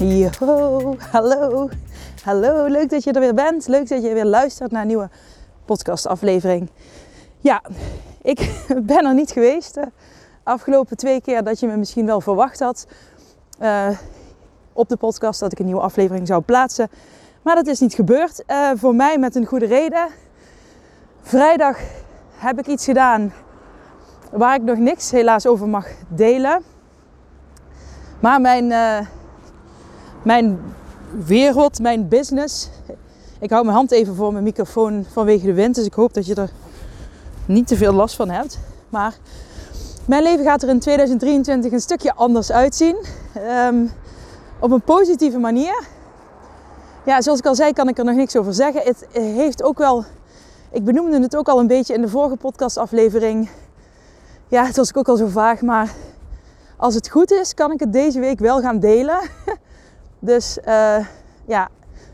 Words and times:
Yo, 0.00 0.96
hallo. 1.10 1.68
Hallo, 2.24 2.66
leuk 2.66 2.90
dat 2.90 3.04
je 3.04 3.12
er 3.12 3.20
weer 3.20 3.34
bent. 3.34 3.66
Leuk 3.66 3.88
dat 3.88 4.02
je 4.02 4.12
weer 4.12 4.24
luistert 4.24 4.70
naar 4.70 4.80
een 4.80 4.86
nieuwe 4.86 5.08
podcastaflevering. 5.64 6.70
Ja, 7.38 7.62
ik 8.22 8.64
ben 8.82 9.06
er 9.06 9.14
niet 9.14 9.30
geweest 9.30 9.74
de 9.74 9.86
afgelopen 10.42 10.96
twee 10.96 11.20
keer 11.20 11.44
dat 11.44 11.60
je 11.60 11.66
me 11.66 11.76
misschien 11.76 12.06
wel 12.06 12.20
verwacht 12.20 12.60
had 12.60 12.86
uh, 13.62 13.88
op 14.72 14.88
de 14.88 14.96
podcast 14.96 15.40
dat 15.40 15.52
ik 15.52 15.58
een 15.58 15.64
nieuwe 15.64 15.80
aflevering 15.80 16.26
zou 16.26 16.42
plaatsen. 16.42 16.88
Maar 17.42 17.54
dat 17.54 17.66
is 17.66 17.80
niet 17.80 17.94
gebeurd. 17.94 18.44
Uh, 18.46 18.70
voor 18.74 18.94
mij 18.94 19.18
met 19.18 19.34
een 19.34 19.46
goede 19.46 19.66
reden. 19.66 20.08
Vrijdag 21.22 21.78
heb 22.36 22.58
ik 22.58 22.66
iets 22.66 22.84
gedaan 22.84 23.32
waar 24.32 24.54
ik 24.54 24.62
nog 24.62 24.78
niks 24.78 25.10
helaas 25.10 25.46
over 25.46 25.68
mag 25.68 25.86
delen. 26.08 26.62
Maar 28.20 28.40
mijn, 28.40 28.72
mijn 30.22 30.58
wereld, 31.24 31.78
mijn 31.78 32.08
business. 32.08 32.68
Ik 33.38 33.50
hou 33.50 33.64
mijn 33.64 33.76
hand 33.76 33.90
even 33.90 34.14
voor 34.14 34.32
mijn 34.32 34.44
microfoon 34.44 35.06
vanwege 35.12 35.46
de 35.46 35.54
wind. 35.54 35.74
Dus 35.74 35.84
ik 35.84 35.94
hoop 35.94 36.14
dat 36.14 36.26
je 36.26 36.34
er 36.34 36.50
niet 37.46 37.66
te 37.66 37.76
veel 37.76 37.92
last 37.92 38.16
van 38.16 38.30
hebt. 38.30 38.58
Maar 38.88 39.16
mijn 40.04 40.22
leven 40.22 40.44
gaat 40.44 40.62
er 40.62 40.68
in 40.68 40.78
2023 40.78 41.72
een 41.72 41.80
stukje 41.80 42.14
anders 42.14 42.52
uitzien. 42.52 42.96
Um, 43.66 43.90
op 44.60 44.70
een 44.70 44.82
positieve 44.82 45.38
manier. 45.38 45.84
Ja, 47.04 47.20
zoals 47.20 47.38
ik 47.38 47.46
al 47.46 47.54
zei, 47.54 47.72
kan 47.72 47.88
ik 47.88 47.98
er 47.98 48.04
nog 48.04 48.14
niks 48.14 48.36
over 48.36 48.54
zeggen. 48.54 48.82
Het 48.82 49.06
heeft 49.12 49.62
ook 49.62 49.78
wel. 49.78 50.04
Ik 50.72 50.84
benoemde 50.84 51.20
het 51.20 51.36
ook 51.36 51.48
al 51.48 51.58
een 51.58 51.66
beetje 51.66 51.94
in 51.94 52.00
de 52.00 52.08
vorige 52.08 52.36
podcastaflevering. 52.36 53.48
Ja, 54.48 54.64
het 54.64 54.76
was 54.76 54.94
ook 54.94 55.08
al 55.08 55.16
zo 55.16 55.26
vaag, 55.26 55.60
maar 55.60 55.94
als 56.76 56.94
het 56.94 57.08
goed 57.08 57.30
is, 57.30 57.54
kan 57.54 57.72
ik 57.72 57.80
het 57.80 57.92
deze 57.92 58.20
week 58.20 58.38
wel 58.38 58.60
gaan 58.60 58.78
delen. 58.78 59.20
dus 60.20 60.58
uh, 60.66 61.06
ja, 61.44 61.68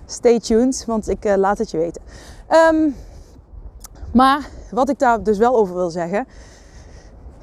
stay 0.07 0.41
tuned, 0.41 0.85
want 0.87 1.09
ik 1.09 1.25
uh, 1.25 1.35
laat 1.35 1.59
het 1.59 1.71
je 1.71 1.79
weten. 1.79 2.03
Um, 2.51 2.97
maar 4.13 4.49
wat 4.71 4.89
ik 4.89 4.99
daar 4.99 5.23
dus 5.23 5.39
wel 5.39 5.57
over 5.57 5.75
wil 5.75 5.91
zeggen. 5.91 6.27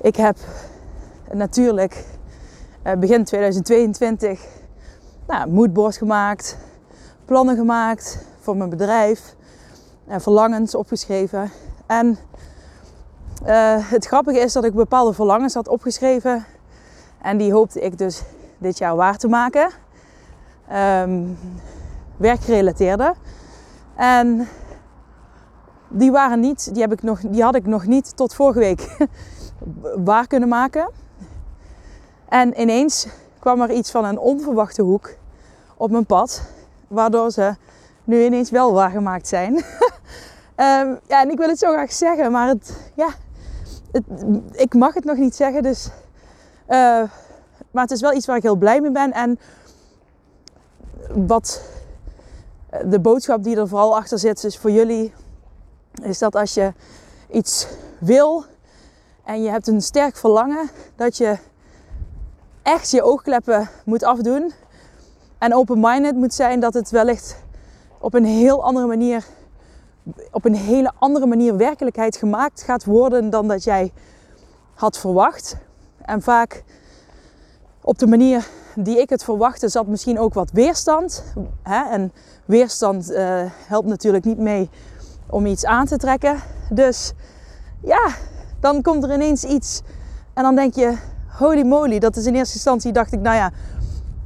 Ik 0.01 0.15
heb 0.15 0.37
natuurlijk 1.31 2.05
uh, 2.83 2.93
begin 2.93 3.23
2022 3.23 4.45
nou, 5.27 5.49
moodboard 5.49 5.97
gemaakt, 5.97 6.57
plannen 7.25 7.55
gemaakt 7.55 8.25
voor 8.39 8.57
mijn 8.57 8.69
bedrijf, 8.69 9.35
en 10.07 10.21
verlangens 10.21 10.75
opgeschreven. 10.75 11.51
En 11.85 12.17
het 13.89 14.05
grappige 14.05 14.39
is 14.39 14.53
dat 14.53 14.63
ik 14.63 14.73
bepaalde 14.73 15.13
verlangens 15.13 15.53
had 15.53 15.67
opgeschreven 15.67 16.45
en 17.21 17.37
die 17.37 17.53
hoopte 17.53 17.79
ik 17.79 17.97
dus 17.97 18.23
dit 18.57 18.77
jaar 18.77 18.95
waar 18.95 19.17
te 19.17 19.27
maken. 19.27 19.71
Um, 20.73 21.37
werkgerelateerde. 22.17 23.13
En 23.95 24.47
die 25.87 26.11
waren 26.11 26.39
niet, 26.39 26.73
die, 26.73 26.81
heb 26.81 26.91
ik 26.91 27.03
nog, 27.03 27.19
die 27.19 27.43
had 27.43 27.55
ik 27.55 27.65
nog 27.65 27.85
niet 27.85 28.15
tot 28.15 28.33
vorige 28.33 28.59
week 28.59 28.97
waar 30.09 30.27
kunnen 30.27 30.49
maken. 30.49 30.89
En 32.29 32.61
ineens 32.61 33.07
kwam 33.39 33.61
er 33.61 33.71
iets 33.71 33.91
van 33.91 34.05
een 34.05 34.19
onverwachte 34.19 34.81
hoek 34.81 35.15
op 35.77 35.91
mijn 35.91 36.05
pad, 36.05 36.41
waardoor 36.87 37.31
ze 37.31 37.55
nu 38.03 38.23
ineens 38.23 38.49
wel 38.49 38.73
waargemaakt 38.73 39.27
zijn. 39.27 39.53
um, 39.53 39.63
ja, 41.11 41.21
en 41.21 41.31
ik 41.31 41.37
wil 41.37 41.47
het 41.47 41.59
zo 41.59 41.71
graag 41.71 41.91
zeggen, 41.91 42.31
maar 42.31 42.47
het, 42.47 42.91
ja, 42.95 43.09
het, 43.91 44.03
ik 44.51 44.73
mag 44.73 44.93
het 44.93 45.03
nog 45.03 45.17
niet 45.17 45.35
zeggen, 45.35 45.63
dus. 45.63 45.89
Uh, 46.67 47.03
maar 47.71 47.83
het 47.83 47.91
is 47.91 48.01
wel 48.01 48.13
iets 48.13 48.25
waar 48.25 48.35
ik 48.35 48.43
heel 48.43 48.55
blij 48.55 48.81
mee 48.81 48.91
ben. 48.91 49.11
En 49.11 49.39
wat 51.09 51.61
de 52.85 52.99
boodschap 52.99 53.43
die 53.43 53.57
er 53.57 53.67
vooral 53.67 53.95
achter 53.95 54.19
zit, 54.19 54.43
is 54.43 54.57
voor 54.57 54.71
jullie, 54.71 55.13
is 56.01 56.19
dat 56.19 56.35
als 56.35 56.53
je 56.53 56.73
iets 57.31 57.67
wil 57.99 58.45
en 59.23 59.43
je 59.43 59.49
hebt 59.49 59.67
een 59.67 59.81
sterk 59.81 60.15
verlangen, 60.15 60.69
dat 60.95 61.17
je 61.17 61.37
echt 62.61 62.91
je 62.91 63.03
oogkleppen 63.03 63.69
moet 63.85 64.03
afdoen 64.03 64.51
en 65.37 65.53
open-minded 65.53 66.15
moet 66.15 66.33
zijn 66.33 66.59
dat 66.59 66.73
het 66.73 66.89
wellicht 66.89 67.37
op 67.99 68.13
een 68.13 68.25
heel 68.25 68.63
andere 68.63 68.87
manier, 68.87 69.25
op 70.31 70.45
een 70.45 70.55
hele 70.55 70.91
andere 70.99 71.25
manier 71.25 71.57
werkelijkheid 71.57 72.17
gemaakt 72.17 72.61
gaat 72.61 72.85
worden 72.85 73.29
dan 73.29 73.47
dat 73.47 73.63
jij 73.63 73.91
had 74.73 74.97
verwacht. 74.97 75.55
En 76.01 76.21
vaak 76.21 76.63
op 77.81 77.97
de 77.97 78.07
manier 78.07 78.47
die 78.75 78.99
ik 78.99 79.09
het 79.09 79.23
verwachtte 79.23 79.69
zat 79.69 79.87
misschien 79.87 80.19
ook 80.19 80.33
wat 80.33 80.51
weerstand. 80.51 81.23
Hè? 81.63 81.89
En 81.89 82.13
weerstand 82.45 83.11
uh, 83.11 83.41
helpt 83.67 83.87
natuurlijk 83.87 84.25
niet 84.25 84.37
mee 84.37 84.69
om 85.29 85.45
iets 85.45 85.65
aan 85.65 85.85
te 85.85 85.97
trekken. 85.97 86.35
Dus 86.69 87.13
ja, 87.83 88.07
dan 88.59 88.81
komt 88.81 89.03
er 89.03 89.13
ineens 89.13 89.43
iets 89.43 89.81
en 90.33 90.43
dan 90.43 90.55
denk 90.55 90.75
je, 90.75 90.97
holy 91.27 91.65
moly, 91.65 91.99
dat 91.99 92.15
is 92.15 92.25
in 92.25 92.35
eerste 92.35 92.55
instantie 92.55 92.91
dacht 92.91 93.11
ik, 93.11 93.19
nou 93.19 93.35
ja, 93.35 93.51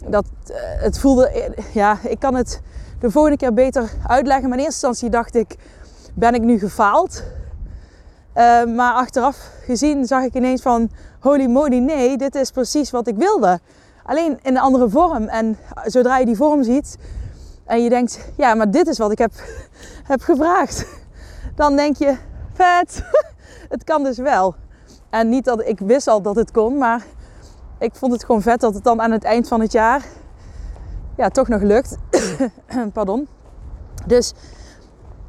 dat, 0.09 0.25
uh, 0.49 0.55
het 0.59 0.99
voelde, 0.99 1.53
ja, 1.73 1.97
ik 2.03 2.19
kan 2.19 2.35
het 2.35 2.61
de 2.99 3.11
volgende 3.11 3.37
keer 3.37 3.53
beter 3.53 3.91
uitleggen. 4.07 4.49
Maar 4.49 4.57
in 4.57 4.63
eerste 4.63 4.87
instantie 4.87 5.09
dacht 5.09 5.35
ik, 5.35 5.55
ben 6.13 6.33
ik 6.33 6.41
nu 6.41 6.59
gefaald? 6.59 7.23
Maar 8.75 8.93
achteraf 8.93 9.49
gezien 9.65 10.05
zag 10.05 10.23
ik 10.23 10.33
ineens 10.33 10.61
van, 10.61 10.89
holy 11.19 11.45
moly, 11.45 11.77
nee, 11.77 12.17
dit 12.17 12.35
is 12.35 12.51
precies 12.51 12.91
wat 12.91 13.07
ik 13.07 13.15
wilde. 13.15 13.59
Alleen 14.07 14.39
in 14.41 14.55
een 14.55 14.61
andere 14.61 14.89
vorm. 14.89 15.27
En 15.27 15.57
zodra 15.85 16.17
je 16.17 16.25
die 16.25 16.35
vorm 16.35 16.63
ziet 16.63 16.97
en 17.65 17.83
je 17.83 17.89
denkt, 17.89 18.19
ja, 18.37 18.53
maar 18.53 18.71
dit 18.71 18.87
is 18.87 18.97
wat 18.97 19.11
ik 19.11 19.17
heb, 19.17 19.31
heb 20.11 20.21
gevraagd. 20.21 20.85
Dan 21.55 21.75
denk 21.75 21.95
je, 21.97 22.17
vet, 22.53 23.03
het 23.73 23.83
kan 23.83 24.03
dus 24.03 24.17
wel. 24.17 24.55
En 25.09 25.29
niet 25.29 25.45
dat 25.45 25.67
ik 25.67 25.79
wist 25.79 26.07
al 26.07 26.21
dat 26.21 26.35
het 26.35 26.51
kon, 26.51 26.77
maar 26.77 27.05
ik 27.79 27.95
vond 27.95 28.11
het 28.11 28.25
gewoon 28.25 28.41
vet 28.41 28.59
dat 28.59 28.73
het 28.73 28.83
dan 28.83 29.01
aan 29.01 29.11
het 29.11 29.23
eind 29.23 29.47
van 29.47 29.61
het 29.61 29.71
jaar 29.71 30.05
ja, 31.17 31.29
toch 31.29 31.47
nog 31.47 31.61
lukt. 31.61 31.97
Pardon. 32.93 33.27
Dus 34.05 34.33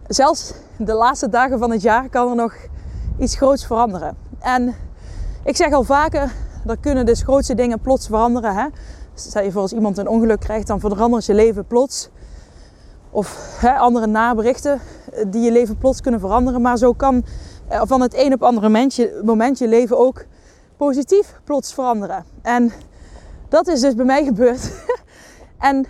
zelfs 0.07 0.53
de 0.77 0.93
laatste 0.93 1.29
dagen 1.29 1.59
van 1.59 1.71
het 1.71 1.83
jaar 1.83 2.09
kan 2.09 2.29
er 2.29 2.37
nog 2.37 2.55
iets 3.19 3.37
groots 3.37 3.67
veranderen. 3.67 4.17
En 4.39 4.75
ik 5.45 5.57
zeg 5.57 5.73
al 5.73 5.85
vaker, 5.85 6.33
er 6.67 6.79
kunnen 6.79 7.07
dus 7.07 7.23
grootste 7.23 7.55
dingen 7.55 7.81
plots 7.81 8.07
veranderen. 8.07 8.55
Hè? 8.55 8.67
Stel 9.15 9.43
je 9.43 9.53
voor 9.53 9.63
als 9.63 9.73
iemand 9.73 9.99
een 9.99 10.09
ongeluk 10.09 10.41
krijgt, 10.41 10.67
dan 10.67 10.81
verandert 10.81 11.27
je 11.27 11.35
leven 11.35 11.67
plots. 11.67 12.11
Of 13.11 13.57
hè, 13.61 13.73
andere 13.73 14.07
naberichten 14.07 14.81
die 15.27 15.43
je 15.43 15.53
leven 15.53 15.79
plots 15.79 16.01
kunnen 16.01 16.21
veranderen. 16.21 16.63
Maar 16.63 16.77
zo 16.77 16.93
kan 16.93 17.25
eh, 17.69 17.83
van 17.85 18.01
het 18.01 18.15
een 18.17 18.33
op 18.33 18.43
andere 18.43 18.69
moment 18.69 18.95
je, 18.95 19.21
moment 19.25 19.59
je 19.59 19.69
leven 19.69 19.99
ook 19.99 20.25
positief 20.77 21.41
plots 21.45 21.75
veranderen. 21.75 22.25
En 22.43 22.73
dat 23.49 23.67
is 23.67 23.81
dus 23.81 23.95
bij 23.95 24.05
mij 24.05 24.25
gebeurd. 24.31 24.73
en 25.59 25.87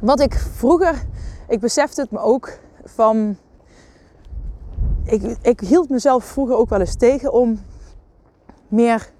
wat 0.00 0.20
ik 0.20 0.34
vroeger, 0.34 1.02
ik 1.48 1.60
besefte 1.60 2.00
het 2.00 2.10
me 2.10 2.18
ook 2.18 2.58
van. 2.84 3.36
Ik, 5.04 5.36
ik 5.42 5.60
hield 5.60 5.88
mezelf 5.88 6.24
vroeger 6.24 6.56
ook 6.56 6.68
wel 6.68 6.80
eens 6.80 6.96
tegen 6.96 7.32
om 7.32 7.60
meer 8.68 9.12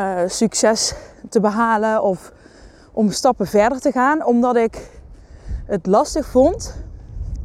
uh, 0.00 0.20
succes 0.26 0.94
te 1.28 1.40
behalen 1.40 2.02
of 2.02 2.32
om 2.92 3.10
stappen 3.10 3.46
verder 3.46 3.80
te 3.80 3.92
gaan, 3.92 4.24
omdat 4.24 4.56
ik 4.56 4.90
het 5.66 5.86
lastig 5.86 6.26
vond 6.26 6.76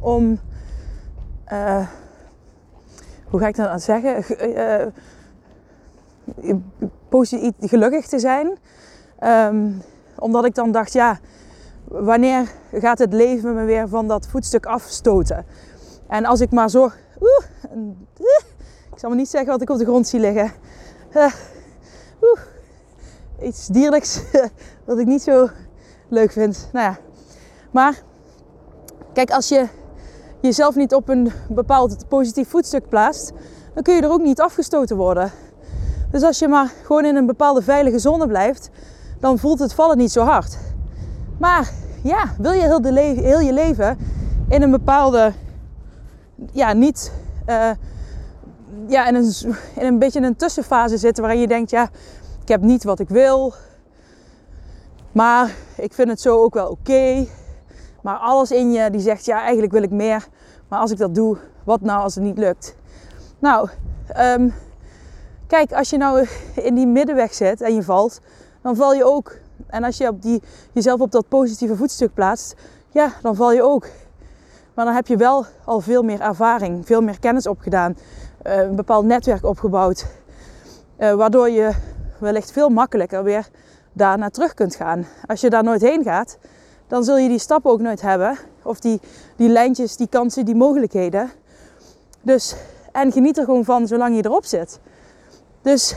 om, 0.00 0.40
uh, 1.52 1.86
hoe 3.24 3.40
ga 3.40 3.46
ik 3.46 3.56
dat 3.56 3.66
nou 3.66 3.78
zeggen, 3.78 4.24
uh, 4.56 4.86
gelukkig 7.60 8.06
te 8.06 8.18
zijn. 8.18 8.58
Um, 9.24 9.82
omdat 10.18 10.44
ik 10.44 10.54
dan 10.54 10.72
dacht, 10.72 10.92
ja, 10.92 11.18
wanneer 11.84 12.52
gaat 12.72 12.98
het 12.98 13.12
leven 13.12 13.54
me 13.54 13.64
weer 13.64 13.88
van 13.88 14.08
dat 14.08 14.26
voetstuk 14.26 14.66
afstoten? 14.66 15.46
En 16.08 16.24
als 16.24 16.40
ik 16.40 16.50
maar 16.50 16.70
zo, 16.70 16.90
oeh, 17.20 17.44
ik 18.92 18.98
zal 18.98 19.10
me 19.10 19.16
niet 19.16 19.28
zeggen 19.28 19.50
wat 19.50 19.62
ik 19.62 19.70
op 19.70 19.78
de 19.78 19.84
grond 19.84 20.06
zie 20.06 20.20
liggen. 20.20 20.52
Iets 23.44 23.66
dierlijks 23.66 24.22
wat 24.86 24.98
ik 24.98 25.06
niet 25.06 25.22
zo 25.22 25.48
leuk 26.08 26.32
vind. 26.32 26.68
Nou 26.72 26.86
ja. 26.86 26.98
Maar 27.70 28.02
kijk, 29.12 29.30
als 29.30 29.48
je 29.48 29.66
jezelf 30.40 30.74
niet 30.74 30.94
op 30.94 31.08
een 31.08 31.32
bepaald 31.48 32.08
positief 32.08 32.48
voetstuk 32.48 32.88
plaatst, 32.88 33.32
dan 33.74 33.82
kun 33.82 33.94
je 33.94 34.02
er 34.02 34.10
ook 34.10 34.22
niet 34.22 34.40
afgestoten 34.40 34.96
worden. 34.96 35.30
Dus 36.10 36.22
als 36.22 36.38
je 36.38 36.48
maar 36.48 36.72
gewoon 36.82 37.04
in 37.04 37.16
een 37.16 37.26
bepaalde 37.26 37.62
veilige 37.62 37.98
zone 37.98 38.26
blijft, 38.26 38.70
dan 39.20 39.38
voelt 39.38 39.58
het 39.58 39.74
vallen 39.74 39.98
niet 39.98 40.12
zo 40.12 40.24
hard. 40.24 40.58
Maar 41.38 41.70
ja, 42.02 42.34
wil 42.38 42.52
je 42.52 42.60
heel, 42.60 42.80
de 42.80 43.00
heel 43.00 43.40
je 43.40 43.52
leven 43.52 43.98
in 44.48 44.62
een 44.62 44.70
bepaalde, 44.70 45.32
ja, 46.52 46.72
niet, 46.72 47.12
uh, 47.48 47.70
ja, 48.86 49.06
in 49.06 49.14
een, 49.14 49.34
in 49.74 49.86
een 49.86 49.98
beetje 49.98 50.20
een 50.20 50.36
tussenfase 50.36 50.96
zitten 50.96 51.22
waarin 51.22 51.40
je 51.40 51.48
denkt, 51.48 51.70
ja, 51.70 51.90
ik 52.42 52.48
heb 52.48 52.60
niet 52.60 52.84
wat 52.84 52.98
ik 52.98 53.08
wil, 53.08 53.54
maar 55.12 55.54
ik 55.76 55.92
vind 55.92 56.08
het 56.08 56.20
zo 56.20 56.42
ook 56.42 56.54
wel 56.54 56.68
oké. 56.68 57.26
Maar 58.02 58.16
alles 58.16 58.50
in 58.50 58.72
je 58.72 58.90
die 58.90 59.00
zegt, 59.00 59.24
ja, 59.24 59.40
eigenlijk 59.40 59.72
wil 59.72 59.82
ik 59.82 59.90
meer. 59.90 60.26
Maar 60.68 60.80
als 60.80 60.90
ik 60.90 60.98
dat 60.98 61.14
doe, 61.14 61.36
wat 61.64 61.80
nou 61.80 62.02
als 62.02 62.14
het 62.14 62.24
niet 62.24 62.38
lukt? 62.38 62.76
Nou, 63.38 63.68
um, 64.16 64.54
kijk, 65.46 65.72
als 65.72 65.90
je 65.90 65.96
nou 65.96 66.26
in 66.54 66.74
die 66.74 66.86
middenweg 66.86 67.34
zit 67.34 67.60
en 67.60 67.74
je 67.74 67.82
valt, 67.82 68.20
dan 68.62 68.76
val 68.76 68.94
je 68.94 69.04
ook. 69.04 69.36
En 69.66 69.84
als 69.84 69.96
je 69.96 70.08
op 70.08 70.22
die, 70.22 70.42
jezelf 70.72 71.00
op 71.00 71.10
dat 71.10 71.28
positieve 71.28 71.76
voetstuk 71.76 72.14
plaatst, 72.14 72.54
ja, 72.90 73.12
dan 73.22 73.36
val 73.36 73.52
je 73.52 73.62
ook. 73.62 73.86
Maar 74.74 74.84
dan 74.84 74.94
heb 74.94 75.06
je 75.06 75.16
wel 75.16 75.44
al 75.64 75.80
veel 75.80 76.02
meer 76.02 76.20
ervaring, 76.20 76.86
veel 76.86 77.00
meer 77.00 77.18
kennis 77.18 77.46
opgedaan, 77.46 77.96
uh, 78.46 78.56
een 78.56 78.76
bepaald 78.76 79.04
netwerk 79.04 79.44
opgebouwd. 79.44 80.06
Uh, 80.98 81.12
waardoor 81.12 81.50
je 81.50 81.72
wellicht 82.22 82.52
veel 82.52 82.68
makkelijker 82.68 83.24
weer 83.24 83.48
daar 83.92 84.18
naar 84.18 84.30
terug 84.30 84.54
kunt 84.54 84.74
gaan. 84.74 85.06
Als 85.26 85.40
je 85.40 85.50
daar 85.50 85.64
nooit 85.64 85.80
heen 85.80 86.02
gaat, 86.02 86.38
dan 86.86 87.04
zul 87.04 87.18
je 87.18 87.28
die 87.28 87.38
stappen 87.38 87.70
ook 87.70 87.80
nooit 87.80 88.00
hebben. 88.00 88.38
Of 88.62 88.80
die, 88.80 89.00
die 89.36 89.48
lijntjes, 89.48 89.96
die 89.96 90.06
kansen, 90.08 90.44
die 90.44 90.54
mogelijkheden. 90.54 91.30
Dus, 92.22 92.54
en 92.92 93.12
geniet 93.12 93.38
er 93.38 93.44
gewoon 93.44 93.64
van 93.64 93.86
zolang 93.86 94.16
je 94.16 94.24
erop 94.24 94.44
zit. 94.44 94.80
Dus 95.62 95.94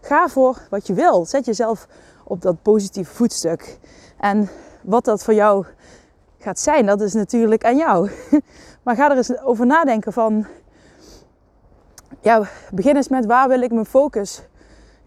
ga 0.00 0.28
voor 0.28 0.58
wat 0.70 0.86
je 0.86 0.94
wil. 0.94 1.26
Zet 1.26 1.44
jezelf 1.44 1.88
op 2.24 2.42
dat 2.42 2.62
positieve 2.62 3.14
voetstuk. 3.14 3.78
En 4.18 4.48
wat 4.82 5.04
dat 5.04 5.24
voor 5.24 5.34
jou 5.34 5.64
gaat 6.38 6.58
zijn, 6.58 6.86
dat 6.86 7.00
is 7.00 7.12
natuurlijk 7.12 7.64
aan 7.64 7.76
jou. 7.76 8.10
Maar 8.82 8.96
ga 8.96 9.10
er 9.10 9.16
eens 9.16 9.38
over 9.38 9.66
nadenken 9.66 10.12
van... 10.12 10.46
Ja, 12.20 12.42
begin 12.70 12.96
eens 12.96 13.08
met 13.08 13.26
waar 13.26 13.48
wil 13.48 13.60
ik 13.60 13.72
mijn 13.72 13.86
focus 13.86 14.42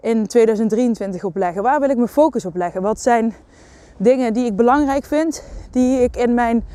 in 0.01 0.27
2023 0.27 1.23
op 1.23 1.35
leggen? 1.35 1.63
Waar 1.63 1.79
wil 1.79 1.89
ik 1.89 1.95
mijn 1.95 2.07
focus 2.07 2.45
op 2.45 2.55
leggen? 2.55 2.81
Wat 2.81 3.01
zijn 3.01 3.33
dingen 3.97 4.33
die 4.33 4.45
ik 4.45 4.55
belangrijk 4.55 5.05
vind, 5.05 5.43
die 5.71 6.01
ik 6.01 6.15
in 6.15 6.33
mijn 6.33 6.65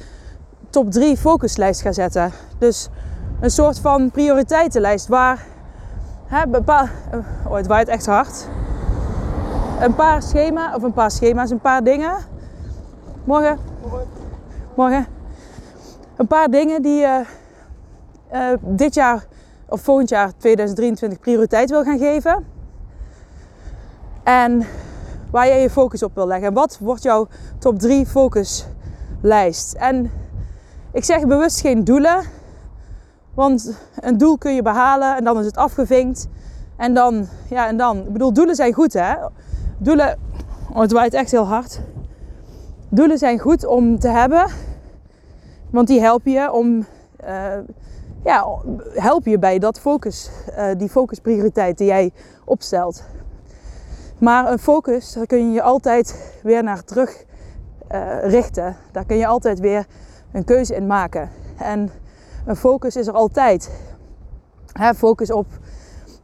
top 0.70 0.90
3 0.90 1.16
focuslijst 1.16 1.80
ga 1.80 1.92
zetten? 1.92 2.32
Dus 2.58 2.88
een 3.40 3.50
soort 3.50 3.78
van 3.78 4.10
prioriteitenlijst 4.10 5.06
waar 5.06 5.46
hè, 6.26 6.46
bepaal, 6.46 6.86
oh, 7.48 7.54
het 7.54 7.66
waait 7.66 7.88
echt 7.88 8.06
hard. 8.06 8.48
Een 9.80 9.94
paar 9.94 10.22
schema 10.22 10.74
of 10.74 10.82
een 10.82 10.92
paar 10.92 11.10
schema's, 11.10 11.50
een 11.50 11.60
paar 11.60 11.84
dingen. 11.84 12.16
Morgen. 13.24 13.58
Morgen. 14.76 15.06
Een 16.16 16.26
paar 16.26 16.48
dingen 16.48 16.82
die 16.82 17.00
je 17.00 17.22
uh, 18.32 18.52
dit 18.60 18.94
jaar 18.94 19.26
of 19.68 19.80
volgend 19.80 20.08
jaar 20.08 20.32
2023 20.36 21.18
prioriteit 21.18 21.70
wil 21.70 21.82
gaan 21.82 21.98
geven. 21.98 22.51
En 24.22 24.66
waar 25.30 25.46
jij 25.46 25.62
je 25.62 25.70
focus 25.70 26.02
op 26.02 26.14
wil 26.14 26.26
leggen. 26.26 26.52
Wat 26.52 26.78
wordt 26.80 27.02
jouw 27.02 27.28
top 27.58 27.78
3 27.78 28.06
focuslijst? 28.06 29.72
En 29.72 30.10
ik 30.92 31.04
zeg 31.04 31.26
bewust 31.26 31.60
geen 31.60 31.84
doelen. 31.84 32.24
Want 33.34 33.78
een 34.00 34.18
doel 34.18 34.38
kun 34.38 34.54
je 34.54 34.62
behalen 34.62 35.16
en 35.16 35.24
dan 35.24 35.38
is 35.38 35.46
het 35.46 35.56
afgevinkt. 35.56 36.28
En 36.76 36.94
dan, 36.94 37.26
ja, 37.48 37.68
en 37.68 37.76
dan. 37.76 37.98
Ik 37.98 38.12
bedoel, 38.12 38.32
doelen 38.32 38.54
zijn 38.54 38.72
goed 38.72 38.92
hè. 38.92 39.14
Doelen, 39.78 40.18
oh, 40.72 40.80
het 40.80 40.92
waait 40.92 41.14
echt 41.14 41.30
heel 41.30 41.46
hard. 41.46 41.80
Doelen 42.88 43.18
zijn 43.18 43.38
goed 43.38 43.66
om 43.66 43.98
te 43.98 44.08
hebben. 44.08 44.46
Want 45.70 45.88
die 45.88 46.00
helpen 46.00 46.32
je 46.32 46.52
om, 46.52 46.86
uh, 47.24 47.58
ja, 48.24 48.46
helpen 48.94 49.30
je 49.30 49.38
bij 49.38 49.58
dat 49.58 49.80
focus, 49.80 50.30
uh, 50.58 50.64
die 50.76 50.88
focusprioriteit 50.88 51.78
die 51.78 51.86
jij 51.86 52.10
opstelt. 52.44 53.04
Maar 54.22 54.52
een 54.52 54.58
focus, 54.58 55.12
daar 55.12 55.26
kun 55.26 55.46
je 55.46 55.52
je 55.52 55.62
altijd 55.62 56.32
weer 56.42 56.62
naar 56.62 56.84
terug 56.84 57.24
uh, 57.92 58.22
richten. 58.22 58.76
Daar 58.92 59.04
kun 59.04 59.16
je 59.16 59.26
altijd 59.26 59.60
weer 59.60 59.86
een 60.32 60.44
keuze 60.44 60.74
in 60.74 60.86
maken. 60.86 61.30
En 61.58 61.90
een 62.46 62.56
focus 62.56 62.96
is 62.96 63.06
er 63.06 63.12
altijd. 63.12 63.70
Hè, 64.72 64.94
focus 64.94 65.32
op 65.32 65.46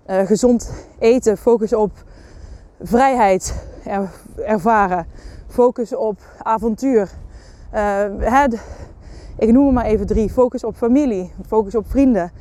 uh, 0.06 0.27
gezond 0.27 0.73
eten, 0.99 1.37
focus 1.37 1.73
op 1.73 1.91
vrijheid 2.81 3.55
er, 3.85 4.11
ervaren, 4.37 5.06
focus 5.49 5.95
op 5.95 6.21
avontuur. 6.43 7.11
Uh, 7.75 8.05
hè, 8.19 8.47
ik 9.39 9.53
noem 9.53 9.67
er 9.67 9.73
maar 9.73 9.85
even 9.85 10.06
drie. 10.06 10.31
Focus 10.31 10.65
op 10.65 10.77
familie, 10.77 11.33
focus 11.47 11.75
op 11.75 11.91
vrienden. 11.91 12.33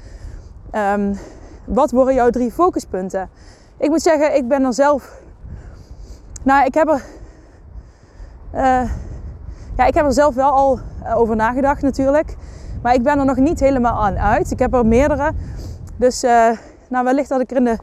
Um, 0.72 1.18
wat 1.66 1.92
worden 1.92 2.14
jouw 2.14 2.30
drie 2.30 2.52
focuspunten? 2.52 3.30
Ik 3.78 3.90
moet 3.90 4.02
zeggen, 4.02 4.36
ik 4.36 4.48
ben 4.48 4.64
er 4.64 4.74
zelf 4.74 5.26
nou, 6.48 6.66
ik 6.66 6.74
heb 6.74 6.88
er, 6.88 7.04
uh, 8.56 8.92
ja, 9.78 9.86
ik 9.86 9.94
heb 9.94 10.06
er 10.06 10.14
zelf 10.14 10.36
wel 10.36 10.52
al 10.52 10.80
eh, 11.04 11.18
over 11.18 11.36
nagedacht 11.36 11.82
natuurlijk. 11.82 12.36
Maar 12.82 12.94
ik 12.94 13.04
ben 13.04 13.20
er 13.20 13.26
nog 13.26 13.36
niet 13.36 13.60
helemaal 13.60 14.06
aan 14.06 14.18
uit. 14.18 14.52
Ik 14.52 14.60
heb 14.60 14.74
er 14.74 14.86
meerdere. 14.86 15.32
Dus 15.96 16.24
uh, 16.24 16.50
nou, 16.90 17.04
wellicht 17.04 17.30
dat 17.30 17.42
ik 17.42 17.52
er 17.52 17.58
in 17.58 17.64
de 17.64 17.78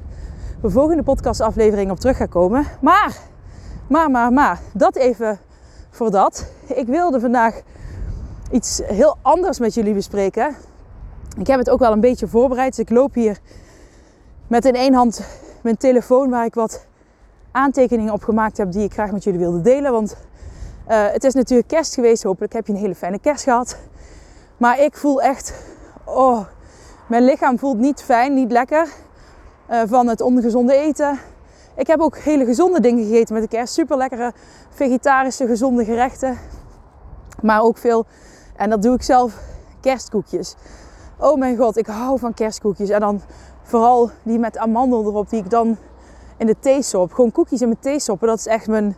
volgende 0.62 1.02
podcastaflevering 1.02 1.90
op 1.90 1.98
terug 2.00 2.16
ga 2.16 2.26
komen. 2.26 2.66
Maar, 2.80 3.16
maar, 3.86 4.10
maar, 4.10 4.32
maar, 4.32 4.60
dat 4.72 4.96
even 4.96 5.38
voor 5.90 6.10
dat. 6.10 6.46
Ik 6.66 6.86
wilde 6.86 7.20
vandaag 7.20 7.60
iets 8.50 8.80
heel 8.84 9.16
anders 9.22 9.58
met 9.58 9.74
jullie 9.74 9.94
bespreken. 9.94 10.56
Ik 11.38 11.46
heb 11.46 11.58
het 11.58 11.70
ook 11.70 11.78
wel 11.78 11.92
een 11.92 12.00
beetje 12.00 12.28
voorbereid. 12.28 12.76
Dus 12.76 12.84
ik 12.84 12.90
loop 12.90 13.14
hier 13.14 13.38
met 14.46 14.64
in 14.64 14.74
één 14.74 14.94
hand 14.94 15.26
mijn 15.62 15.76
telefoon 15.76 16.30
waar 16.30 16.44
ik 16.44 16.54
wat 16.54 16.86
aantekeningen 17.54 18.12
opgemaakt 18.12 18.56
heb 18.56 18.72
die 18.72 18.84
ik 18.84 18.92
graag 18.92 19.10
met 19.10 19.24
jullie 19.24 19.38
wilde 19.38 19.60
delen. 19.60 19.92
Want 19.92 20.16
uh, 20.88 21.06
het 21.10 21.24
is 21.24 21.34
natuurlijk 21.34 21.68
kerst 21.68 21.94
geweest. 21.94 22.22
Hopelijk 22.22 22.52
heb 22.52 22.66
je 22.66 22.72
een 22.72 22.78
hele 22.78 22.94
fijne 22.94 23.18
kerst 23.18 23.44
gehad. 23.44 23.78
Maar 24.56 24.80
ik 24.80 24.96
voel 24.96 25.22
echt, 25.22 25.54
oh, 26.04 26.40
mijn 27.08 27.24
lichaam 27.24 27.58
voelt 27.58 27.78
niet 27.78 28.02
fijn, 28.02 28.34
niet 28.34 28.52
lekker 28.52 28.88
uh, 29.70 29.82
van 29.86 30.06
het 30.06 30.20
ongezonde 30.20 30.74
eten. 30.74 31.18
Ik 31.76 31.86
heb 31.86 32.00
ook 32.00 32.18
hele 32.18 32.44
gezonde 32.44 32.80
dingen 32.80 33.04
gegeten 33.04 33.34
met 33.34 33.42
de 33.42 33.48
kerst. 33.48 33.74
Super 33.74 33.96
lekkere 33.96 34.32
vegetarische 34.70 35.46
gezonde 35.46 35.84
gerechten. 35.84 36.38
Maar 37.42 37.62
ook 37.62 37.78
veel, 37.78 38.06
en 38.56 38.70
dat 38.70 38.82
doe 38.82 38.94
ik 38.94 39.02
zelf, 39.02 39.38
kerstkoekjes. 39.80 40.54
Oh 41.18 41.38
mijn 41.38 41.56
god, 41.56 41.76
ik 41.76 41.86
hou 41.86 42.18
van 42.18 42.34
kerstkoekjes. 42.34 42.88
En 42.88 43.00
dan 43.00 43.20
vooral 43.62 44.10
die 44.22 44.38
met 44.38 44.58
amandel 44.58 45.04
erop, 45.04 45.30
die 45.30 45.38
ik 45.38 45.50
dan 45.50 45.76
in 46.36 46.46
de 46.46 46.56
theesop. 46.60 47.12
Gewoon 47.12 47.32
koekjes 47.32 47.60
in 47.60 47.68
mijn 47.68 47.80
theesoppen. 47.80 48.28
Dat 48.28 48.38
is 48.38 48.46
echt 48.46 48.66
mijn 48.66 48.96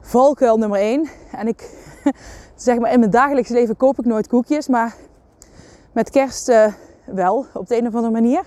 valkuil 0.00 0.56
nummer 0.56 0.78
één. 0.78 1.08
En 1.32 1.48
ik, 1.48 1.70
zeg 2.56 2.78
maar, 2.78 2.92
in 2.92 2.98
mijn 2.98 3.10
dagelijks 3.10 3.48
leven 3.48 3.76
koop 3.76 3.98
ik 3.98 4.04
nooit 4.04 4.28
koekjes. 4.28 4.68
Maar 4.68 4.94
met 5.92 6.10
kerst 6.10 6.48
uh, 6.48 6.66
wel, 7.04 7.46
op 7.54 7.68
de 7.68 7.76
een 7.76 7.86
of 7.86 7.94
andere 7.94 8.12
manier. 8.12 8.42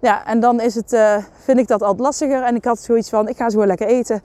Ja, 0.00 0.26
en 0.26 0.40
dan 0.40 0.60
is 0.60 0.74
het, 0.74 0.92
uh, 0.92 1.16
vind 1.44 1.58
ik 1.58 1.68
dat 1.68 1.82
altijd 1.82 2.00
lastiger. 2.00 2.42
En 2.42 2.54
ik 2.54 2.64
had 2.64 2.78
zoiets 2.78 3.08
van, 3.08 3.28
ik 3.28 3.36
ga 3.36 3.50
zo 3.50 3.66
lekker 3.66 3.86
eten. 3.86 4.22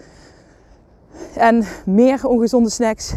En 1.35 1.65
meer 1.85 2.27
ongezonde 2.27 2.69
snacks. 2.69 3.13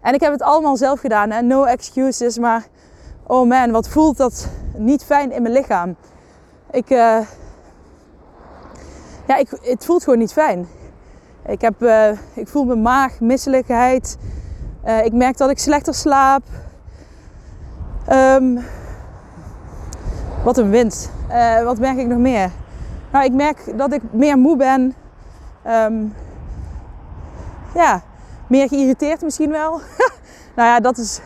En 0.00 0.14
ik 0.14 0.20
heb 0.20 0.32
het 0.32 0.42
allemaal 0.42 0.76
zelf 0.76 1.00
gedaan. 1.00 1.30
Hè? 1.30 1.42
No 1.42 1.64
excuses. 1.64 2.38
Maar 2.38 2.66
oh 3.26 3.48
man, 3.48 3.70
wat 3.70 3.88
voelt 3.88 4.16
dat 4.16 4.48
niet 4.76 5.04
fijn 5.04 5.32
in 5.32 5.42
mijn 5.42 5.54
lichaam. 5.54 5.96
Ik, 6.70 6.90
uh, 6.90 7.18
ja, 9.26 9.36
ik, 9.36 9.48
het 9.62 9.84
voelt 9.84 10.04
gewoon 10.04 10.18
niet 10.18 10.32
fijn. 10.32 10.68
Ik, 11.46 11.60
heb, 11.60 11.82
uh, 11.82 12.10
ik 12.34 12.48
voel 12.48 12.64
mijn 12.64 12.82
maag, 12.82 13.20
misselijkheid. 13.20 14.18
Uh, 14.86 15.04
ik 15.04 15.12
merk 15.12 15.36
dat 15.36 15.50
ik 15.50 15.58
slechter 15.58 15.94
slaap. 15.94 16.42
Um, 18.12 18.64
wat 20.44 20.58
een 20.58 20.70
winst. 20.70 21.10
Uh, 21.30 21.62
wat 21.62 21.78
merk 21.78 21.98
ik 21.98 22.06
nog 22.06 22.18
meer? 22.18 22.50
Nou, 23.12 23.24
ik 23.24 23.32
merk 23.32 23.78
dat 23.78 23.92
ik 23.92 24.02
meer 24.10 24.38
moe 24.38 24.56
ben. 24.56 24.94
Um, 25.66 26.14
ja, 27.74 28.02
meer 28.46 28.68
geïrriteerd 28.68 29.22
misschien 29.22 29.50
wel. 29.50 29.70
nou 30.56 30.68
ja, 30.68 30.80
dat 30.80 30.98
is 30.98 31.20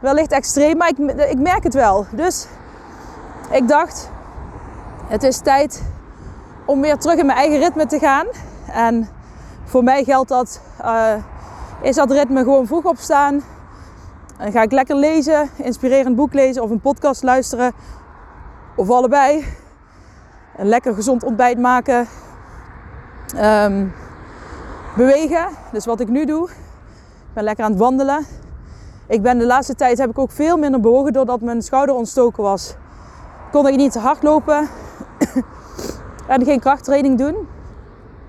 wellicht 0.00 0.32
extreem, 0.32 0.76
maar 0.76 0.88
ik, 0.88 0.98
ik 1.30 1.38
merk 1.38 1.62
het 1.62 1.74
wel. 1.74 2.06
Dus 2.10 2.46
ik 3.50 3.68
dacht, 3.68 4.10
het 5.08 5.22
is 5.22 5.38
tijd 5.38 5.82
om 6.66 6.80
weer 6.80 6.98
terug 6.98 7.18
in 7.18 7.26
mijn 7.26 7.38
eigen 7.38 7.58
ritme 7.58 7.86
te 7.86 7.98
gaan. 7.98 8.26
En 8.66 9.08
voor 9.64 9.84
mij 9.84 10.04
geldt 10.04 10.28
dat 10.28 10.60
uh, 10.84 11.12
is 11.82 11.96
dat 11.96 12.10
ritme 12.10 12.42
gewoon 12.42 12.66
vroeg 12.66 12.84
opstaan. 12.84 13.42
En 14.38 14.52
ga 14.52 14.62
ik 14.62 14.72
lekker 14.72 14.96
lezen, 14.96 15.50
inspirerend 15.56 16.16
boek 16.16 16.32
lezen 16.32 16.62
of 16.62 16.70
een 16.70 16.80
podcast 16.80 17.22
luisteren. 17.22 17.72
Of 18.76 18.90
allebei. 18.90 19.44
Een 20.56 20.66
lekker 20.66 20.94
gezond 20.94 21.24
ontbijt 21.24 21.58
maken. 21.58 22.06
Ehm, 23.36 23.86
bewegen, 24.96 25.48
dus 25.72 25.86
wat 25.86 26.00
ik 26.00 26.08
nu 26.08 26.24
doe. 26.24 26.48
Ik 26.48 27.32
ben 27.32 27.44
lekker 27.44 27.64
aan 27.64 27.70
het 27.70 27.80
wandelen. 27.80 28.26
Ik 29.06 29.22
ben 29.22 29.38
de 29.38 29.46
laatste 29.46 29.74
tijd 29.74 29.98
heb 29.98 30.10
ik 30.10 30.18
ook 30.18 30.30
veel 30.30 30.56
minder 30.56 30.80
bewogen 30.80 31.12
doordat 31.12 31.40
mijn 31.40 31.62
schouder 31.62 31.94
ontstoken 31.94 32.42
was. 32.42 32.74
Kon 33.52 33.68
ik 33.68 33.76
niet 33.76 33.92
te 33.92 33.98
hard 33.98 34.22
lopen 34.22 34.68
en 36.28 36.44
geen 36.44 36.60
krachttraining 36.60 37.18
doen. 37.18 37.36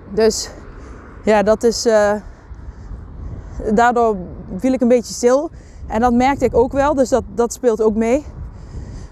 Dus 0.10 0.50
ja, 1.24 1.44
dat 1.44 1.64
is. 1.64 1.86
Uh, 1.86 2.14
daardoor 3.74 4.16
viel 4.58 4.74
ik 4.74 4.82
een 4.82 4.88
beetje 4.88 5.14
stil. 5.14 5.50
En 5.88 6.02
dat 6.02 6.14
merkte 6.14 6.46
ik 6.46 6.56
ook 6.56 6.72
wel, 6.72 6.94
dus 6.94 7.10
dat, 7.10 7.24
dat 7.36 7.54
speelt 7.54 7.82
ook 7.82 7.96
mee. 7.96 8.26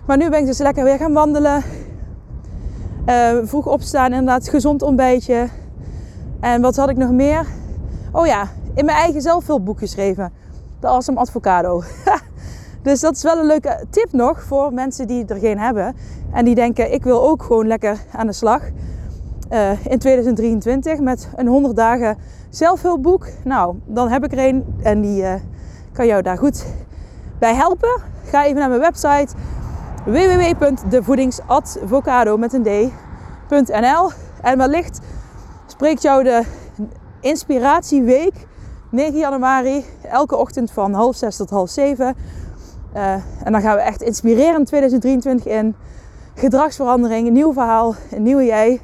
Maar 0.05 0.17
nu 0.17 0.29
ben 0.29 0.39
ik 0.39 0.45
dus 0.45 0.57
lekker 0.57 0.83
weer 0.83 0.97
gaan 0.97 1.13
wandelen. 1.13 1.63
Uh, 3.05 3.37
vroeg 3.43 3.67
opstaan, 3.67 4.11
inderdaad, 4.11 4.49
gezond 4.49 4.81
ontbijtje. 4.81 5.47
En 6.39 6.61
wat 6.61 6.75
had 6.75 6.89
ik 6.89 6.97
nog 6.97 7.11
meer? 7.11 7.45
Oh 8.11 8.25
ja, 8.25 8.47
in 8.73 8.85
mijn 8.85 8.97
eigen 8.97 9.21
zelfhulpboek 9.21 9.79
geschreven. 9.79 10.33
De 10.79 10.87
Awesome 10.87 11.19
Advocado. 11.19 11.83
dus 12.83 12.99
dat 12.99 13.15
is 13.15 13.23
wel 13.23 13.39
een 13.39 13.45
leuke 13.45 13.85
tip 13.89 14.11
nog 14.11 14.43
voor 14.43 14.73
mensen 14.73 15.07
die 15.07 15.25
er 15.25 15.39
geen 15.39 15.59
hebben. 15.59 15.95
En 16.35 16.45
die 16.45 16.55
denken, 16.55 16.93
ik 16.93 17.03
wil 17.03 17.29
ook 17.29 17.43
gewoon 17.43 17.67
lekker 17.67 17.97
aan 18.11 18.27
de 18.27 18.33
slag. 18.33 18.61
Uh, 19.51 19.85
in 19.85 19.99
2023 19.99 20.99
met 20.99 21.29
een 21.35 21.47
100 21.47 21.75
dagen 21.75 22.17
zelfhulpboek. 22.49 23.27
Nou, 23.43 23.75
dan 23.85 24.09
heb 24.09 24.23
ik 24.23 24.31
er 24.31 24.47
een 24.47 24.65
en 24.83 25.01
die 25.01 25.21
uh, 25.21 25.33
kan 25.91 26.07
jou 26.07 26.21
daar 26.21 26.37
goed 26.37 26.65
bij 27.39 27.55
helpen. 27.55 28.01
Ga 28.23 28.45
even 28.45 28.59
naar 28.59 28.69
mijn 28.69 28.81
website 28.81 29.27
www.devoedingsadvocado 30.05 32.37
met 32.37 32.53
een 32.53 32.91
d.nl 33.47 34.11
en 34.41 34.57
wellicht 34.57 34.99
spreekt 35.65 36.01
jou 36.01 36.23
de 36.23 36.43
inspiratieweek 37.21 38.47
9 38.89 39.17
januari 39.17 39.85
elke 40.01 40.35
ochtend 40.35 40.71
van 40.71 40.93
half 40.93 41.15
zes 41.15 41.37
tot 41.37 41.49
half 41.49 41.69
zeven. 41.69 42.15
Uh, 42.95 43.13
en 43.43 43.51
dan 43.51 43.61
gaan 43.61 43.75
we 43.75 43.81
echt 43.81 44.01
inspirerend 44.01 44.67
2023 44.67 45.51
in. 45.51 45.75
Gedragsverandering, 46.35 47.27
een 47.27 47.33
nieuw 47.33 47.53
verhaal, 47.53 47.95
een 48.11 48.23
nieuwe 48.23 48.45
jij. 48.45 48.81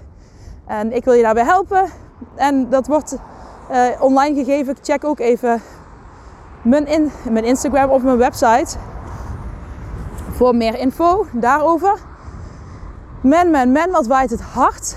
En 0.68 0.96
ik 0.96 1.04
wil 1.04 1.14
je 1.14 1.22
daarbij 1.22 1.44
helpen. 1.44 1.86
En 2.36 2.70
dat 2.70 2.88
wordt 2.88 3.18
uh, 3.72 3.86
online 4.00 4.36
gegeven. 4.36 4.76
Check 4.82 5.04
ook 5.04 5.20
even 5.20 5.62
mijn, 6.62 6.88
in, 6.88 7.12
mijn 7.30 7.46
Instagram 7.46 7.90
of 7.90 8.04
mijn 8.04 8.18
website 8.18 8.78
voor 10.32 10.56
meer 10.56 10.80
info 10.80 11.26
daarover. 11.32 12.00
Men, 13.22 13.52
men, 13.52 13.72
men, 13.72 13.92
wat 13.92 14.08
waait 14.08 14.30
het 14.30 14.42
hard. 14.42 14.96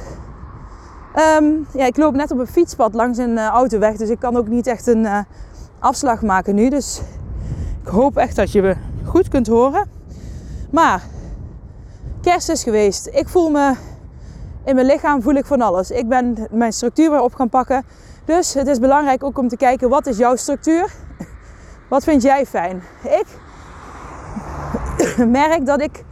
Um, 1.40 1.66
ja, 1.72 1.86
ik 1.86 1.96
loop 1.96 2.14
net 2.14 2.30
op 2.30 2.38
een 2.38 2.46
fietspad 2.46 2.94
langs 2.94 3.18
een 3.18 3.38
autoweg, 3.38 3.96
dus 3.96 4.08
ik 4.08 4.18
kan 4.18 4.36
ook 4.36 4.48
niet 4.48 4.66
echt 4.66 4.86
een 4.86 5.04
uh, 5.04 5.18
afslag 5.78 6.22
maken 6.22 6.54
nu. 6.54 6.68
Dus 6.68 7.00
ik 7.82 7.88
hoop 7.88 8.16
echt 8.16 8.36
dat 8.36 8.52
je 8.52 8.62
me 8.62 8.76
goed 9.04 9.28
kunt 9.28 9.46
horen. 9.46 9.88
Maar 10.70 11.02
kerst 12.24 12.48
is 12.48 12.62
geweest. 12.62 13.08
Ik 13.12 13.28
voel 13.28 13.50
me 13.50 13.74
in 14.64 14.74
mijn 14.74 14.86
lichaam 14.86 15.22
voel 15.22 15.34
ik 15.34 15.46
van 15.46 15.60
alles. 15.60 15.90
Ik 15.90 16.08
ben 16.08 16.46
mijn 16.50 16.72
structuur 16.72 17.10
weer 17.10 17.20
op 17.20 17.34
gaan 17.34 17.48
pakken. 17.48 17.84
Dus 18.24 18.54
het 18.54 18.66
is 18.66 18.78
belangrijk 18.78 19.24
ook 19.24 19.38
om 19.38 19.48
te 19.48 19.56
kijken 19.56 19.88
wat 19.88 20.06
is 20.06 20.16
jouw 20.16 20.36
structuur? 20.36 20.92
Wat 21.88 22.04
vind 22.04 22.22
jij 22.22 22.46
fijn? 22.46 22.82
Ik 23.02 23.26
merk 25.40 25.66
dat 25.66 25.80
ik. 25.80 26.04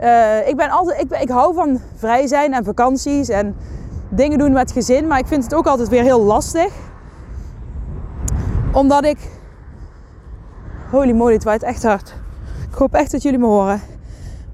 Uh, 0.00 0.48
ik 0.48 0.56
ben 0.56 0.70
altijd. 0.70 1.00
Ik, 1.00 1.20
ik 1.20 1.28
hou 1.28 1.54
van 1.54 1.80
vrij 1.96 2.26
zijn 2.26 2.54
en 2.54 2.64
vakanties 2.64 3.28
en 3.28 3.56
dingen 4.08 4.38
doen 4.38 4.52
met 4.52 4.72
gezin. 4.72 5.06
Maar 5.06 5.18
ik 5.18 5.26
vind 5.26 5.44
het 5.44 5.54
ook 5.54 5.66
altijd 5.66 5.88
weer 5.88 6.02
heel 6.02 6.22
lastig. 6.22 6.72
Omdat 8.72 9.04
ik. 9.04 9.18
Holy 10.90 11.12
moly, 11.12 11.32
het 11.32 11.44
waait 11.44 11.62
echt 11.62 11.82
hard. 11.82 12.14
Ik 12.70 12.74
hoop 12.74 12.94
echt 12.94 13.10
dat 13.10 13.22
jullie 13.22 13.38
me 13.38 13.46
horen. 13.46 13.80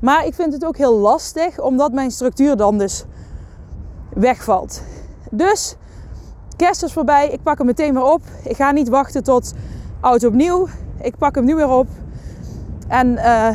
Maar 0.04 0.26
ik 0.26 0.34
vind 0.34 0.52
het 0.52 0.64
ook 0.64 0.76
heel 0.76 0.98
lastig, 0.98 1.60
omdat 1.60 1.92
mijn 1.92 2.10
structuur 2.10 2.56
dan 2.56 2.78
dus 2.78 3.04
wegvalt. 4.08 4.82
Dus 5.30 5.76
kerst 6.56 6.82
is 6.82 6.92
voorbij. 6.92 7.28
Ik 7.28 7.42
pak 7.42 7.58
hem 7.58 7.66
meteen 7.66 7.94
weer 7.94 8.02
op. 8.02 8.22
Ik 8.42 8.56
ga 8.56 8.70
niet 8.70 8.88
wachten 8.88 9.22
tot 9.22 9.54
oud 10.00 10.24
opnieuw. 10.24 10.68
Ik 11.00 11.16
pak 11.16 11.34
hem 11.34 11.44
nu 11.44 11.54
weer 11.54 11.68
op. 11.68 11.86
En 12.88 13.12
uh, 13.12 13.48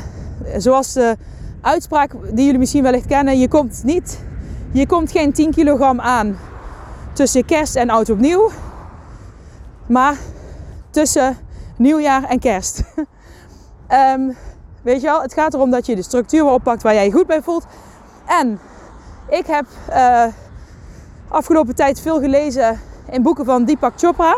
zoals 0.58 0.94
de 0.94 1.18
uitspraak 1.62 2.12
die 2.34 2.46
jullie 2.46 2.60
misschien 2.60 2.84
wellicht 2.84 3.06
kennen, 3.06 3.40
je 3.40 3.48
komt 3.48 3.82
niet, 3.84 4.20
je 4.72 4.88
komt 4.88 5.12
geen 5.12 5.34
10 5.34 5.52
kilogram 5.52 6.00
aan 6.00 6.38
tussen 7.14 7.46
kerst 7.46 7.76
en 7.76 7.90
oud 7.90 8.10
opnieuw, 8.10 8.50
maar 9.88 10.18
tussen 10.90 11.38
nieuwjaar 11.78 12.24
en 12.24 12.40
kerst. 12.40 12.84
um, 13.90 14.36
weet 14.82 15.02
je 15.02 15.08
wel, 15.08 15.22
het 15.22 15.34
gaat 15.34 15.54
erom 15.54 15.72
dat 15.72 15.86
je 15.86 15.96
de 15.96 16.02
structuur 16.02 16.46
oppakt 16.46 16.84
waar 16.84 16.94
jij 16.94 17.06
je 17.06 17.12
goed 17.12 17.28
bij 17.28 17.42
voelt. 17.42 17.66
En 18.26 18.60
ik 19.30 19.46
heb 19.46 19.66
uh, 19.90 20.26
afgelopen 21.28 21.76
tijd 21.76 22.02
veel 22.02 22.20
gelezen 22.20 22.80
in 23.12 23.22
boeken 23.22 23.46
van 23.46 23.66
Deepak 23.66 23.94
Chopra. 23.96 24.36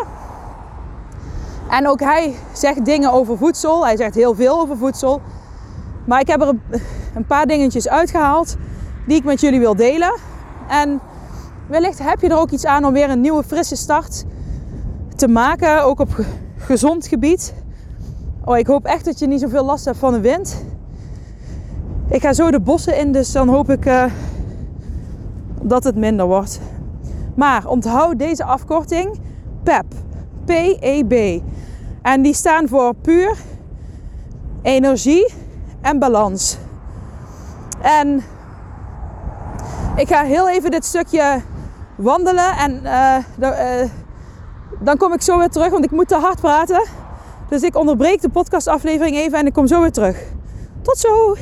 En 1.70 1.88
ook 1.88 2.00
hij 2.00 2.36
zegt 2.54 2.86
dingen 2.86 3.12
over 3.12 3.38
voedsel. 3.38 3.86
Hij 3.86 3.98
zegt 3.98 4.16
heel 4.16 4.36
veel 4.36 4.60
over 4.60 4.78
voedsel. 4.78 5.22
Maar 6.06 6.20
ik 6.20 6.28
heb 6.28 6.42
er 6.42 6.56
een 7.16 7.26
paar 7.26 7.46
dingetjes 7.46 7.88
uitgehaald 7.88 8.56
die 9.08 9.18
ik 9.18 9.24
met 9.24 9.42
jullie 9.42 9.60
wil 9.60 9.76
delen. 9.76 10.14
En 10.68 11.00
wellicht 11.68 12.00
heb 12.00 12.22
je 12.22 12.30
er 12.30 12.40
ook 12.40 12.52
iets 12.52 12.66
aan 12.66 12.86
om 12.86 12.94
weer 12.94 13.10
een 13.10 13.22
nieuwe 13.22 13.44
frisse 13.44 13.76
start 13.76 14.26
te 15.16 15.28
maken. 15.28 15.84
Ook 15.84 16.00
op 16.00 16.10
gezond 16.58 17.08
gebied. 17.08 17.54
Oh, 18.46 18.58
ik 18.58 18.68
hoop 18.68 18.86
echt 18.86 19.06
dat 19.06 19.20
je 19.20 19.28
niet 19.28 19.40
zoveel 19.40 19.66
last 19.66 19.86
hebt 19.86 19.98
van 19.98 20.14
de 20.14 20.20
wind. 20.20 20.64
Ik 22.10 22.22
ga 22.22 22.34
zo 22.34 22.52
de 22.52 22.60
bossen 22.60 22.98
in, 22.98 23.12
dus 23.12 23.32
dan 23.32 23.48
hoop 23.48 23.70
ik 23.70 23.86
uh, 23.86 24.06
dat 25.62 25.84
het 25.84 25.96
minder 25.96 26.26
wordt. 26.26 26.60
Maar 27.36 27.68
onthoud 27.68 28.20
deze 28.20 28.44
afkorting 28.44 29.20
PEP. 29.64 29.86
PEB. 30.46 31.42
En 32.02 32.22
die 32.22 32.34
staan 32.34 32.68
voor 32.68 32.94
puur, 32.96 33.38
energie 34.62 35.34
en 35.82 36.00
balans. 36.00 36.58
En 37.82 38.24
ik 39.96 40.08
ga 40.08 40.24
heel 40.24 40.50
even 40.50 40.72
dit 40.72 40.86
stukje 40.86 41.42
wandelen 41.96 42.58
en 42.58 42.82
uh, 42.84 43.18
uh, 43.40 43.90
dan 44.80 44.98
kom 44.98 45.14
ik 45.14 45.22
zo 45.22 45.38
weer 45.38 45.50
terug, 45.50 45.70
want 45.70 45.86
ik 45.86 45.92
moet 45.92 46.08
te 46.08 46.16
hard 46.16 46.40
praten. 46.40 47.01
Dus 47.52 47.62
ik 47.62 47.76
onderbreek 47.76 48.22
de 48.22 48.30
podcastaflevering 48.30 49.16
even 49.16 49.38
en 49.38 49.46
ik 49.46 49.54
kom 49.54 49.68
zo 49.68 49.82
weer 49.82 49.92
terug. 49.92 50.24
Tot 50.82 50.98
zo! 50.98 51.36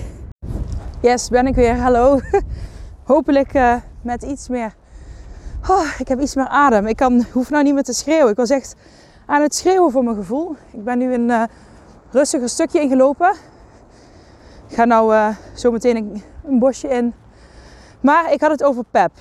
Yes, 1.01 1.29
ben 1.29 1.47
ik 1.47 1.55
weer. 1.55 1.77
Hallo. 1.77 2.19
Hopelijk 3.13 3.53
uh, 3.53 3.75
met 4.01 4.23
iets 4.23 4.47
meer. 4.47 4.75
Oh, 5.67 5.85
ik 5.99 6.07
heb 6.07 6.19
iets 6.19 6.35
meer 6.35 6.47
adem. 6.47 6.87
Ik 6.87 6.95
kan, 6.95 7.25
hoef 7.31 7.49
nou 7.49 7.63
niet 7.63 7.73
meer 7.73 7.83
te 7.83 7.93
schreeuwen. 7.93 8.29
Ik 8.29 8.35
was 8.35 8.49
echt 8.49 8.75
aan 9.25 9.41
het 9.41 9.55
schreeuwen 9.55 9.91
voor 9.91 10.03
mijn 10.03 10.15
gevoel. 10.15 10.55
Ik 10.71 10.83
ben 10.83 10.97
nu 10.97 11.13
een 11.13 11.29
uh, 11.29 11.43
rustiger 12.11 12.49
stukje 12.49 12.81
ingelopen. 12.81 13.35
Ik 14.67 14.75
ga 14.75 14.85
nou 14.85 15.13
uh, 15.13 15.27
zo 15.53 15.71
meteen 15.71 15.95
een, 15.95 16.23
een, 16.45 16.59
bosje 16.59 16.87
in. 16.87 17.13
Maar 18.01 18.31
ik 18.31 18.41
had 18.41 18.51
het 18.51 18.63
over 18.63 18.83
PEP. 18.91 19.11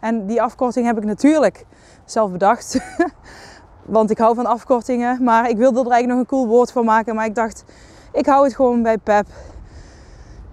En 0.00 0.26
die 0.26 0.42
afkorting 0.42 0.86
heb 0.86 0.96
ik 0.96 1.04
natuurlijk 1.04 1.64
zelf 2.04 2.30
bedacht. 2.30 2.78
Want 3.84 4.10
ik 4.10 4.18
hou 4.18 4.34
van 4.34 4.46
afkortingen. 4.46 5.22
Maar 5.24 5.48
ik 5.48 5.56
wilde 5.56 5.80
er 5.80 5.90
eigenlijk 5.90 6.08
nog 6.08 6.18
een 6.18 6.38
cool 6.38 6.46
woord 6.46 6.72
van 6.72 6.84
maken. 6.84 7.14
Maar 7.14 7.26
ik 7.26 7.34
dacht, 7.34 7.64
ik 8.12 8.26
hou 8.26 8.44
het 8.44 8.54
gewoon 8.54 8.82
bij 8.82 8.98
PEP. 8.98 9.26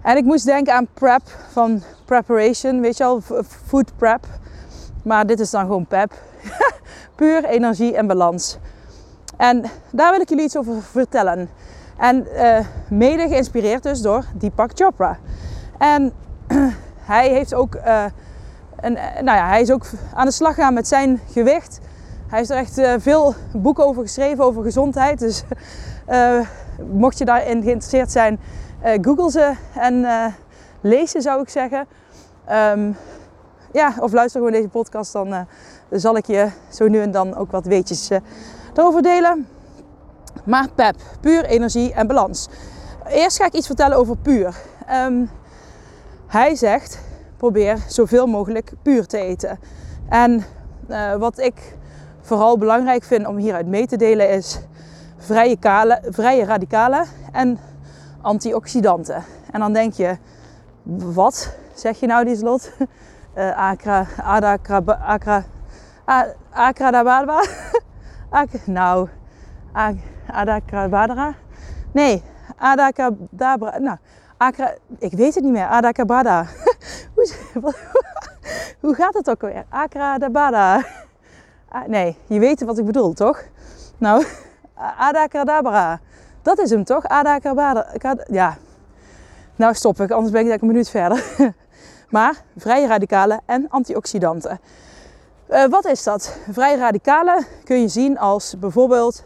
En 0.02 0.16
ik 0.16 0.24
moest 0.24 0.44
denken 0.44 0.74
aan 0.74 0.88
prep 0.94 1.22
van 1.50 1.82
preparation. 2.04 2.80
Weet 2.80 2.96
je 2.96 3.04
al, 3.04 3.20
food 3.66 3.92
prep. 3.96 4.26
Maar 5.04 5.26
dit 5.26 5.40
is 5.40 5.50
dan 5.50 5.60
gewoon 5.60 5.86
PEP. 5.86 6.12
Puur 7.16 7.44
energie 7.44 7.96
en 7.96 8.06
balans. 8.06 8.58
En 9.36 9.64
daar 9.90 10.10
wil 10.10 10.20
ik 10.20 10.28
jullie 10.28 10.44
iets 10.44 10.56
over 10.56 10.82
vertellen. 10.82 11.48
En 11.96 12.26
uh, 12.34 12.58
mede 12.88 13.28
geïnspireerd 13.28 13.82
dus 13.82 14.00
door 14.00 14.24
Deepak 14.34 14.70
Chopra. 14.74 15.18
En 15.78 16.12
hij 17.12 17.28
heeft 17.28 17.54
ook, 17.54 17.74
uh, 17.74 18.04
een, 18.80 18.92
nou 18.92 19.38
ja, 19.38 19.46
hij 19.46 19.60
is 19.60 19.70
ook 19.70 19.86
aan 20.14 20.26
de 20.26 20.32
slag 20.32 20.54
gegaan 20.54 20.74
met 20.74 20.88
zijn 20.88 21.20
gewicht. 21.30 21.80
Hij 22.30 22.38
heeft 22.38 22.50
er 22.50 22.56
echt 22.56 22.78
uh, 22.78 22.94
veel 22.98 23.34
boeken 23.52 23.84
over 23.84 24.02
geschreven, 24.02 24.44
over 24.44 24.62
gezondheid. 24.62 25.18
Dus 25.18 25.42
mocht 26.92 27.18
je 27.18 27.24
daarin 27.24 27.62
geïnteresseerd 27.62 28.10
zijn, 28.10 28.40
google 29.00 29.30
ze 29.30 29.52
en 29.74 30.06
lees 30.80 31.10
ze 31.10 31.20
zou 31.20 31.42
ik 31.42 31.48
zeggen. 31.48 31.86
Um, 32.50 32.96
ja, 33.72 33.94
of 34.00 34.12
luister 34.12 34.40
gewoon 34.40 34.56
deze 34.56 34.68
podcast, 34.68 35.12
dan 35.12 35.46
zal 35.90 36.16
ik 36.16 36.26
je 36.26 36.48
zo 36.68 36.88
nu 36.88 37.00
en 37.00 37.10
dan 37.10 37.36
ook 37.36 37.50
wat 37.50 37.64
weetjes 37.64 38.10
daarover 38.72 39.02
delen. 39.02 39.46
Maar 40.44 40.68
PEP, 40.74 40.96
puur 41.20 41.44
energie 41.44 41.92
en 41.92 42.06
balans. 42.06 42.48
Eerst 43.06 43.36
ga 43.36 43.46
ik 43.46 43.54
iets 43.54 43.66
vertellen 43.66 43.96
over 43.96 44.16
puur. 44.16 44.56
Ehm, 44.86 45.24
hij 46.26 46.54
zegt, 46.54 47.00
probeer 47.36 47.78
zoveel 47.88 48.26
mogelijk 48.26 48.72
puur 48.82 49.06
te 49.06 49.18
eten. 49.18 49.58
En 50.08 50.44
wat 51.18 51.38
ik 51.38 51.78
vooral 52.30 52.58
belangrijk 52.58 53.04
vind 53.04 53.26
om 53.26 53.36
hieruit 53.36 53.66
mee 53.66 53.86
te 53.86 53.96
delen 53.96 54.30
is 54.30 54.60
vrije, 55.16 55.56
kale, 55.56 56.02
vrije 56.10 56.44
radicalen 56.44 57.06
en 57.32 57.58
antioxidanten. 58.20 59.24
En 59.50 59.60
dan 59.60 59.72
denk 59.72 59.92
je, 59.92 60.16
wat 61.14 61.56
zeg 61.74 62.00
je 62.00 62.06
nou 62.06 62.24
die 62.24 62.36
slot? 62.36 62.72
Uh, 63.34 63.56
acra, 63.70 64.06
adacra, 64.22 65.44
acra, 66.52 66.90
nou, 68.66 69.08
adacrabadra? 70.26 71.34
Nee, 71.92 72.22
adacadabra. 72.56 73.78
Nou, 73.78 73.96
acra, 74.36 74.74
ik 74.98 75.12
weet 75.12 75.34
het 75.34 75.44
niet 75.44 75.52
meer. 75.52 75.66
Adacabada. 75.66 76.46
hoe, 77.14 77.74
hoe 78.80 78.94
gaat 78.94 79.14
het 79.14 79.30
ook 79.30 79.42
alweer? 79.42 79.64
Acradabada. 79.68 80.84
Nee, 81.86 82.16
je 82.26 82.38
weet 82.38 82.64
wat 82.64 82.78
ik 82.78 82.84
bedoel, 82.84 83.12
toch? 83.12 83.42
Nou, 83.98 84.24
adacadabra. 85.08 86.00
Dat 86.42 86.58
is 86.58 86.70
hem 86.70 86.84
toch? 86.84 87.04
Adacabada. 87.04 87.86
Ja. 88.26 88.56
Nou 89.56 89.74
stop 89.74 90.00
ik, 90.00 90.10
anders 90.10 90.32
ben 90.32 90.52
ik 90.52 90.60
een 90.60 90.66
minuut 90.66 90.90
verder. 90.90 91.24
Maar 92.10 92.42
vrije 92.56 92.86
radicalen 92.86 93.40
en 93.46 93.66
antioxidanten. 93.68 94.60
Uh, 95.50 95.66
wat 95.66 95.84
is 95.84 96.02
dat? 96.02 96.36
Vrije 96.50 96.76
radicalen 96.76 97.46
kun 97.64 97.80
je 97.80 97.88
zien 97.88 98.18
als 98.18 98.54
bijvoorbeeld 98.58 99.24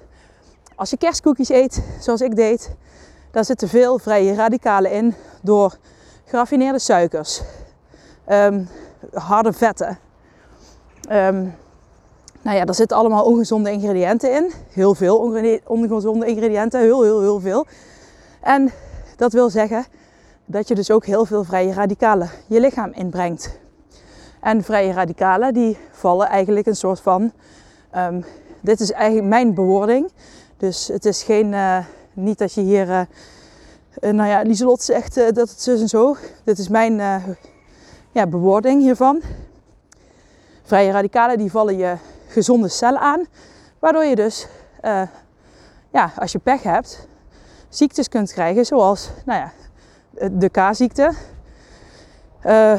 als 0.76 0.90
je 0.90 0.96
kerstkoekjes 0.96 1.48
eet, 1.48 1.82
zoals 2.00 2.20
ik 2.20 2.36
deed, 2.36 2.76
daar 3.30 3.44
zitten 3.44 3.68
veel 3.68 3.98
vrije 3.98 4.34
radicalen 4.34 4.90
in 4.90 5.14
door 5.42 5.76
geraffineerde 6.24 6.78
suikers, 6.78 7.42
um, 8.28 8.68
harde 9.12 9.52
vetten. 9.52 9.98
Um, 11.10 11.54
nou 12.44 12.56
ja, 12.56 12.64
daar 12.64 12.74
zitten 12.74 12.96
allemaal 12.96 13.24
ongezonde 13.24 13.70
ingrediënten 13.70 14.34
in. 14.34 14.52
Heel 14.70 14.94
veel 14.94 15.18
ongezonde 15.64 16.26
ingrediënten, 16.26 16.80
heel, 16.80 17.02
heel, 17.02 17.20
heel 17.20 17.40
veel. 17.40 17.66
En 18.40 18.72
dat 19.16 19.32
wil 19.32 19.50
zeggen 19.50 19.84
dat 20.44 20.68
je 20.68 20.74
dus 20.74 20.90
ook 20.90 21.06
heel 21.06 21.24
veel 21.24 21.44
vrije 21.44 21.72
radicalen 21.72 22.30
je 22.46 22.60
lichaam 22.60 22.92
inbrengt. 22.92 23.58
En 24.40 24.62
vrije 24.62 24.92
radicalen 24.92 25.54
die 25.54 25.78
vallen 25.92 26.28
eigenlijk 26.28 26.66
een 26.66 26.76
soort 26.76 27.00
van, 27.00 27.32
um, 27.96 28.24
dit 28.60 28.80
is 28.80 28.92
eigenlijk 28.92 29.28
mijn 29.28 29.54
bewoording. 29.54 30.12
Dus 30.56 30.88
het 30.88 31.04
is 31.04 31.22
geen, 31.22 31.52
uh, 31.52 31.78
niet 32.12 32.38
dat 32.38 32.52
je 32.52 32.60
hier, 32.60 32.88
uh, 32.88 33.00
nou 34.12 34.28
ja, 34.28 34.42
Lieselot 34.42 34.82
zegt 34.82 35.18
uh, 35.18 35.24
dat 35.24 35.48
het 35.48 35.60
zo 35.60 35.70
en 35.70 35.88
zo. 35.88 36.16
Dit 36.44 36.58
is 36.58 36.68
mijn 36.68 36.96
ja, 38.12 38.26
bewoording 38.26 38.82
hiervan. 38.82 39.20
Vrije 40.62 40.90
radicalen 40.90 41.38
die 41.38 41.50
vallen 41.50 41.76
je 41.76 41.96
gezonde 42.34 42.68
cellen 42.68 43.00
aan. 43.00 43.26
Waardoor 43.78 44.04
je 44.04 44.16
dus, 44.16 44.46
ja, 45.90 46.12
als 46.16 46.32
je 46.32 46.38
pech 46.38 46.62
hebt, 46.62 47.08
ziektes 47.68 48.08
kunt 48.08 48.32
krijgen 48.32 48.64
zoals, 48.64 49.10
nou 49.24 49.40
ja, 49.40 49.52
de 50.30 50.48
K-ziekte. 50.48 51.12
Uh, 52.46 52.74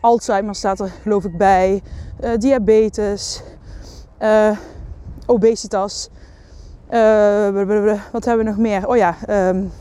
Alzheimer 0.00 0.54
staat 0.54 0.80
er 0.80 0.90
geloof 1.02 1.24
ik 1.24 1.36
bij. 1.36 1.82
Uh, 2.24 2.30
diabetes. 2.36 3.42
Obesitas. 5.26 6.10
wat 8.12 8.24
hebben 8.24 8.36
we 8.36 8.42
nog 8.42 8.56
meer? 8.56 8.88
Oh 8.88 8.96
ja, 8.96 9.16
um, 9.28 9.72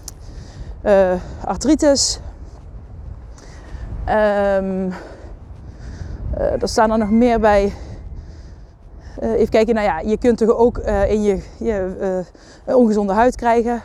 artritis. 1.46 2.20
Um, 4.10 4.94
er 6.38 6.70
staan 6.70 6.92
er 6.92 6.98
nog 6.98 7.12
meer 7.12 7.40
bij. 7.40 7.74
Even 9.22 9.50
kijken, 9.50 9.76
nou 9.76 9.88
ja, 9.88 10.00
je 10.00 10.18
kunt 10.18 10.38
toch 10.38 10.50
ook 10.50 10.78
in 11.08 11.24
je, 11.24 11.42
je 11.58 12.24
ongezonde 12.66 13.14
huid 13.14 13.36
krijgen. 13.36 13.82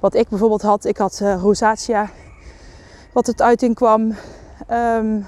Wat 0.00 0.14
ik 0.14 0.28
bijvoorbeeld 0.28 0.62
had, 0.62 0.84
ik 0.84 0.96
had 0.96 1.22
rosacea, 1.40 2.10
wat 3.12 3.26
het 3.26 3.42
uiting 3.42 3.74
kwam. 3.74 4.00
Um, 4.70 5.26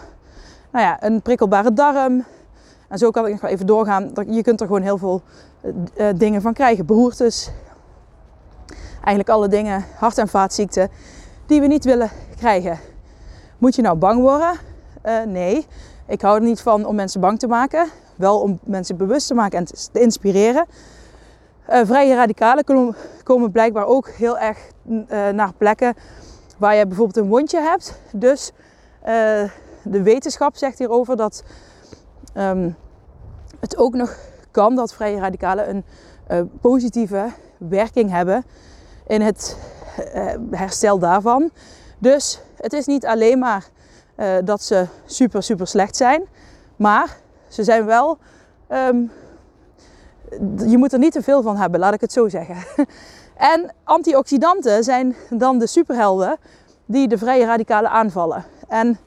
nou 0.70 0.85
ja, 0.85 1.05
een 1.05 1.22
prikkelbare 1.22 1.72
darm. 1.72 2.24
En 2.88 2.98
zo 2.98 3.11
kan 3.11 3.27
ik 3.27 3.33
nog 3.33 3.51
even 3.51 3.66
doorgaan. 3.66 4.12
Je 4.27 4.42
kunt 4.42 4.61
er 4.61 4.66
gewoon 4.66 4.83
heel 4.83 4.98
veel 4.98 5.22
dingen 6.16 6.42
van 6.42 6.53
krijgen. 6.53 6.87
Beroertes. 6.87 7.51
Eigenlijk 8.94 9.29
alle 9.29 9.48
dingen, 9.48 9.85
hart- 9.96 10.18
en 10.18 10.29
vaatziekten, 10.29 10.88
die 11.46 11.61
we 11.61 11.66
niet 11.66 11.85
willen 11.85 12.11
krijgen. 12.37 12.79
Moet 13.59 13.74
je 13.74 13.83
nou 13.83 13.96
bang 13.96 14.20
worden? 14.20 14.59
Nee. 15.27 15.66
Ik 16.07 16.22
hou 16.22 16.37
er 16.37 16.42
niet 16.42 16.61
van 16.61 16.87
om 16.87 16.94
mensen 16.94 17.20
bang 17.20 17.38
te 17.38 17.46
maken. 17.46 17.88
Wel 18.18 18.40
om 18.40 18.59
mensen 18.64 18.96
bewust 18.96 19.26
te 19.26 19.35
maken 19.35 19.59
en 19.59 19.64
te 19.64 20.00
inspireren. 20.00 20.66
Uh, 21.70 21.81
vrije 21.85 22.14
radicalen 22.14 22.94
komen 23.22 23.50
blijkbaar 23.50 23.87
ook 23.87 24.09
heel 24.09 24.38
erg 24.38 24.59
uh, 24.88 25.28
naar 25.28 25.52
plekken 25.57 25.94
waar 26.57 26.74
je 26.74 26.87
bijvoorbeeld 26.87 27.16
een 27.16 27.31
wondje 27.31 27.61
hebt. 27.61 28.00
Dus 28.12 28.52
uh, 29.00 29.07
de 29.83 30.02
wetenschap 30.02 30.57
zegt 30.57 30.78
hierover 30.78 31.16
dat 31.16 31.42
um, 32.37 32.76
het 33.61 33.76
ook 33.76 33.94
nog 33.94 34.16
kan 34.50 34.74
dat 34.74 34.94
vrije 34.94 35.18
radicalen 35.18 35.85
een 36.26 36.50
positieve 36.61 37.31
werking 37.57 38.11
hebben 38.11 38.44
in 39.07 39.20
het 39.20 39.57
herstel 40.50 40.98
daarvan. 40.98 41.50
Dus 41.98 42.40
het 42.57 42.72
is 42.72 42.87
niet 42.87 43.07
alleen 43.07 43.38
maar 43.38 43.68
dat 44.44 44.62
ze 44.62 44.87
super, 45.04 45.42
super 45.42 45.66
slecht 45.66 45.96
zijn, 45.96 46.24
maar 46.76 47.16
ze 47.48 47.64
zijn 47.64 47.84
wel 47.84 48.18
um, 48.68 49.11
je 50.66 50.78
moet 50.78 50.92
er 50.92 50.98
niet 50.98 51.12
te 51.12 51.22
veel 51.22 51.42
van 51.42 51.56
hebben, 51.56 51.80
laat 51.80 51.94
ik 51.94 52.00
het 52.00 52.12
zo 52.12 52.28
zeggen. 52.28 52.56
En 53.37 53.74
antioxidanten 53.84 54.84
zijn 54.84 55.16
dan 55.30 55.58
de 55.58 55.66
superhelden 55.66 56.37
die 56.87 57.08
de 57.08 57.18
vrije 57.18 57.44
radicalen 57.44 57.90
aanvallen. 57.90 58.44
En 58.68 58.98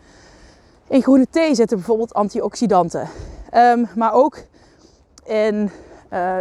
in 0.88 1.02
groene 1.02 1.28
thee 1.30 1.56
zitten 1.56 1.78
bijvoorbeeld 1.78 2.14
antioxidanten. 2.14 3.08
Um, 3.54 3.88
maar 3.96 4.14
ook 4.14 4.38
in 5.24 5.72
uh, 6.14 6.36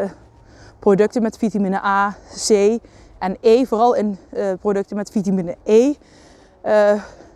producten 0.79 1.23
met 1.23 1.39
vitamine 1.39 1.85
A, 1.85 2.17
C 2.49 2.79
en 3.19 3.37
E, 3.41 3.65
vooral 3.65 3.95
in 3.95 4.19
uh, 4.33 4.53
producten 4.61 4.97
met 4.97 5.11
vitamine 5.11 5.57
E. 5.65 5.87
Uh, 5.87 5.95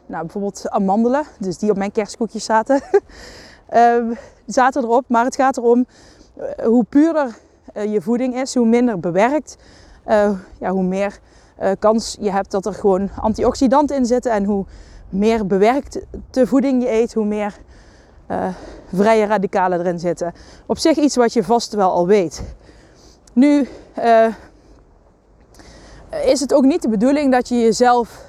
nou, 0.07 0.22
bijvoorbeeld 0.22 0.70
amandelen, 0.70 1.24
dus 1.38 1.59
die 1.59 1.70
op 1.70 1.77
mijn 1.77 1.92
kerstkoekjes 1.92 2.44
zaten, 2.44 2.83
ehm, 3.68 4.12
zaten 4.47 4.83
erop. 4.83 5.05
Maar 5.09 5.25
het 5.25 5.35
gaat 5.35 5.57
erom 5.57 5.87
eh, 6.37 6.67
hoe 6.67 6.85
puurder 6.85 7.37
eh, 7.73 7.93
je 7.93 8.01
voeding 8.01 8.41
is, 8.41 8.55
hoe 8.55 8.67
minder 8.67 9.01
bewerkt, 9.01 9.57
eh, 10.05 10.31
ja, 10.61 10.71
hoe 10.71 10.83
meer 10.83 11.19
kans 11.79 12.17
je 12.21 12.31
hebt 12.31 12.51
dat 12.51 12.67
er 12.67 12.75
gewoon 12.75 13.11
antioxidanten 13.21 13.97
in 13.97 14.07
zitten. 14.07 14.33
En 14.33 14.45
hoe 14.45 14.65
meer 15.09 15.47
bewerkte 15.47 16.03
voeding 16.33 16.83
je 16.83 16.91
eet, 16.91 17.15
hoe 17.15 17.25
meer 17.25 17.57
vrije 18.93 19.27
radicalen 19.27 19.81
erin 19.81 19.99
zitten. 19.99 20.33
Op 20.67 20.79
zich 20.79 20.97
iets 20.97 21.17
wat 21.17 21.33
je 21.33 21.45
vast 21.45 21.75
wel 21.75 21.91
al 21.91 22.07
weet. 22.07 22.43
Nu 23.33 23.69
is 26.25 26.41
het 26.41 26.55
ook 26.55 26.65
niet 26.65 26.83
de 26.83 26.89
bedoeling 26.89 27.33
dat 27.33 27.49
je 27.49 27.61
jezelf 27.61 28.25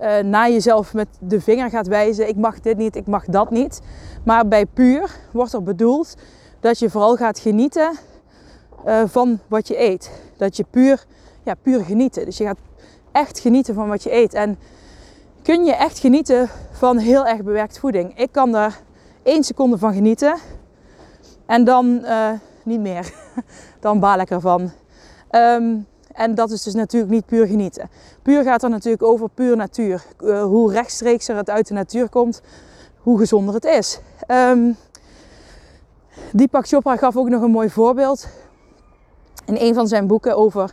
uh, 0.00 0.18
naar 0.18 0.50
jezelf 0.50 0.94
met 0.94 1.08
de 1.18 1.40
vinger 1.40 1.70
gaat 1.70 1.86
wijzen. 1.86 2.28
Ik 2.28 2.36
mag 2.36 2.60
dit 2.60 2.76
niet, 2.76 2.96
ik 2.96 3.06
mag 3.06 3.24
dat 3.24 3.50
niet. 3.50 3.80
Maar 4.24 4.48
bij 4.48 4.66
puur 4.66 5.10
wordt 5.32 5.52
er 5.52 5.62
bedoeld 5.62 6.14
dat 6.60 6.78
je 6.78 6.90
vooral 6.90 7.16
gaat 7.16 7.38
genieten 7.38 7.98
uh, 8.86 9.02
van 9.06 9.38
wat 9.46 9.68
je 9.68 9.80
eet. 9.80 10.10
Dat 10.36 10.56
je 10.56 10.64
puur, 10.70 11.04
ja, 11.42 11.54
puur 11.62 11.84
genieten. 11.84 12.24
Dus 12.24 12.36
je 12.36 12.44
gaat 12.44 12.58
echt 13.12 13.38
genieten 13.38 13.74
van 13.74 13.88
wat 13.88 14.02
je 14.02 14.12
eet. 14.12 14.34
En 14.34 14.58
kun 15.42 15.64
je 15.64 15.74
echt 15.74 15.98
genieten 15.98 16.48
van 16.72 16.98
heel 16.98 17.26
erg 17.26 17.42
bewerkt 17.42 17.78
voeding. 17.78 18.18
Ik 18.18 18.32
kan 18.32 18.52
daar 18.52 18.80
één 19.22 19.44
seconde 19.44 19.78
van 19.78 19.94
genieten. 19.94 20.36
En 21.46 21.64
dan 21.64 22.00
uh, 22.02 22.30
niet 22.62 22.80
meer. 22.80 23.12
dan 23.80 24.00
baal 24.00 24.18
ik 24.18 24.30
ervan. 24.30 24.70
Um, 25.30 25.86
en 26.18 26.34
dat 26.34 26.50
is 26.50 26.62
dus 26.62 26.74
natuurlijk 26.74 27.12
niet 27.12 27.26
puur 27.26 27.46
genieten. 27.46 27.90
Puur 28.22 28.42
gaat 28.42 28.62
er 28.62 28.70
natuurlijk 28.70 29.02
over 29.02 29.28
puur 29.28 29.56
natuur. 29.56 30.04
Uh, 30.20 30.42
hoe 30.42 30.72
rechtstreeks 30.72 31.28
er 31.28 31.36
het 31.36 31.50
uit 31.50 31.68
de 31.68 31.74
natuur 31.74 32.08
komt, 32.08 32.40
hoe 32.98 33.18
gezonder 33.18 33.54
het 33.54 33.64
is. 33.64 34.00
Um, 34.28 34.76
Deepak 36.32 36.66
Chopra 36.66 36.96
gaf 36.96 37.16
ook 37.16 37.28
nog 37.28 37.42
een 37.42 37.50
mooi 37.50 37.70
voorbeeld 37.70 38.28
in 39.46 39.56
een 39.58 39.74
van 39.74 39.88
zijn 39.88 40.06
boeken 40.06 40.36
over 40.36 40.72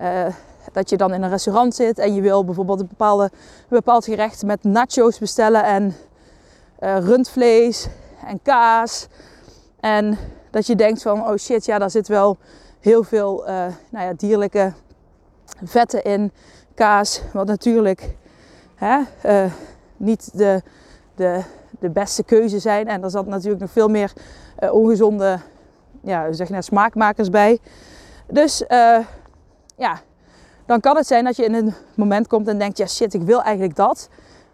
uh, 0.00 0.26
dat 0.72 0.90
je 0.90 0.96
dan 0.96 1.14
in 1.14 1.22
een 1.22 1.30
restaurant 1.30 1.74
zit 1.74 1.98
en 1.98 2.14
je 2.14 2.20
wil 2.20 2.44
bijvoorbeeld 2.44 2.80
een, 2.80 3.30
bepaald 3.68 4.04
gerecht 4.04 4.42
met 4.42 4.64
nachos 4.64 5.18
bestellen 5.18 5.64
en 5.64 5.96
uh, 6.80 6.98
rundvlees 6.98 7.88
en 8.26 8.40
kaas. 8.42 9.06
En 9.80 10.18
dat 10.50 10.66
je 10.66 10.76
denkt 10.76 11.02
van, 11.02 11.28
oh 11.28 11.36
shit, 11.36 11.64
ja, 11.64 11.78
daar 11.78 11.90
zit 11.90 12.08
wel 12.08 12.36
heel 12.80 13.02
veel 13.02 13.48
uh, 13.48 13.66
nou 13.90 14.06
ja, 14.06 14.12
dierlijke 14.16 14.72
vetten 15.64 16.02
in. 16.02 16.32
Kaas, 16.74 17.22
wat 17.32 17.46
natuurlijk 17.46 18.14
hè, 18.74 18.98
uh, 19.26 19.52
niet 19.96 20.38
de, 20.38 20.62
de, 21.14 21.42
de 21.78 21.90
beste 21.90 22.24
keuze 22.24 22.58
zijn. 22.58 22.88
En 22.88 23.02
er 23.02 23.10
zat 23.10 23.26
natuurlijk 23.26 23.60
nog 23.60 23.70
veel 23.70 23.88
meer 23.88 24.12
uh, 24.60 24.72
ongezonde 24.72 25.38
ja, 26.02 26.32
zeg 26.32 26.48
maar, 26.48 26.62
smaakmakers 26.62 27.30
bij. 27.30 27.58
Dus 28.26 28.64
ja, 29.76 30.00
dan 30.66 30.80
kan 30.80 30.96
het 30.96 31.06
zijn 31.06 31.24
dat 31.24 31.36
je 31.36 31.44
in 31.44 31.54
een 31.54 31.74
moment 31.94 32.26
komt 32.26 32.48
en 32.48 32.58
denkt: 32.58 32.78
ja, 32.78 32.86
shit, 32.86 33.14
ik 33.14 33.22
wil 33.22 33.42
eigenlijk 33.42 33.76
dat. 33.76 34.08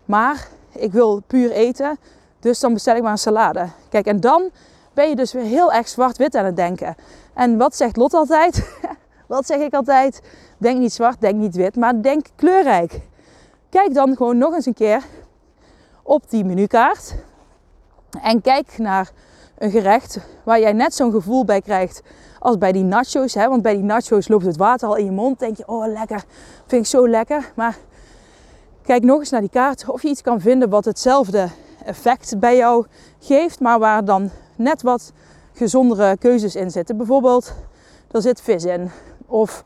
Maar 0.04 0.48
ik 0.72 0.92
wil 0.92 1.22
puur 1.26 1.50
eten. 1.50 1.98
Dus 2.40 2.60
dan 2.60 2.72
bestel 2.72 2.96
ik 2.96 3.02
maar 3.02 3.12
een 3.12 3.18
salade. 3.18 3.68
Kijk, 3.88 4.06
en 4.06 4.20
dan 4.20 4.50
ben 4.94 5.08
je 5.08 5.16
dus 5.16 5.32
weer 5.32 5.44
heel 5.44 5.72
erg 5.72 5.88
zwart-wit 5.88 6.34
aan 6.34 6.44
het 6.44 6.56
denken. 6.56 6.94
En 7.34 7.58
wat 7.58 7.76
zegt 7.76 7.96
Lot 7.96 8.14
altijd? 8.14 8.78
wat 9.26 9.46
zeg 9.46 9.58
ik 9.60 9.74
altijd? 9.74 10.20
Denk 10.62 10.78
niet 10.78 10.92
zwart, 10.92 11.20
denk 11.20 11.34
niet 11.34 11.54
wit, 11.54 11.76
maar 11.76 12.02
denk 12.02 12.26
kleurrijk. 12.36 13.00
Kijk 13.68 13.94
dan 13.94 14.16
gewoon 14.16 14.38
nog 14.38 14.54
eens 14.54 14.66
een 14.66 14.74
keer 14.74 15.02
op 16.02 16.30
die 16.30 16.44
menukaart. 16.44 17.14
En 18.22 18.40
kijk 18.40 18.78
naar 18.78 19.10
een 19.58 19.70
gerecht 19.70 20.18
waar 20.44 20.60
jij 20.60 20.72
net 20.72 20.94
zo'n 20.94 21.10
gevoel 21.10 21.44
bij 21.44 21.60
krijgt 21.60 22.02
als 22.38 22.58
bij 22.58 22.72
die 22.72 22.84
nachos. 22.84 23.34
Hè? 23.34 23.48
Want 23.48 23.62
bij 23.62 23.74
die 23.74 23.82
nachos 23.82 24.28
loopt 24.28 24.44
het 24.44 24.56
water 24.56 24.88
al 24.88 24.96
in 24.96 25.04
je 25.04 25.10
mond. 25.10 25.38
Denk 25.38 25.56
je, 25.56 25.66
oh 25.66 25.86
lekker, 25.86 26.24
vind 26.66 26.84
ik 26.84 26.90
zo 26.90 27.08
lekker. 27.08 27.52
Maar 27.54 27.76
kijk 28.82 29.02
nog 29.02 29.18
eens 29.18 29.30
naar 29.30 29.40
die 29.40 29.50
kaart 29.50 29.88
of 29.88 30.02
je 30.02 30.08
iets 30.08 30.22
kan 30.22 30.40
vinden 30.40 30.68
wat 30.68 30.84
hetzelfde 30.84 31.48
effect 31.84 32.38
bij 32.38 32.56
jou 32.56 32.86
geeft, 33.18 33.60
maar 33.60 33.78
waar 33.78 34.04
dan 34.04 34.30
net 34.56 34.82
wat 34.82 35.12
gezondere 35.52 36.16
keuzes 36.16 36.54
in 36.54 36.70
zitten. 36.70 36.96
Bijvoorbeeld, 36.96 37.54
er 38.10 38.22
zit 38.22 38.40
vis 38.40 38.64
in. 38.64 38.90
Of 39.26 39.64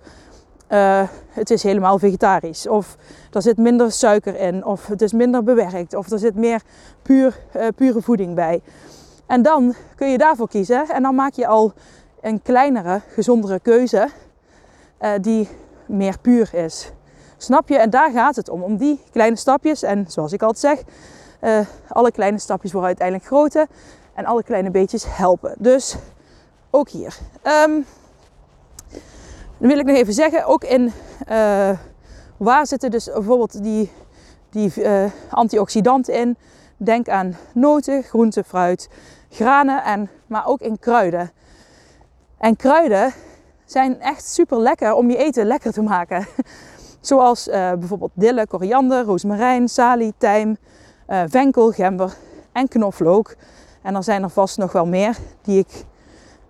uh, 0.68 1.02
het 1.28 1.50
is 1.50 1.62
helemaal 1.62 1.98
vegetarisch. 1.98 2.68
Of 2.68 2.96
er 3.32 3.42
zit 3.42 3.56
minder 3.56 3.92
suiker 3.92 4.40
in. 4.40 4.64
Of 4.64 4.86
het 4.86 5.02
is 5.02 5.12
minder 5.12 5.42
bewerkt. 5.42 5.94
Of 5.94 6.10
er 6.10 6.18
zit 6.18 6.34
meer 6.34 6.62
puur, 7.02 7.38
uh, 7.56 7.66
pure 7.76 8.02
voeding 8.02 8.34
bij. 8.34 8.62
En 9.26 9.42
dan 9.42 9.74
kun 9.96 10.10
je 10.10 10.18
daarvoor 10.18 10.48
kiezen. 10.48 10.88
En 10.88 11.02
dan 11.02 11.14
maak 11.14 11.32
je 11.32 11.46
al 11.46 11.72
een 12.20 12.42
kleinere, 12.42 13.00
gezondere 13.08 13.60
keuze. 13.60 14.08
Uh, 15.00 15.10
die 15.20 15.48
meer 15.86 16.18
puur 16.20 16.54
is. 16.54 16.92
Snap 17.36 17.68
je? 17.68 17.78
En 17.78 17.90
daar 17.90 18.10
gaat 18.10 18.36
het 18.36 18.48
om. 18.48 18.62
Om 18.62 18.76
die 18.76 19.00
kleine 19.10 19.36
stapjes. 19.36 19.82
En 19.82 20.04
zoals 20.08 20.32
ik 20.32 20.42
altijd 20.42 20.84
zeg, 21.40 21.62
alle 21.88 22.10
kleine 22.12 22.38
stapjes 22.38 22.72
worden 22.72 22.88
uiteindelijk 22.88 23.28
grote. 23.28 23.68
En 24.14 24.24
alle 24.24 24.42
kleine 24.42 24.70
beetjes 24.70 25.04
helpen. 25.08 25.54
Dus 25.58 25.96
ook 26.70 26.88
hier. 26.88 27.16
Um, 27.64 27.86
dan 29.58 29.68
wil 29.68 29.78
ik 29.78 29.86
nog 29.86 29.96
even 29.96 30.12
zeggen, 30.12 30.44
ook 30.44 30.64
in 30.64 30.92
uh, 31.30 31.70
waar 32.36 32.66
zitten 32.66 32.90
dus 32.90 33.04
bijvoorbeeld 33.04 33.62
die, 33.62 33.90
die 34.50 34.72
uh, 34.76 35.04
antioxidanten 35.30 36.14
in. 36.14 36.36
Denk 36.76 37.08
aan 37.08 37.36
noten, 37.54 38.02
groenten, 38.02 38.44
fruit, 38.44 38.88
granen, 39.30 39.84
en, 39.84 40.10
maar 40.26 40.46
ook 40.46 40.60
in 40.60 40.78
kruiden. 40.78 41.30
En 42.38 42.56
kruiden 42.56 43.12
zijn 43.64 44.00
echt 44.00 44.28
super 44.28 44.58
lekker 44.58 44.94
om 44.94 45.10
je 45.10 45.16
eten 45.16 45.46
lekker 45.46 45.72
te 45.72 45.82
maken. 45.82 46.26
Zoals 47.00 47.48
uh, 47.48 47.54
bijvoorbeeld 47.54 48.10
dille, 48.14 48.46
koriander, 48.46 49.04
rozemarijn, 49.04 49.68
salie, 49.68 50.14
tijm, 50.18 50.56
venkel, 51.26 51.70
gember 51.70 52.16
en 52.52 52.68
knoflook. 52.68 53.36
En 53.82 53.94
er 53.94 54.04
zijn 54.04 54.22
er 54.22 54.30
vast 54.30 54.58
nog 54.58 54.72
wel 54.72 54.86
meer 54.86 55.16
die 55.42 55.58
ik 55.58 55.84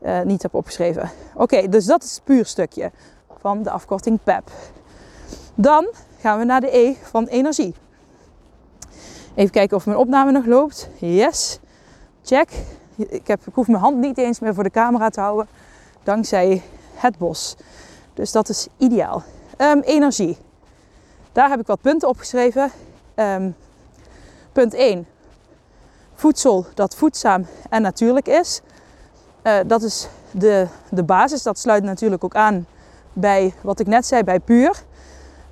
uh, 0.07 0.21
niet 0.21 0.43
heb 0.43 0.55
opgeschreven. 0.55 1.11
Oké, 1.35 1.69
dus 1.69 1.85
dat 1.85 2.03
is 2.03 2.15
het 2.15 2.25
puur 2.25 2.47
stukje 2.47 2.91
van 3.41 3.63
de 3.63 3.71
afkorting 3.71 4.19
PEP. 4.25 4.51
Dan 5.55 5.89
gaan 6.21 6.39
we 6.39 6.45
naar 6.45 6.61
de 6.61 6.77
E 6.77 6.95
van 7.03 7.27
energie. 7.27 7.75
Even 9.35 9.51
kijken 9.51 9.77
of 9.77 9.87
mijn 9.87 9.99
opname 9.99 10.33
nog 10.33 10.47
loopt. 10.47 10.89
Yes, 10.99 11.59
check. 12.23 12.49
Ik, 12.97 13.27
heb, 13.27 13.47
ik 13.47 13.55
hoef 13.55 13.67
mijn 13.67 13.83
hand 13.83 13.97
niet 13.97 14.19
eens 14.19 14.41
meer 14.41 14.55
voor 14.55 14.63
de 14.63 14.71
camera 14.71 15.09
te 15.09 15.21
houden, 15.21 15.49
dankzij 16.03 16.63
het 16.95 17.19
bos. 17.19 17.57
Dus 18.15 18.33
dat 18.33 18.49
is 18.49 18.67
ideaal. 18.77 19.23
Um, 19.59 19.81
energie. 19.81 20.37
Daar 21.33 21.49
heb 21.49 21.61
ik 21.61 21.67
wat 21.67 21.81
punten 21.81 22.09
opgeschreven. 22.09 22.71
Um, 23.15 23.55
punt 24.53 24.75
1 24.75 25.07
voedsel 26.15 26.67
dat 26.75 26.95
voedzaam 26.95 27.47
en 27.71 27.83
natuurlijk 27.83 28.29
is. 28.29 28.61
Uh, 29.47 29.59
dat 29.67 29.83
is 29.83 30.09
de, 30.31 30.67
de 30.89 31.03
basis. 31.03 31.43
Dat 31.43 31.59
sluit 31.59 31.83
natuurlijk 31.83 32.25
ook 32.25 32.35
aan 32.35 32.67
bij 33.13 33.55
wat 33.61 33.81
ik 33.81 33.87
net 33.87 34.07
zei, 34.07 34.23
bij 34.23 34.41
puur. 34.41 34.83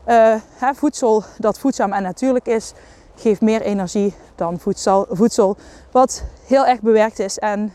Uh, 0.09 0.35
hè, 0.54 0.74
voedsel 0.74 1.24
dat 1.38 1.59
voedzaam 1.59 1.92
en 1.92 2.02
natuurlijk 2.02 2.46
is, 2.46 2.72
geeft 3.16 3.40
meer 3.40 3.61
energie 3.61 4.14
dan 4.35 4.59
voedsel, 4.59 5.07
voedsel 5.11 5.57
wat 5.90 6.24
heel 6.46 6.66
erg 6.66 6.80
bewerkt 6.80 7.18
is 7.18 7.38
en 7.38 7.72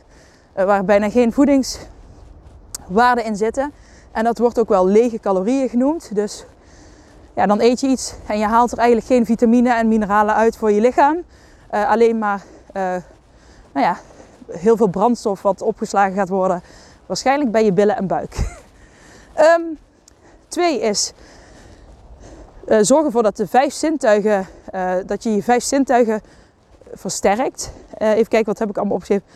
uh, 0.57 0.63
waar 0.63 0.85
bijna 0.85 1.09
geen 1.09 1.33
voedingswaarden 1.33 3.23
in 3.25 3.35
zitten. 3.35 3.73
En 4.11 4.23
dat 4.23 4.37
wordt 4.37 4.59
ook 4.59 4.69
wel 4.69 4.87
lege 4.87 5.19
calorieën 5.19 5.69
genoemd. 5.69 6.15
Dus 6.15 6.45
ja, 7.35 7.45
dan 7.45 7.61
eet 7.61 7.79
je 7.79 7.87
iets 7.87 8.13
en 8.27 8.39
je 8.39 8.45
haalt 8.45 8.71
er 8.71 8.77
eigenlijk 8.77 9.07
geen 9.07 9.25
vitamine 9.25 9.73
en 9.73 9.87
mineralen 9.87 10.35
uit 10.35 10.57
voor 10.57 10.71
je 10.71 10.81
lichaam. 10.81 11.23
Alleen 11.69 12.17
maar 12.17 12.43
nou 13.71 13.85
ja, 13.85 13.97
heel 14.51 14.77
veel 14.77 14.87
brandstof 14.87 15.41
wat 15.41 15.61
opgeslagen 15.61 16.15
gaat 16.15 16.29
worden. 16.29 16.63
Waarschijnlijk 17.05 17.51
bij 17.51 17.65
je 17.65 17.73
billen 17.73 17.95
en 17.95 18.07
buik. 18.07 18.35
um, 19.37 19.77
twee 20.47 20.79
is 20.79 21.13
uh, 22.67 22.77
zorg 22.81 23.05
ervoor 23.05 23.23
dat 23.23 23.37
de 23.37 23.47
vijf 23.47 23.73
zintuigen, 23.73 24.47
uh, 24.75 24.93
dat 25.05 25.23
je 25.23 25.35
je 25.35 25.43
vijf 25.43 25.63
zintuigen 25.63 26.21
versterkt. 26.93 27.71
even 27.97 28.27
kijken, 28.27 28.45
wat 28.45 28.59
heb 28.59 28.69
ik 28.69 28.77
allemaal 28.77 28.95
opgeschreven. 28.95 29.27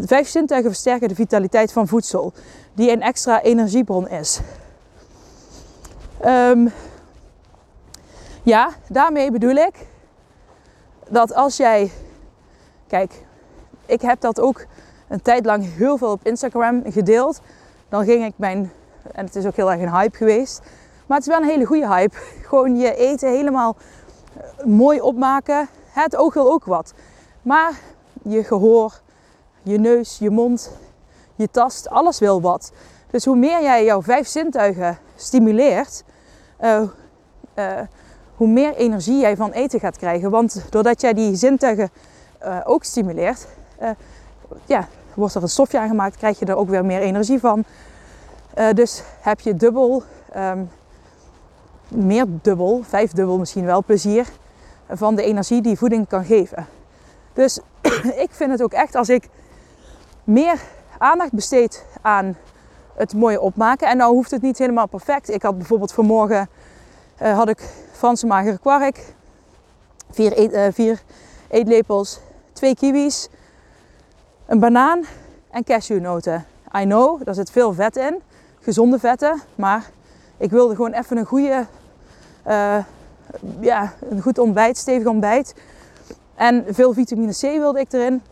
de 0.00 0.06
vijf 0.06 0.28
zintuigen 0.28 0.70
versterken 0.70 1.08
de 1.08 1.14
vitaliteit 1.14 1.72
van 1.72 1.88
voedsel, 1.88 2.32
die 2.74 2.90
een 2.90 3.02
extra 3.02 3.42
energiebron 3.42 4.08
is. 4.08 4.40
Um, 6.24 6.72
ja, 8.42 8.70
daarmee 8.88 9.30
bedoel 9.30 9.56
ik 9.56 9.74
dat 11.08 11.34
als 11.34 11.56
jij 11.56 11.90
Kijk, 12.88 13.12
ik 13.88 14.00
heb 14.00 14.20
dat 14.20 14.40
ook 14.40 14.66
een 15.08 15.22
tijd 15.22 15.44
lang 15.44 15.74
heel 15.74 15.96
veel 15.98 16.10
op 16.10 16.26
Instagram 16.26 16.82
gedeeld. 16.86 17.40
Dan 17.88 18.04
ging 18.04 18.24
ik 18.24 18.32
mijn, 18.36 18.72
en 19.12 19.24
het 19.24 19.36
is 19.36 19.46
ook 19.46 19.56
heel 19.56 19.72
erg 19.72 19.80
een 19.80 19.92
hype 19.92 20.16
geweest. 20.16 20.60
Maar 21.06 21.18
het 21.18 21.26
is 21.26 21.32
wel 21.32 21.42
een 21.42 21.48
hele 21.48 21.64
goede 21.64 21.88
hype. 21.88 22.16
Gewoon 22.48 22.76
je 22.76 22.94
eten 22.94 23.30
helemaal 23.30 23.76
eh, 24.36 24.66
mooi 24.66 25.00
opmaken. 25.00 25.68
Het 25.90 26.16
oog 26.16 26.34
wil 26.34 26.52
ook 26.52 26.64
wat. 26.64 26.94
Maar 27.42 27.72
je 28.22 28.44
gehoor, 28.44 29.00
je 29.62 29.78
neus, 29.78 30.18
je 30.18 30.30
mond, 30.30 30.72
je 31.34 31.50
tast, 31.50 31.88
alles 31.88 32.18
wil 32.18 32.40
wat. 32.40 32.72
Dus 33.10 33.24
hoe 33.24 33.36
meer 33.36 33.62
jij 33.62 33.84
jouw 33.84 34.02
vijf 34.02 34.26
zintuigen 34.26 34.98
stimuleert, 35.16 36.04
uh, 36.60 36.82
uh, 37.54 37.80
hoe 38.36 38.48
meer 38.48 38.74
energie 38.74 39.20
jij 39.20 39.36
van 39.36 39.50
eten 39.50 39.80
gaat 39.80 39.96
krijgen. 39.96 40.30
Want 40.30 40.64
doordat 40.70 41.00
jij 41.00 41.12
die 41.14 41.36
zintuigen 41.36 41.90
ook 42.64 42.84
stimuleert, 42.84 43.46
uh, 43.82 43.90
ja, 44.66 44.88
wordt 45.14 45.34
er 45.34 45.42
een 45.42 45.48
stofje 45.48 45.78
aangemaakt, 45.78 46.16
krijg 46.16 46.38
je 46.38 46.44
er 46.44 46.56
ook 46.56 46.68
weer 46.68 46.84
meer 46.84 47.00
energie 47.00 47.40
van. 47.40 47.64
Uh, 48.58 48.70
dus 48.72 49.02
heb 49.20 49.40
je 49.40 49.56
dubbel, 49.56 50.02
um, 50.36 50.70
meer 51.88 52.26
dubbel, 52.42 52.82
vijf 52.84 53.12
dubbel 53.12 53.38
misschien 53.38 53.64
wel, 53.64 53.84
plezier 53.84 54.26
van 54.88 55.14
de 55.14 55.22
energie 55.22 55.62
die 55.62 55.78
voeding 55.78 56.08
kan 56.08 56.24
geven. 56.24 56.66
Dus 57.32 57.60
ik 58.24 58.28
vind 58.30 58.50
het 58.50 58.62
ook 58.62 58.72
echt 58.72 58.94
als 58.94 59.08
ik 59.08 59.28
meer 60.24 60.60
aandacht 60.98 61.32
besteed 61.32 61.84
aan 62.02 62.36
het 62.94 63.14
mooie 63.14 63.40
opmaken. 63.40 63.88
En 63.88 63.96
nou 63.96 64.14
hoeft 64.14 64.30
het 64.30 64.42
niet 64.42 64.58
helemaal 64.58 64.88
perfect. 64.88 65.30
Ik 65.30 65.42
had 65.42 65.56
bijvoorbeeld 65.56 65.92
vanmorgen 65.92 66.48
uh, 67.22 67.36
had 67.36 67.48
ik 67.48 67.70
Franse 67.92 68.26
magere 68.26 68.58
kwark, 68.58 69.14
uh, 70.16 70.66
vier 70.72 71.02
eetlepels 71.48 72.20
twee 72.52 72.74
kiwis, 72.74 73.28
een 74.48 74.58
banaan 74.58 75.04
en 75.50 75.64
cashewnoten. 75.64 76.44
I 76.76 76.82
know, 76.82 77.24
daar 77.24 77.34
zit 77.34 77.50
veel 77.50 77.72
vet 77.72 77.96
in, 77.96 78.20
gezonde 78.60 78.98
vetten, 78.98 79.40
maar 79.54 79.90
ik 80.36 80.50
wilde 80.50 80.74
gewoon 80.74 80.92
even 80.92 81.16
een 81.16 81.24
goede, 81.24 81.66
uh, 82.46 82.76
ja, 83.60 83.92
een 84.10 84.22
goed 84.22 84.38
ontbijt, 84.38 84.76
stevig 84.76 85.06
ontbijt. 85.06 85.54
En 86.34 86.64
veel 86.68 86.92
vitamine 86.92 87.32
C 87.32 87.40
wilde 87.40 87.80
ik 87.80 87.92
erin. 87.92 88.22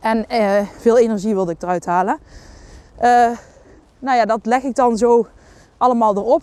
En 0.00 0.24
uh, 0.30 0.60
veel 0.78 0.98
energie 0.98 1.34
wilde 1.34 1.52
ik 1.52 1.62
eruit 1.62 1.86
halen. 1.86 2.18
Uh, 3.02 3.30
nou 3.98 4.16
ja, 4.16 4.24
dat 4.24 4.46
leg 4.46 4.62
ik 4.62 4.74
dan 4.74 4.96
zo 4.96 5.26
allemaal 5.76 6.16
erop, 6.16 6.42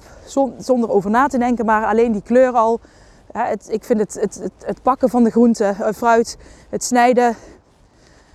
zonder 0.58 0.90
over 0.90 1.10
na 1.10 1.28
te 1.28 1.38
denken, 1.38 1.66
maar 1.66 1.86
alleen 1.86 2.12
die 2.12 2.22
kleur 2.22 2.52
al 2.52 2.80
het, 3.32 3.68
ik 3.70 3.84
vind 3.84 4.00
het, 4.00 4.14
het, 4.14 4.52
het, 4.66 4.82
pakken 4.82 5.10
van 5.10 5.24
de 5.24 5.30
groenten, 5.30 5.76
fruit, 5.94 6.38
het 6.70 6.84
snijden, 6.84 7.36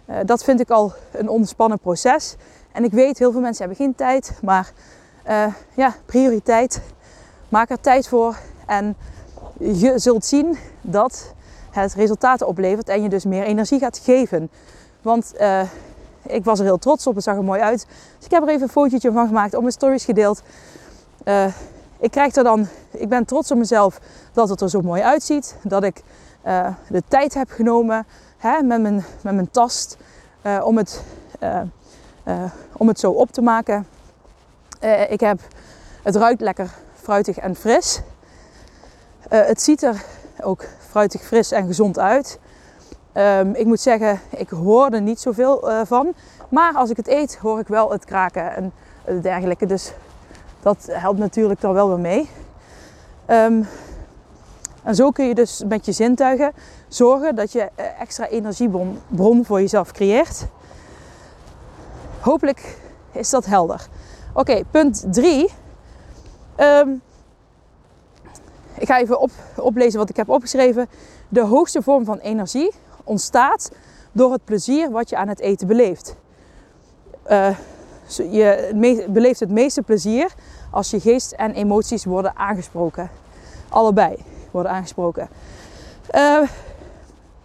uh, 0.07 0.17
dat 0.25 0.45
vind 0.45 0.61
ik 0.61 0.71
al 0.71 0.93
een 1.13 1.29
ontspannen 1.29 1.79
proces. 1.79 2.37
En 2.73 2.85
ik 2.85 2.91
weet, 2.91 3.19
heel 3.19 3.33
veel 3.33 3.41
mensen 3.41 3.67
hebben 3.67 3.85
geen 3.85 3.95
tijd, 3.95 4.39
maar 4.43 4.73
uh, 5.29 5.47
ja, 5.75 5.95
prioriteit. 6.07 6.81
Maak 7.49 7.71
er 7.71 7.81
tijd 7.81 8.09
voor 8.09 8.37
en 8.67 8.97
je 9.59 9.99
zult 9.99 10.25
zien 10.25 10.59
dat 10.81 11.33
het 11.71 11.95
resultaten 11.95 12.47
oplevert 12.47 12.89
en 12.89 13.03
je 13.03 13.09
dus 13.09 13.25
meer 13.25 13.45
energie 13.45 13.79
gaat 13.79 13.99
geven. 13.99 14.51
Want 15.03 15.33
uh, 15.41 15.61
ik 16.23 16.45
was 16.45 16.59
er 16.59 16.65
heel 16.65 16.79
trots 16.79 17.07
op, 17.07 17.15
het 17.15 17.25
zag 17.25 17.37
er 17.37 17.45
mooi 17.45 17.61
uit. 17.61 17.87
Dus 18.17 18.27
ik 18.27 18.31
heb 18.31 18.43
er 18.43 18.49
even 18.49 18.63
een 18.63 18.69
fotootje 18.69 19.13
van 19.13 19.27
gemaakt, 19.27 19.55
op 19.55 19.61
mijn 19.61 19.73
stories 19.73 20.05
gedeeld. 20.05 20.43
Ik 21.99 22.11
krijg 22.11 22.35
er 22.35 22.45
dan, 22.45 22.67
ik 22.91 23.09
ben 23.09 23.25
trots 23.25 23.51
op 23.51 23.59
mezelf 23.59 24.01
dat 24.33 24.49
het 24.49 24.61
er 24.61 24.71
zo 24.71 24.81
mooi 24.81 25.03
uitziet. 25.03 25.57
Dat 25.63 25.85
ik 25.85 26.03
de 26.89 27.03
tijd 27.09 27.35
heb 27.35 27.51
genomen 27.51 28.07
met, 28.45 28.81
mijn, 28.81 29.05
met 29.21 29.35
mijn 29.35 29.51
tast 29.51 29.97
uh, 30.43 30.61
om, 30.65 30.77
het, 30.77 31.03
om 32.73 32.89
het 32.89 32.99
zo 32.99 33.11
op 33.11 33.31
te 33.31 33.43
maken. 33.43 33.87
ik 35.09 35.21
heb, 35.21 35.41
het 36.03 36.17
ruikt 36.17 36.41
lekker 36.41 36.71
fruitig 37.03 37.39
en 37.39 37.55
fris. 37.55 38.01
het 39.29 39.63
ziet 39.63 39.83
er 39.83 40.05
ook 40.41 40.65
fruitig, 40.89 41.23
fris 41.23 41.51
en 41.51 41.67
gezond 41.67 41.99
uit. 41.99 42.39
Um, 43.15 43.55
ik 43.55 43.67
moet 43.67 43.81
zeggen, 43.81 44.21
ik 44.31 44.49
hoor 44.49 44.91
er 44.91 45.03
niet 45.03 45.21
zoveel 45.21 45.71
van. 45.85 46.15
Maar 46.49 46.75
als 46.75 46.91
ik 46.91 46.97
het 46.97 47.09
eet, 47.09 47.37
hoor 47.37 47.59
ik 47.59 47.69
wel 47.69 47.91
het 47.91 48.05
kraken 48.05 48.55
en 48.55 48.73
dergelijke. 49.23 49.67
Dus 49.67 49.93
dat 50.63 50.89
helpt 50.91 51.19
natuurlijk 51.19 51.61
dan 51.61 51.73
wel 51.73 51.89
weer 51.89 51.99
mee. 51.99 52.29
Um, 53.27 53.67
en 54.85 54.95
zo 54.95 55.11
kun 55.11 55.27
je 55.27 55.35
dus 55.35 55.63
met 55.67 55.87
je 55.87 55.93
zintuigen 55.93 56.53
zorgen 56.89 57.35
dat 57.35 57.53
je 57.53 57.71
extra 57.99 58.29
energiebron 58.29 59.45
voor 59.45 59.61
jezelf 59.61 59.93
creëert. 59.93 60.47
Hopelijk 62.21 62.79
is 63.13 63.31
dat 63.31 63.45
helder. 63.45 63.87
Oké, 64.35 64.63
punt 64.71 65.05
3. 65.11 65.51
Um, 66.57 67.03
ik 68.79 68.87
ga 68.87 68.99
even 68.99 69.21
op, 69.21 69.31
oplezen 69.57 69.99
wat 69.99 70.09
ik 70.09 70.17
heb 70.17 70.29
opgeschreven. 70.29 70.89
De 71.29 71.41
hoogste 71.41 71.83
vorm 71.83 72.05
van 72.05 72.19
energie 72.19 72.73
ontstaat 73.05 73.71
door 74.13 74.33
het 74.33 74.45
plezier 74.45 74.91
wat 74.91 75.09
je 75.09 75.17
aan 75.17 75.29
het 75.29 75.41
eten 75.41 75.67
beleeft. 75.67 76.17
Uh, 77.31 77.57
je 78.31 79.07
beleeft 79.09 79.41
het 79.41 79.51
meeste 79.51 79.83
plezier 79.83 80.35
als 80.71 80.91
je 80.91 81.01
geest 81.01 81.33
en 81.33 81.53
emoties 81.53 82.05
worden 82.05 82.37
aangesproken. 82.37 83.11
Allebei 83.69 84.17
worden 84.55 84.73
aangesproken. 84.73 85.29
Uh, 86.15 86.49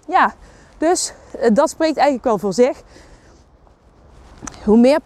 ja, 0.07 0.33
dus 0.77 1.13
uh, 1.41 1.49
dat 1.53 1.69
spreekt 1.69 1.97
eigenlijk 1.97 2.25
wel 2.25 2.37
voor 2.37 2.53
zich. 2.53 2.81
Hoe 4.63 4.77
meer 4.77 4.99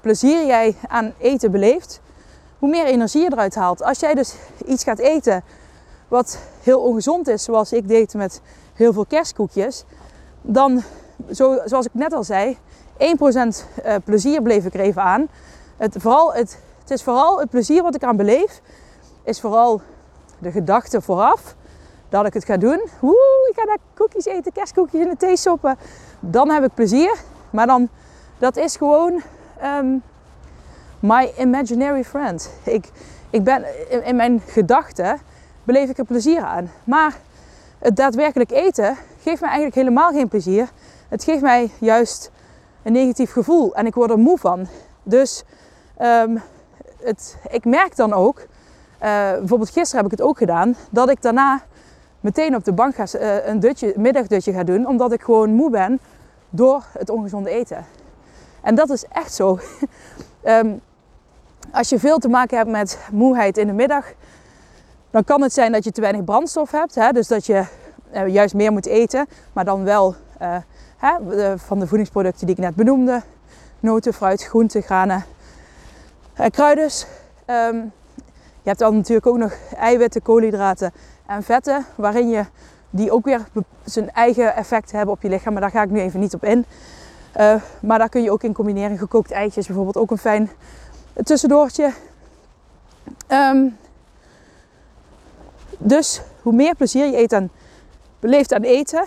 plezier 0.00 0.46
jij 0.46 0.76
aan 0.88 1.12
eten 1.18 1.50
beleeft, 1.50 2.00
hoe 2.58 2.68
meer 2.68 2.84
energie 2.84 3.22
je 3.22 3.32
eruit 3.32 3.54
haalt. 3.54 3.82
Als 3.82 4.00
jij 4.00 4.14
dus 4.14 4.34
iets 4.66 4.84
gaat 4.84 4.98
eten 4.98 5.42
wat 6.08 6.38
heel 6.62 6.80
ongezond 6.80 7.28
is, 7.28 7.44
zoals 7.44 7.72
ik 7.72 7.88
deed 7.88 8.14
met 8.14 8.40
heel 8.74 8.92
veel 8.92 9.06
kerstkoekjes, 9.06 9.84
dan, 10.42 10.82
zo, 11.32 11.58
zoals 11.64 11.86
ik 11.86 11.94
net 11.94 12.12
al 12.12 12.24
zei, 12.24 12.56
1% 12.56 12.98
eh, 13.82 13.94
plezier 14.04 14.42
bleef 14.42 14.64
ik 14.64 14.74
even 14.74 15.02
aan. 15.02 15.28
Het, 15.76 15.96
vooral 15.98 16.32
het, 16.34 16.58
het 16.80 16.90
is 16.90 17.02
vooral 17.02 17.40
het 17.40 17.50
plezier 17.50 17.82
wat 17.82 17.94
ik 17.94 18.04
aan 18.04 18.16
beleef, 18.16 18.60
is 19.24 19.40
vooral 19.40 19.80
de 20.40 20.50
gedachte 20.50 21.00
vooraf 21.00 21.54
dat 22.08 22.26
ik 22.26 22.34
het 22.34 22.44
ga 22.44 22.56
doen. 22.56 22.80
Woe, 23.00 23.48
ik 23.50 23.60
ga 23.60 23.66
daar 23.66 23.78
koekjes 23.94 24.24
eten, 24.24 24.52
kerstkoekjes 24.52 25.00
in 25.00 25.08
de 25.08 25.16
thee 25.16 25.36
soppen. 25.36 25.78
Dan 26.20 26.50
heb 26.50 26.64
ik 26.64 26.74
plezier. 26.74 27.16
Maar 27.50 27.66
dan, 27.66 27.88
dat 28.38 28.56
is 28.56 28.76
gewoon 28.76 29.22
um, 29.64 30.02
my 30.98 31.32
imaginary 31.38 32.04
friend. 32.04 32.50
Ik, 32.64 32.90
ik 33.30 33.44
ben 33.44 33.64
in, 34.04 34.16
mijn 34.16 34.42
gedachten 34.46 35.18
beleef 35.64 35.88
ik 35.88 35.98
er 35.98 36.04
plezier 36.04 36.42
aan. 36.42 36.70
Maar 36.84 37.14
het 37.78 37.96
daadwerkelijk 37.96 38.50
eten 38.50 38.96
geeft 39.22 39.40
mij 39.40 39.50
eigenlijk 39.50 39.74
helemaal 39.74 40.10
geen 40.10 40.28
plezier. 40.28 40.68
Het 41.08 41.24
geeft 41.24 41.42
mij 41.42 41.70
juist 41.78 42.30
een 42.82 42.92
negatief 42.92 43.32
gevoel 43.32 43.74
en 43.74 43.86
ik 43.86 43.94
word 43.94 44.10
er 44.10 44.18
moe 44.18 44.38
van. 44.38 44.66
Dus 45.02 45.44
um, 46.00 46.42
het, 47.02 47.36
ik 47.50 47.64
merk 47.64 47.96
dan 47.96 48.12
ook, 48.12 48.46
bijvoorbeeld 49.00 49.70
gisteren 49.70 50.04
heb 50.04 50.12
ik 50.12 50.18
het 50.18 50.28
ook 50.28 50.38
gedaan, 50.38 50.76
dat 50.90 51.10
ik 51.10 51.22
daarna 51.22 51.62
meteen 52.20 52.54
op 52.54 52.64
de 52.64 52.72
bank 52.72 52.94
ga, 52.94 53.04
uh, 53.14 53.46
een 53.46 53.60
dutje, 53.60 53.94
middagdutje 53.96 54.52
ga 54.52 54.64
doen, 54.64 54.86
omdat 54.86 55.12
ik 55.12 55.22
gewoon 55.22 55.50
moe 55.50 55.70
ben 55.70 56.00
door 56.50 56.84
het 56.98 57.10
ongezonde 57.10 57.50
eten. 57.50 57.84
En 58.62 58.74
dat 58.74 58.90
is 58.90 59.04
echt 59.04 59.34
zo. 59.34 59.58
um, 60.44 60.80
als 61.72 61.88
je 61.88 61.98
veel 61.98 62.18
te 62.18 62.28
maken 62.28 62.56
hebt 62.56 62.70
met 62.70 62.98
moeheid 63.12 63.58
in 63.58 63.66
de 63.66 63.72
middag, 63.72 64.12
dan 65.10 65.24
kan 65.24 65.42
het 65.42 65.52
zijn 65.52 65.72
dat 65.72 65.84
je 65.84 65.92
te 65.92 66.00
weinig 66.00 66.24
brandstof 66.24 66.70
hebt. 66.70 66.94
Hè? 66.94 67.12
Dus 67.12 67.28
dat 67.28 67.46
je 67.46 67.64
uh, 68.14 68.28
juist 68.28 68.54
meer 68.54 68.72
moet 68.72 68.86
eten, 68.86 69.26
maar 69.52 69.64
dan 69.64 69.84
wel 69.84 70.14
hè, 70.96 71.12
van 71.58 71.78
de 71.78 71.86
voedingsproducten 71.86 72.46
die 72.46 72.54
ik 72.54 72.62
net 72.62 72.74
benoemde. 72.74 73.22
Noten, 73.80 74.14
fruit, 74.14 74.42
groenten, 74.42 74.82
granen, 74.82 75.24
uh, 76.40 76.46
kruiden. 76.46 76.90
Um, 77.46 77.92
je 78.62 78.68
hebt 78.68 78.78
dan 78.78 78.96
natuurlijk 78.96 79.26
ook 79.26 79.38
nog 79.38 79.52
eiwitten, 79.76 80.22
koolhydraten 80.22 80.92
en 81.26 81.42
vetten, 81.42 81.86
waarin 81.94 82.28
je 82.28 82.44
die 82.90 83.10
ook 83.10 83.24
weer 83.24 83.40
zijn 83.84 84.10
eigen 84.10 84.54
effect 84.54 84.92
hebben 84.92 85.14
op 85.14 85.22
je 85.22 85.28
lichaam. 85.28 85.52
Maar 85.52 85.62
daar 85.62 85.70
ga 85.70 85.82
ik 85.82 85.90
nu 85.90 86.00
even 86.00 86.20
niet 86.20 86.34
op 86.34 86.44
in. 86.44 86.64
Uh, 87.36 87.54
maar 87.80 87.98
daar 87.98 88.08
kun 88.08 88.22
je 88.22 88.30
ook 88.30 88.42
in 88.42 88.52
combineren. 88.52 88.98
Gekookt 88.98 89.30
eitjes 89.30 89.66
bijvoorbeeld 89.66 89.96
ook 89.96 90.10
een 90.10 90.18
fijn 90.18 90.50
tussendoortje. 91.24 91.92
Um, 93.28 93.76
dus 95.78 96.22
hoe 96.42 96.52
meer 96.52 96.74
plezier 96.74 97.06
je 97.06 97.18
eet 97.18 97.32
aan, 97.32 97.50
beleeft 98.20 98.54
aan 98.54 98.62
eten 98.62 99.04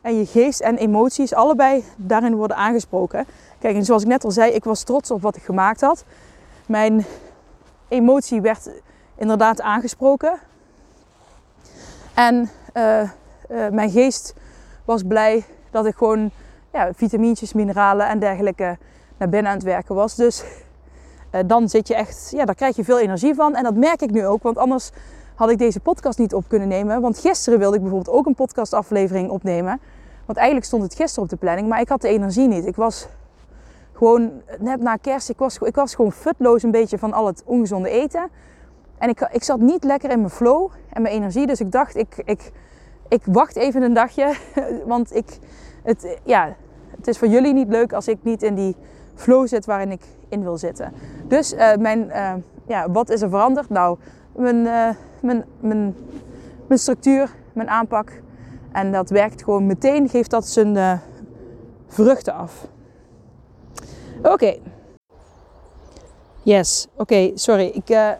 en 0.00 0.18
je 0.18 0.26
geest 0.26 0.60
en 0.60 0.76
emoties 0.76 1.34
allebei 1.34 1.84
daarin 1.96 2.34
worden 2.34 2.56
aangesproken. 2.56 3.26
Kijk, 3.58 3.76
en 3.76 3.84
zoals 3.84 4.02
ik 4.02 4.08
net 4.08 4.24
al 4.24 4.30
zei, 4.30 4.52
ik 4.52 4.64
was 4.64 4.82
trots 4.82 5.10
op 5.10 5.22
wat 5.22 5.36
ik 5.36 5.42
gemaakt 5.42 5.80
had. 5.80 6.04
Mijn 6.66 7.04
emotie 7.92 8.40
werd 8.40 8.70
inderdaad 9.14 9.60
aangesproken. 9.60 10.38
En 12.14 12.50
uh, 12.74 13.00
uh, 13.02 13.08
mijn 13.70 13.90
geest 13.90 14.34
was 14.84 15.02
blij 15.02 15.44
dat 15.70 15.86
ik 15.86 15.96
gewoon 15.96 16.30
ja, 16.72 16.90
mineralen 17.54 18.08
en 18.08 18.18
dergelijke 18.18 18.78
naar 19.16 19.28
binnen 19.28 19.50
aan 19.50 19.56
het 19.56 19.66
werken 19.66 19.94
was. 19.94 20.14
Dus 20.14 20.44
uh, 21.32 21.40
dan 21.46 21.68
zit 21.68 21.88
je 21.88 21.94
echt, 21.94 22.28
ja, 22.30 22.44
daar 22.44 22.54
krijg 22.54 22.76
je 22.76 22.84
veel 22.84 22.98
energie 22.98 23.34
van. 23.34 23.54
En 23.54 23.62
dat 23.62 23.74
merk 23.74 24.02
ik 24.02 24.10
nu 24.10 24.26
ook, 24.26 24.42
want 24.42 24.58
anders 24.58 24.90
had 25.34 25.50
ik 25.50 25.58
deze 25.58 25.80
podcast 25.80 26.18
niet 26.18 26.34
op 26.34 26.44
kunnen 26.48 26.68
nemen. 26.68 27.00
Want 27.00 27.18
gisteren 27.18 27.58
wilde 27.58 27.76
ik 27.76 27.82
bijvoorbeeld 27.82 28.16
ook 28.16 28.26
een 28.26 28.34
podcastaflevering 28.34 29.30
opnemen. 29.30 29.80
Want 30.24 30.38
eigenlijk 30.38 30.66
stond 30.66 30.82
het 30.82 30.94
gisteren 30.94 31.24
op 31.24 31.30
de 31.30 31.36
planning, 31.36 31.68
maar 31.68 31.80
ik 31.80 31.88
had 31.88 32.00
de 32.00 32.08
energie 32.08 32.48
niet. 32.48 32.66
Ik 32.66 32.76
was 32.76 33.08
gewoon 34.02 34.42
net 34.58 34.80
na 34.80 34.96
kerst, 34.96 35.28
ik 35.28 35.38
was, 35.38 35.58
ik 35.58 35.74
was 35.74 35.94
gewoon 35.94 36.12
futloos 36.12 36.62
een 36.62 36.70
beetje 36.70 36.98
van 36.98 37.12
al 37.12 37.26
het 37.26 37.42
ongezonde 37.46 37.88
eten. 37.88 38.28
En 38.98 39.08
ik, 39.08 39.28
ik 39.32 39.42
zat 39.42 39.60
niet 39.60 39.84
lekker 39.84 40.10
in 40.10 40.18
mijn 40.18 40.30
flow 40.30 40.70
en 40.92 41.02
mijn 41.02 41.14
energie. 41.14 41.46
Dus 41.46 41.60
ik 41.60 41.72
dacht, 41.72 41.96
ik, 41.96 42.22
ik, 42.24 42.52
ik 43.08 43.22
wacht 43.24 43.56
even 43.56 43.82
een 43.82 43.94
dagje. 43.94 44.34
Want 44.86 45.14
ik, 45.14 45.38
het, 45.82 46.18
ja, 46.24 46.56
het 46.96 47.08
is 47.08 47.18
voor 47.18 47.28
jullie 47.28 47.52
niet 47.52 47.68
leuk 47.68 47.92
als 47.92 48.08
ik 48.08 48.18
niet 48.22 48.42
in 48.42 48.54
die 48.54 48.76
flow 49.14 49.46
zit 49.46 49.66
waarin 49.66 49.90
ik 49.90 50.04
in 50.28 50.42
wil 50.42 50.58
zitten. 50.58 50.92
Dus 51.28 51.52
uh, 51.52 51.74
mijn, 51.76 52.06
uh, 52.06 52.32
ja, 52.66 52.90
wat 52.90 53.10
is 53.10 53.22
er 53.22 53.30
veranderd? 53.30 53.68
Nou, 53.68 53.98
mijn, 54.36 54.56
uh, 54.56 54.88
mijn, 55.20 55.44
mijn, 55.60 55.96
mijn 56.66 56.80
structuur, 56.80 57.34
mijn 57.52 57.70
aanpak. 57.70 58.12
En 58.72 58.92
dat 58.92 59.10
werkt 59.10 59.44
gewoon 59.44 59.66
meteen, 59.66 60.08
geeft 60.08 60.30
dat 60.30 60.46
zijn 60.46 61.00
vruchten 61.88 62.34
af. 62.34 62.66
Oké. 64.22 64.56
Yes, 66.42 66.86
oké, 66.96 67.30
sorry. 67.34 67.66
Ik, 67.66 67.90
uh, 67.90 68.10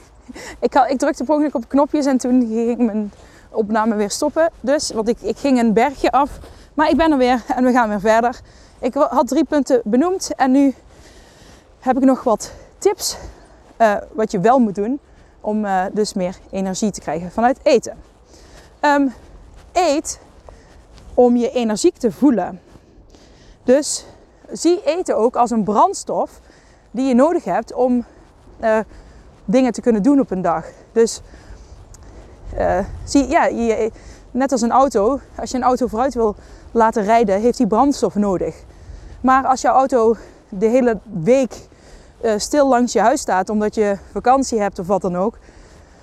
ik, 0.66 0.74
ik 0.74 0.98
drukte 0.98 1.24
per 1.24 1.50
op 1.52 1.68
knopjes 1.68 2.06
en 2.06 2.18
toen 2.18 2.40
ging 2.40 2.78
mijn 2.78 3.12
opname 3.50 3.94
weer 3.94 4.10
stoppen. 4.10 4.50
Dus, 4.60 4.90
want 4.90 5.08
ik, 5.08 5.20
ik 5.20 5.36
ging 5.36 5.58
een 5.58 5.72
bergje 5.72 6.10
af. 6.10 6.38
Maar 6.74 6.90
ik 6.90 6.96
ben 6.96 7.12
er 7.12 7.18
weer 7.18 7.42
en 7.56 7.64
we 7.64 7.72
gaan 7.72 7.88
weer 7.88 8.00
verder. 8.00 8.40
Ik 8.78 8.94
had 8.94 9.28
drie 9.28 9.44
punten 9.44 9.80
benoemd 9.84 10.34
en 10.36 10.50
nu 10.50 10.74
heb 11.78 11.96
ik 11.96 12.04
nog 12.04 12.22
wat 12.22 12.52
tips 12.78 13.16
uh, 13.78 13.96
wat 14.12 14.30
je 14.30 14.40
wel 14.40 14.58
moet 14.58 14.74
doen 14.74 15.00
om 15.40 15.64
uh, 15.64 15.84
dus 15.92 16.12
meer 16.12 16.36
energie 16.50 16.90
te 16.90 17.00
krijgen 17.00 17.30
vanuit 17.30 17.58
eten. 17.62 17.96
Um, 18.80 19.12
eet 19.72 20.20
om 21.14 21.36
je 21.36 21.50
energiek 21.50 21.96
te 21.96 22.12
voelen. 22.12 22.60
Dus 23.64 24.04
zie 24.52 24.82
eten 24.84 25.16
ook 25.16 25.36
als 25.36 25.50
een 25.50 25.64
brandstof 25.64 26.40
die 26.90 27.08
je 27.08 27.14
nodig 27.14 27.44
hebt 27.44 27.74
om 27.74 28.04
uh, 28.60 28.78
dingen 29.44 29.72
te 29.72 29.80
kunnen 29.80 30.02
doen 30.02 30.20
op 30.20 30.30
een 30.30 30.42
dag. 30.42 30.64
Dus 30.92 31.20
uh, 32.58 32.78
zie, 33.04 33.28
ja, 33.28 33.48
net 34.30 34.52
als 34.52 34.60
een 34.60 34.70
auto, 34.70 35.20
als 35.36 35.50
je 35.50 35.56
een 35.56 35.62
auto 35.62 35.86
vooruit 35.86 36.14
wil 36.14 36.36
laten 36.72 37.04
rijden, 37.04 37.40
heeft 37.40 37.58
die 37.58 37.66
brandstof 37.66 38.14
nodig. 38.14 38.54
Maar 39.20 39.46
als 39.46 39.60
jouw 39.60 39.74
auto 39.74 40.16
de 40.48 40.66
hele 40.66 40.98
week 41.22 41.54
uh, 42.20 42.32
stil 42.36 42.68
langs 42.68 42.92
je 42.92 43.00
huis 43.00 43.20
staat 43.20 43.48
omdat 43.48 43.74
je 43.74 43.96
vakantie 44.12 44.60
hebt 44.60 44.78
of 44.78 44.86
wat 44.86 45.00
dan 45.00 45.16
ook. 45.16 45.38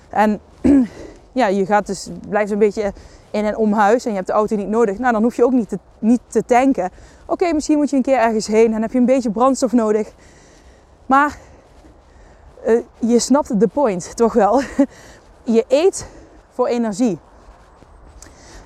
En 0.08 0.40
ja, 1.32 1.46
je 1.46 1.66
gaat 1.66 1.86
dus, 1.86 2.08
blijft 2.28 2.50
een 2.50 2.58
beetje 2.58 2.92
in 3.36 3.44
en 3.44 3.56
om 3.56 3.72
huis 3.72 4.04
en 4.04 4.10
je 4.10 4.16
hebt 4.16 4.28
de 4.28 4.32
auto 4.32 4.56
niet 4.56 4.68
nodig. 4.68 4.98
Nou, 4.98 5.12
dan 5.12 5.22
hoef 5.22 5.36
je 5.36 5.44
ook 5.44 5.52
niet 5.52 5.68
te, 5.68 5.78
niet 5.98 6.20
te 6.26 6.44
tanken. 6.44 6.90
Oké, 7.26 7.52
misschien 7.52 7.76
moet 7.76 7.90
je 7.90 7.96
een 7.96 8.02
keer 8.02 8.18
ergens 8.18 8.46
heen 8.46 8.74
en 8.74 8.82
heb 8.82 8.92
je 8.92 8.98
een 8.98 9.04
beetje 9.04 9.30
brandstof 9.30 9.72
nodig. 9.72 10.12
Maar 11.06 11.38
uh, 12.66 12.80
je 12.98 13.18
snapt 13.18 13.60
de 13.60 13.68
point, 13.68 14.16
toch 14.16 14.32
wel. 14.32 14.60
je 15.56 15.64
eet 15.68 16.06
voor 16.50 16.66
energie. 16.66 17.18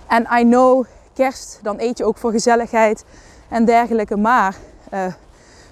En 0.07 0.29
I 0.39 0.43
know, 0.43 0.85
kerst, 1.13 1.59
dan 1.63 1.77
eet 1.79 1.99
je 1.99 2.05
ook 2.05 2.17
voor 2.17 2.31
gezelligheid 2.31 3.05
en 3.49 3.65
dergelijke. 3.65 4.17
Maar 4.17 4.57
uh, 4.95 5.07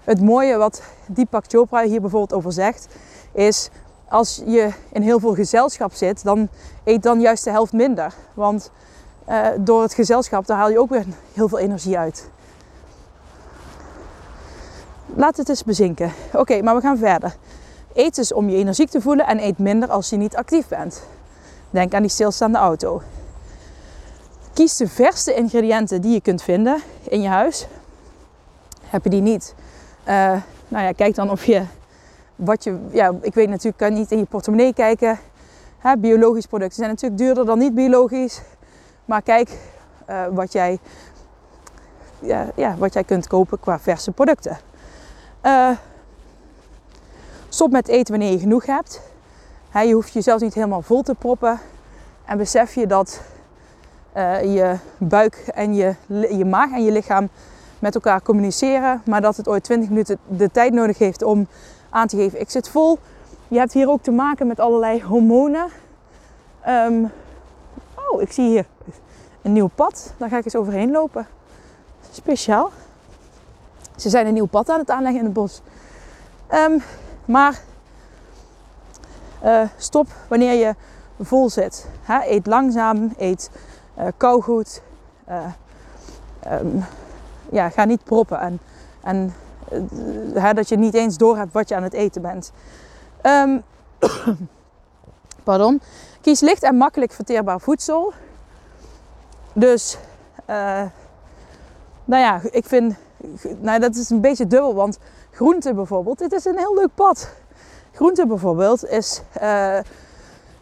het 0.04 0.20
mooie 0.20 0.56
wat 0.56 0.82
Deepak 1.06 1.44
Chopra 1.46 1.82
hier 1.82 2.00
bijvoorbeeld 2.00 2.32
over 2.32 2.52
zegt, 2.52 2.88
is 3.32 3.70
als 4.08 4.42
je 4.46 4.70
in 4.92 5.02
heel 5.02 5.20
veel 5.20 5.34
gezelschap 5.34 5.92
zit, 5.92 6.24
dan 6.24 6.48
eet 6.84 7.02
dan 7.02 7.20
juist 7.20 7.44
de 7.44 7.50
helft 7.50 7.72
minder. 7.72 8.14
Want 8.34 8.70
uh, 9.28 9.46
door 9.58 9.82
het 9.82 9.94
gezelschap, 9.94 10.46
daar 10.46 10.56
haal 10.56 10.70
je 10.70 10.78
ook 10.78 10.90
weer 10.90 11.04
heel 11.32 11.48
veel 11.48 11.58
energie 11.58 11.98
uit. 11.98 12.30
Laat 15.06 15.36
het 15.36 15.48
eens 15.48 15.64
bezinken. 15.64 16.12
Oké, 16.32 16.62
maar 16.62 16.74
we 16.74 16.80
gaan 16.80 16.98
verder. 16.98 17.36
Eet 17.94 18.14
dus 18.14 18.32
om 18.32 18.48
je 18.48 18.56
energiek 18.56 18.90
te 18.90 19.00
voelen 19.00 19.26
en 19.26 19.44
eet 19.44 19.58
minder 19.58 19.90
als 19.90 20.10
je 20.10 20.16
niet 20.16 20.36
actief 20.36 20.68
bent. 20.68 21.02
Denk 21.70 21.94
aan 21.94 22.02
die 22.02 22.10
stilstaande 22.10 22.58
auto. 22.58 23.02
Kies 24.54 24.76
de 24.76 24.88
verste 24.88 25.34
ingrediënten 25.34 26.00
die 26.00 26.12
je 26.12 26.20
kunt 26.20 26.42
vinden 26.42 26.82
in 27.02 27.22
je 27.22 27.28
huis. 27.28 27.66
Heb 28.82 29.04
je 29.04 29.10
die 29.10 29.20
niet? 29.20 29.54
Uh, 30.08 30.14
nou 30.68 30.84
ja, 30.84 30.92
kijk 30.92 31.14
dan 31.14 31.30
of 31.30 31.44
je 31.44 31.62
wat 32.36 32.64
je, 32.64 32.78
ja, 32.90 33.12
ik 33.20 33.34
weet 33.34 33.48
natuurlijk, 33.48 33.76
kan 33.76 33.92
niet 33.92 34.12
in 34.12 34.18
je 34.18 34.24
portemonnee 34.24 34.74
kijken. 34.74 35.18
Hè, 35.78 35.96
biologisch 35.96 36.46
producten 36.46 36.76
zijn 36.76 36.90
natuurlijk 36.90 37.20
duurder 37.20 37.44
dan 37.44 37.58
niet 37.58 37.74
biologisch. 37.74 38.40
Maar 39.08 39.22
kijk 39.22 39.50
uh, 40.10 40.26
wat, 40.30 40.52
jij, 40.52 40.78
ja, 42.18 42.46
ja, 42.54 42.76
wat 42.76 42.92
jij 42.92 43.04
kunt 43.04 43.26
kopen 43.26 43.60
qua 43.60 43.78
verse 43.78 44.10
producten. 44.10 44.58
Uh, 45.42 45.70
stop 47.48 47.70
met 47.70 47.88
eten 47.88 48.18
wanneer 48.18 48.32
je 48.32 48.38
genoeg 48.38 48.66
hebt. 48.66 49.00
Je 49.72 49.92
hoeft 49.92 50.12
jezelf 50.12 50.40
niet 50.40 50.54
helemaal 50.54 50.82
vol 50.82 51.02
te 51.02 51.14
proppen. 51.14 51.58
En 52.24 52.38
besef 52.38 52.74
je 52.74 52.86
dat 52.86 53.20
uh, 54.16 54.54
je 54.54 54.76
buik 54.98 55.34
en 55.54 55.74
je, 55.74 55.94
je 56.36 56.44
maag 56.44 56.72
en 56.72 56.84
je 56.84 56.92
lichaam 56.92 57.28
met 57.78 57.94
elkaar 57.94 58.22
communiceren. 58.22 59.02
Maar 59.04 59.20
dat 59.20 59.36
het 59.36 59.48
ooit 59.48 59.64
20 59.64 59.88
minuten 59.88 60.18
de 60.26 60.50
tijd 60.50 60.72
nodig 60.72 60.98
heeft 60.98 61.22
om 61.22 61.46
aan 61.90 62.06
te 62.06 62.16
geven. 62.16 62.40
Ik 62.40 62.50
zit 62.50 62.68
vol. 62.68 62.98
Je 63.48 63.58
hebt 63.58 63.72
hier 63.72 63.88
ook 63.88 64.02
te 64.02 64.10
maken 64.10 64.46
met 64.46 64.60
allerlei 64.60 65.02
hormonen. 65.02 65.66
Um, 66.68 67.10
oh, 67.94 68.22
ik 68.22 68.32
zie 68.32 68.48
hier 68.48 68.64
een 69.48 69.54
nieuw 69.54 69.70
pad. 69.74 70.12
Daar 70.16 70.28
ga 70.28 70.38
ik 70.38 70.44
eens 70.44 70.56
overheen 70.56 70.90
lopen. 70.90 71.26
Speciaal. 72.10 72.70
Ze 73.96 74.08
zijn 74.08 74.26
een 74.26 74.34
nieuw 74.34 74.46
pad 74.46 74.68
aan 74.68 74.78
het 74.78 74.90
aanleggen 74.90 75.18
in 75.18 75.24
het 75.24 75.34
bos. 75.34 75.60
Um, 76.52 76.82
maar 77.24 77.60
uh, 79.44 79.68
stop 79.76 80.06
wanneer 80.28 80.52
je 80.52 80.74
vol 81.20 81.50
zit. 81.50 81.86
Eet 82.06 82.46
langzaam, 82.46 83.12
eet 83.18 83.50
uh, 83.98 84.06
kauwgoed. 84.16 84.82
Uh, 85.28 85.46
um, 86.52 86.84
ja, 87.50 87.68
ga 87.68 87.84
niet 87.84 88.04
proppen. 88.04 88.40
En, 88.40 88.60
en 89.02 89.34
dat 90.54 90.68
je 90.68 90.76
niet 90.76 90.94
eens 90.94 91.16
doorhebt 91.16 91.52
wat 91.52 91.68
je 91.68 91.76
aan 91.76 91.82
het 91.82 91.92
eten 91.92 92.22
bent. 92.22 92.52
Um, 93.22 93.62
pardon. 95.44 95.80
Kies 96.20 96.40
licht 96.40 96.62
en 96.62 96.76
makkelijk 96.76 97.12
verteerbaar 97.12 97.60
voedsel. 97.60 98.12
Dus, 99.58 99.98
uh, 100.50 100.82
nou 102.04 102.22
ja, 102.22 102.40
ik 102.50 102.64
vind, 102.64 102.94
nou 103.60 103.80
dat 103.80 103.94
is 103.94 104.10
een 104.10 104.20
beetje 104.20 104.46
dubbel, 104.46 104.74
want 104.74 104.98
groente 105.30 105.74
bijvoorbeeld, 105.74 106.18
dit 106.18 106.32
is 106.32 106.44
een 106.44 106.58
heel 106.58 106.74
leuk 106.74 106.94
pad. 106.94 107.30
Groente 107.92 108.26
bijvoorbeeld 108.26 108.88
is, 108.88 109.22
uh, 109.42 109.78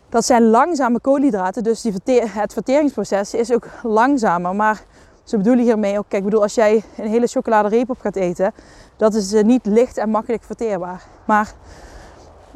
dat 0.09 0.25
zijn 0.25 0.43
langzame 0.43 1.01
koolhydraten, 1.01 1.63
dus 1.63 1.81
die 1.81 1.93
het 2.23 2.53
verteringsproces 2.53 3.35
is 3.35 3.53
ook 3.53 3.67
langzamer. 3.83 4.55
Maar 4.55 4.83
ze 5.25 5.37
bedoelen 5.37 5.65
hiermee 5.65 5.99
ook, 5.99 6.07
kijk, 6.09 6.25
bedoel, 6.25 6.43
als 6.43 6.55
jij 6.55 6.83
een 6.97 7.09
hele 7.09 7.27
chocoladereep 7.27 7.91
op 7.91 8.01
gaat 8.01 8.17
eten, 8.17 8.53
dat 8.97 9.15
is 9.15 9.33
uh, 9.33 9.43
niet 9.43 9.67
licht 9.67 9.97
en 9.97 10.11
makkelijk 10.11 10.43
verteerbaar. 10.43 11.03
Maar 11.25 11.53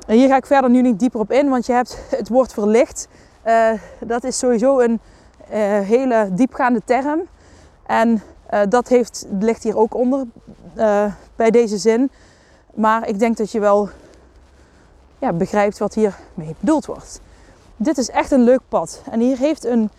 hier 0.07 0.29
ga 0.29 0.37
ik 0.37 0.47
verder 0.47 0.71
nu 0.71 0.83
niet 0.83 0.99
dieper 0.99 1.21
op 1.21 1.31
in, 1.31 1.49
want 1.49 1.67
je 1.67 1.73
hebt 1.73 1.99
het 2.09 2.29
woord 2.29 2.53
verlicht. 2.53 3.09
Uh, 3.47 3.71
dat 3.99 4.25
is 4.25 4.39
sowieso 4.39 4.81
een 4.81 5.01
hele 5.59 6.29
diepgaande 6.33 6.81
term. 6.85 7.21
En 7.87 8.23
dat 8.69 8.89
heeft, 8.89 9.27
ligt 9.39 9.63
hier 9.63 9.77
ook 9.77 9.95
onder 9.95 10.27
bij 11.37 11.51
deze 11.51 11.79
zin. 11.79 12.11
Maar 12.75 13.09
ik 13.09 13.19
denk 13.19 13.37
dat 13.37 13.51
je 13.51 13.61
wel 13.61 13.89
ja, 15.19 15.33
begrijpt 15.33 15.79
wat 15.79 15.95
hier 15.95 16.19
mee 16.35 16.55
bedoeld 16.61 16.87
wordt. 16.87 17.21
Dit 17.77 17.99
is 17.99 18.11
echt 18.11 18.31
een 18.31 18.43
leuk 18.45 18.61
pad. 18.69 19.03
En 19.11 19.21
hier 19.21 19.39
heeft 19.39 19.65
een, 19.65 19.91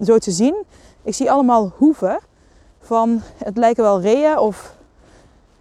zo 0.00 0.18
te 0.18 0.30
zien, 0.30 0.54
ik 1.02 1.14
zie 1.14 1.30
allemaal 1.30 1.72
hoeven 1.76 2.18
van, 2.80 3.20
het 3.36 3.56
lijken 3.56 3.82
wel 3.82 4.00
reeën 4.00 4.38
of 4.38 4.74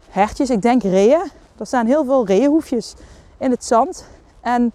hertjes. 0.10 0.50
Ik 0.50 0.62
denk 0.62 0.84
reeën. 0.84 1.32
Er 1.58 1.66
staan 1.66 1.86
heel 1.86 2.06
veel 2.06 2.26
reeënhoefjes 2.26 2.94
in 3.38 3.52
het 3.52 3.66
zand. 3.66 4.06
En 4.42 4.72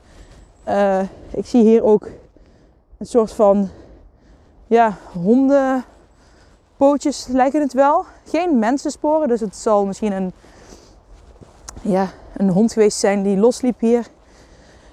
uh, 0.69 1.01
ik 1.31 1.47
zie 1.47 1.63
hier 1.63 1.85
ook 1.85 2.09
een 2.99 3.07
soort 3.07 3.33
van 3.33 3.69
ja, 4.67 4.97
hondenpootjes 5.13 7.27
lijken 7.27 7.61
het 7.61 7.73
wel. 7.73 8.05
Geen 8.25 8.59
mensensporen, 8.59 9.29
dus 9.29 9.41
het 9.41 9.57
zal 9.57 9.87
misschien 9.87 10.13
een, 10.13 10.33
ja, 11.83 12.09
een 12.37 12.49
hond 12.49 12.73
geweest 12.73 12.99
zijn 12.99 13.23
die 13.23 13.37
losliep 13.37 13.81
hier. 13.81 14.07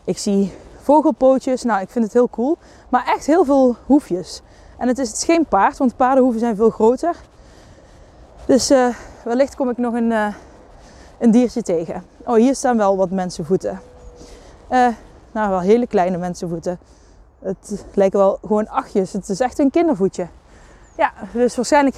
Ik 0.03 0.17
zie 0.17 0.53
vogelpootjes. 0.81 1.63
Nou, 1.63 1.81
ik 1.81 1.89
vind 1.89 2.05
het 2.05 2.13
heel 2.13 2.29
cool. 2.29 2.57
Maar 2.89 3.05
echt 3.05 3.25
heel 3.25 3.45
veel 3.45 3.75
hoefjes. 3.85 4.41
En 4.77 4.87
het 4.87 4.97
is, 4.97 5.23
geen 5.23 5.45
paard, 5.45 5.77
want 5.77 5.95
paardenhoeven 5.95 6.39
zijn 6.39 6.55
veel 6.55 6.69
groter. 6.69 7.15
Dus 8.45 8.71
uh, 8.71 8.95
wellicht 9.23 9.55
kom 9.55 9.69
ik 9.69 9.77
nog 9.77 9.93
een, 9.93 10.11
uh, 10.11 10.33
een 11.19 11.31
diertje 11.31 11.61
tegen. 11.61 12.03
Oh, 12.25 12.35
hier 12.35 12.55
staan 12.55 12.77
wel 12.77 12.97
wat 12.97 13.09
mensenvoeten. 13.09 13.81
Uh, 14.71 14.87
nou, 15.31 15.49
wel 15.49 15.59
hele 15.59 15.87
kleine 15.87 16.17
mensenvoeten. 16.17 16.79
Het 17.45 17.85
lijken 17.93 18.19
wel 18.19 18.37
gewoon 18.41 18.67
achtjes. 18.67 19.13
Het 19.13 19.29
is 19.29 19.39
echt 19.39 19.59
een 19.59 19.71
kindervoetje. 19.71 20.27
Ja, 20.97 21.13
dus 21.33 21.55
waarschijnlijk 21.55 21.95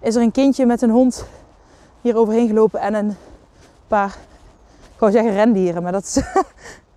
is 0.00 0.14
er 0.14 0.22
een 0.22 0.30
kindje 0.30 0.66
met 0.66 0.82
een 0.82 0.90
hond 0.90 1.26
hier 2.00 2.16
overheen 2.16 2.48
gelopen 2.48 2.80
en 2.80 2.94
een 2.94 3.16
paar, 3.86 4.16
ik 4.94 5.00
wou 5.00 5.12
zeggen 5.12 5.32
rendieren, 5.32 5.82
maar 5.82 5.92
dat 5.92 6.02
is, 6.02 6.22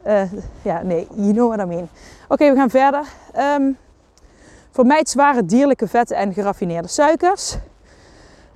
ja, 0.69 0.81
nee, 0.81 1.07
you 1.15 1.33
know 1.33 1.53
what 1.53 1.65
I 1.65 1.69
mean. 1.69 1.89
Oké, 2.27 2.49
we 2.49 2.55
gaan 2.55 2.69
verder. 2.69 3.05
Um, 3.37 3.77
vermijd 4.71 5.09
zware 5.09 5.45
dierlijke 5.45 5.87
vetten 5.87 6.17
en 6.17 6.33
geraffineerde 6.33 6.87
suikers. 6.87 7.57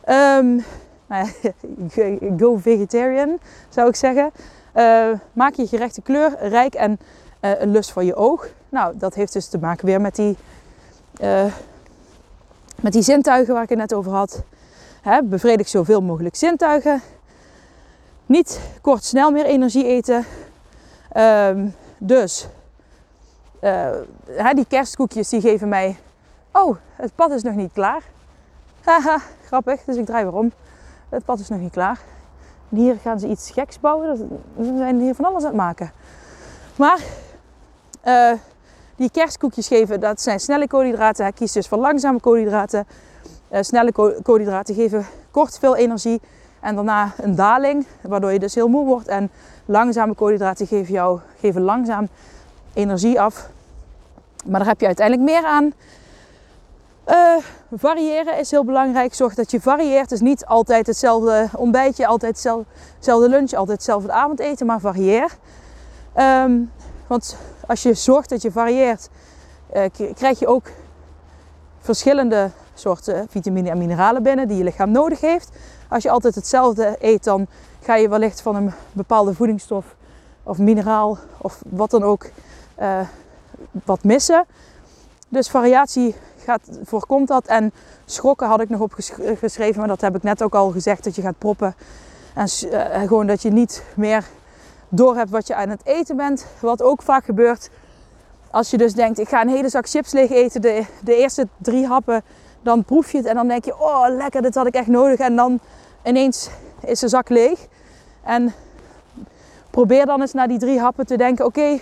Um, 0.09 0.63
go 2.39 2.57
vegetarian 2.57 3.39
zou 3.69 3.87
ik 3.87 3.95
zeggen. 3.95 4.31
Uh, 4.75 5.09
maak 5.33 5.53
je 5.53 5.67
gerechte 5.67 6.01
kleur 6.01 6.37
rijk 6.39 6.73
en 6.73 6.99
een 7.39 7.71
lust 7.71 7.91
voor 7.91 8.03
je 8.03 8.15
oog. 8.15 8.47
Nou, 8.75 8.97
dat 8.97 9.13
heeft 9.13 9.33
dus 9.33 9.47
te 9.47 9.57
maken 9.57 9.85
weer 9.85 10.01
met 10.01 10.15
die, 10.15 10.37
uh, 11.21 11.53
met 12.81 12.93
die 12.93 13.01
zintuigen 13.01 13.53
waar 13.53 13.63
ik 13.63 13.69
het 13.69 13.77
net 13.77 13.93
over 13.93 14.11
had. 14.11 14.43
Hè, 15.01 15.23
bevredig 15.23 15.67
zoveel 15.67 16.01
mogelijk 16.01 16.35
zintuigen. 16.35 17.01
Niet 18.25 18.59
kort 18.81 19.03
snel 19.03 19.31
meer 19.31 19.45
energie 19.45 19.85
eten. 19.85 20.25
Um, 21.17 21.75
dus 21.97 22.47
hè, 24.25 24.53
die 24.53 24.65
kerstkoekjes 24.67 25.29
die 25.29 25.41
geven 25.41 25.69
mij... 25.69 25.97
Oh, 26.51 26.75
het 26.95 27.15
pad 27.15 27.31
is 27.31 27.43
nog 27.43 27.55
niet 27.55 27.73
klaar. 27.73 28.03
Haha, 28.83 29.21
grappig. 29.45 29.83
Dus 29.83 29.95
ik 29.95 30.05
draai 30.05 30.23
weer 30.23 30.35
om. 30.35 30.51
Het 31.09 31.25
pad 31.25 31.39
is 31.39 31.49
nog 31.49 31.59
niet 31.59 31.71
klaar. 31.71 31.99
En 32.69 32.77
hier 32.77 32.95
gaan 33.01 33.19
ze 33.19 33.27
iets 33.27 33.51
geks 33.51 33.79
bouwen. 33.79 34.17
Ze 34.57 34.73
zijn 34.77 34.99
hier 34.99 35.15
van 35.15 35.25
alles 35.25 35.41
aan 35.41 35.47
het 35.47 35.57
maken. 35.57 35.91
Maar 36.75 36.99
uh, 38.05 38.31
die 38.95 39.09
kerstkoekjes 39.09 39.67
geven, 39.67 39.99
dat 39.99 40.21
zijn 40.21 40.39
snelle 40.39 40.67
koolhydraten. 40.67 41.23
Hij 41.23 41.33
kiest 41.33 41.53
dus 41.53 41.67
voor 41.67 41.77
langzame 41.77 42.19
koolhydraten. 42.19 42.87
Uh, 43.51 43.61
snelle 43.61 43.91
koolhydraten 44.23 44.75
geven 44.75 45.05
kort 45.31 45.59
veel 45.59 45.75
energie 45.75 46.21
en 46.59 46.75
daarna 46.75 47.13
een 47.17 47.35
daling, 47.35 47.85
waardoor 48.01 48.31
je 48.31 48.39
dus 48.39 48.55
heel 48.55 48.67
moe 48.67 48.85
wordt. 48.85 49.07
En 49.07 49.31
langzame 49.65 50.13
koolhydraten 50.13 50.67
geven 50.67 50.93
jou 50.93 51.19
geven 51.39 51.61
langzaam 51.61 52.07
energie 52.73 53.21
af. 53.21 53.49
Maar 54.45 54.59
daar 54.59 54.69
heb 54.69 54.79
je 54.79 54.85
uiteindelijk 54.85 55.29
meer 55.29 55.45
aan. 55.45 55.73
Uh, 57.07 57.43
variëren 57.71 58.37
is 58.39 58.51
heel 58.51 58.65
belangrijk. 58.65 59.13
Zorg 59.13 59.35
dat 59.35 59.51
je 59.51 59.61
varieert. 59.61 60.09
Dus 60.09 60.19
niet 60.19 60.45
altijd 60.45 60.87
hetzelfde 60.87 61.49
ontbijtje, 61.55 62.07
altijd 62.07 62.43
hetzelfde 62.95 63.29
lunch, 63.29 63.53
altijd 63.53 63.77
hetzelfde 63.77 64.11
avondeten, 64.11 64.65
maar 64.65 64.79
varieer. 64.79 65.37
Um, 66.17 66.71
want 67.07 67.37
als 67.67 67.83
je 67.83 67.93
zorgt 67.93 68.29
dat 68.29 68.41
je 68.41 68.51
varieert, 68.51 69.09
uh, 69.75 69.83
krijg 70.13 70.39
je 70.39 70.47
ook 70.47 70.71
verschillende 71.79 72.51
soorten 72.73 73.27
vitamine 73.29 73.69
en 73.69 73.77
mineralen 73.77 74.23
binnen 74.23 74.47
die 74.47 74.57
je 74.57 74.63
lichaam 74.63 74.91
nodig 74.91 75.21
heeft. 75.21 75.49
Als 75.89 76.03
je 76.03 76.09
altijd 76.09 76.35
hetzelfde 76.35 76.95
eet, 76.99 77.23
dan 77.23 77.47
ga 77.81 77.95
je 77.95 78.09
wellicht 78.09 78.41
van 78.41 78.55
een 78.55 78.71
bepaalde 78.91 79.33
voedingsstof 79.33 79.95
of 80.43 80.57
mineraal 80.57 81.17
of 81.37 81.61
wat 81.69 81.89
dan 81.89 82.03
ook 82.03 82.25
uh, 82.79 82.99
wat 83.85 84.03
missen. 84.03 84.45
Dus 85.29 85.49
variatie 85.49 86.15
gaat, 86.37 86.61
voorkomt 86.83 87.27
dat. 87.27 87.45
En 87.45 87.71
schrokken 88.05 88.47
had 88.47 88.61
ik 88.61 88.69
nog 88.69 88.79
opgeschreven, 88.79 89.79
maar 89.79 89.87
dat 89.87 90.01
heb 90.01 90.15
ik 90.15 90.23
net 90.23 90.43
ook 90.43 90.55
al 90.55 90.71
gezegd, 90.71 91.03
dat 91.03 91.15
je 91.15 91.21
gaat 91.21 91.37
proppen. 91.37 91.75
En 92.33 92.47
uh, 92.65 93.01
gewoon 93.07 93.27
dat 93.27 93.41
je 93.41 93.51
niet 93.51 93.83
meer 93.95 94.25
door 94.95 95.15
hebt 95.15 95.29
wat 95.29 95.47
je 95.47 95.55
aan 95.55 95.69
het 95.69 95.81
eten 95.83 96.15
bent. 96.15 96.45
Wat 96.59 96.81
ook 96.81 97.01
vaak 97.01 97.25
gebeurt 97.25 97.69
als 98.55 98.69
je 98.69 98.77
dus 98.77 98.93
denkt, 98.93 99.19
ik 99.19 99.27
ga 99.27 99.41
een 99.41 99.49
hele 99.49 99.69
zak 99.69 99.87
chips 99.87 100.11
leeg 100.11 100.29
eten. 100.29 100.61
De, 100.61 100.85
de 101.01 101.15
eerste 101.15 101.47
drie 101.57 101.87
happen, 101.87 102.23
dan 102.61 102.83
proef 102.83 103.11
je 103.11 103.17
het 103.17 103.25
en 103.25 103.35
dan 103.35 103.47
denk 103.47 103.65
je, 103.65 103.79
oh 103.79 104.05
lekker, 104.09 104.41
dit 104.41 104.55
had 104.55 104.67
ik 104.67 104.73
echt 104.73 104.87
nodig. 104.87 105.19
En 105.19 105.35
dan 105.35 105.59
ineens 106.03 106.49
is 106.79 106.99
de 106.99 107.07
zak 107.07 107.29
leeg. 107.29 107.67
En 108.23 108.53
probeer 109.69 110.05
dan 110.05 110.21
eens 110.21 110.33
naar 110.33 110.47
die 110.47 110.59
drie 110.59 110.79
happen 110.79 111.05
te 111.05 111.17
denken, 111.17 111.45
oké, 111.45 111.79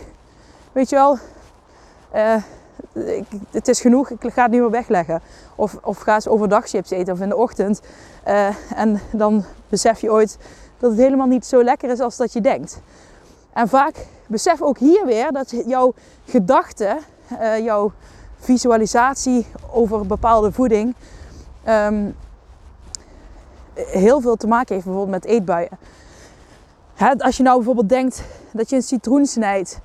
weet 0.71 0.89
je 0.89 0.95
wel, 0.95 1.17
uh, 2.15 2.35
het 3.51 3.67
is 3.67 3.81
genoeg, 3.81 4.09
ik 4.09 4.33
ga 4.33 4.41
het 4.41 4.51
nu 4.51 4.59
weer 4.59 4.69
wegleggen. 4.69 5.21
Of, 5.55 5.77
of 5.81 5.97
ga 5.97 6.13
eens 6.15 6.27
overdag 6.27 6.67
chips 6.67 6.89
eten 6.89 7.13
of 7.13 7.19
in 7.19 7.29
de 7.29 7.35
ochtend. 7.35 7.81
Uh, 8.27 8.47
en 8.75 9.01
dan 9.11 9.43
besef 9.69 10.01
je 10.01 10.11
ooit 10.11 10.37
dat 10.83 10.91
het 10.91 11.01
helemaal 11.01 11.27
niet 11.27 11.45
zo 11.45 11.63
lekker 11.63 11.89
is 11.89 11.99
als 11.99 12.17
dat 12.17 12.33
je 12.33 12.41
denkt. 12.41 12.81
En 13.53 13.67
vaak 13.67 14.07
besef 14.27 14.61
ook 14.61 14.77
hier 14.77 15.05
weer 15.05 15.31
dat 15.31 15.53
jouw 15.65 15.93
gedachten, 16.25 16.97
uh, 17.41 17.59
jouw 17.59 17.91
visualisatie 18.39 19.45
over 19.71 20.05
bepaalde 20.05 20.51
voeding 20.51 20.95
um, 21.67 22.15
heel 23.73 24.21
veel 24.21 24.35
te 24.35 24.47
maken 24.47 24.73
heeft 24.73 24.85
bijvoorbeeld 24.85 25.23
met 25.23 25.31
eetbuien. 25.31 25.77
Hè, 26.93 27.17
als 27.17 27.37
je 27.37 27.43
nou 27.43 27.55
bijvoorbeeld 27.55 27.89
denkt 27.89 28.23
dat 28.51 28.69
je 28.69 28.75
een 28.75 28.81
citroen 28.81 29.25
snijdt 29.25 29.79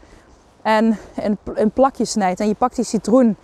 en 0.62 0.98
een, 1.16 1.38
een 1.54 1.70
plakje 1.70 2.04
snijdt 2.04 2.40
en 2.40 2.48
je 2.48 2.54
pakt 2.54 2.76
die 2.76 2.84
citroen 2.84 3.36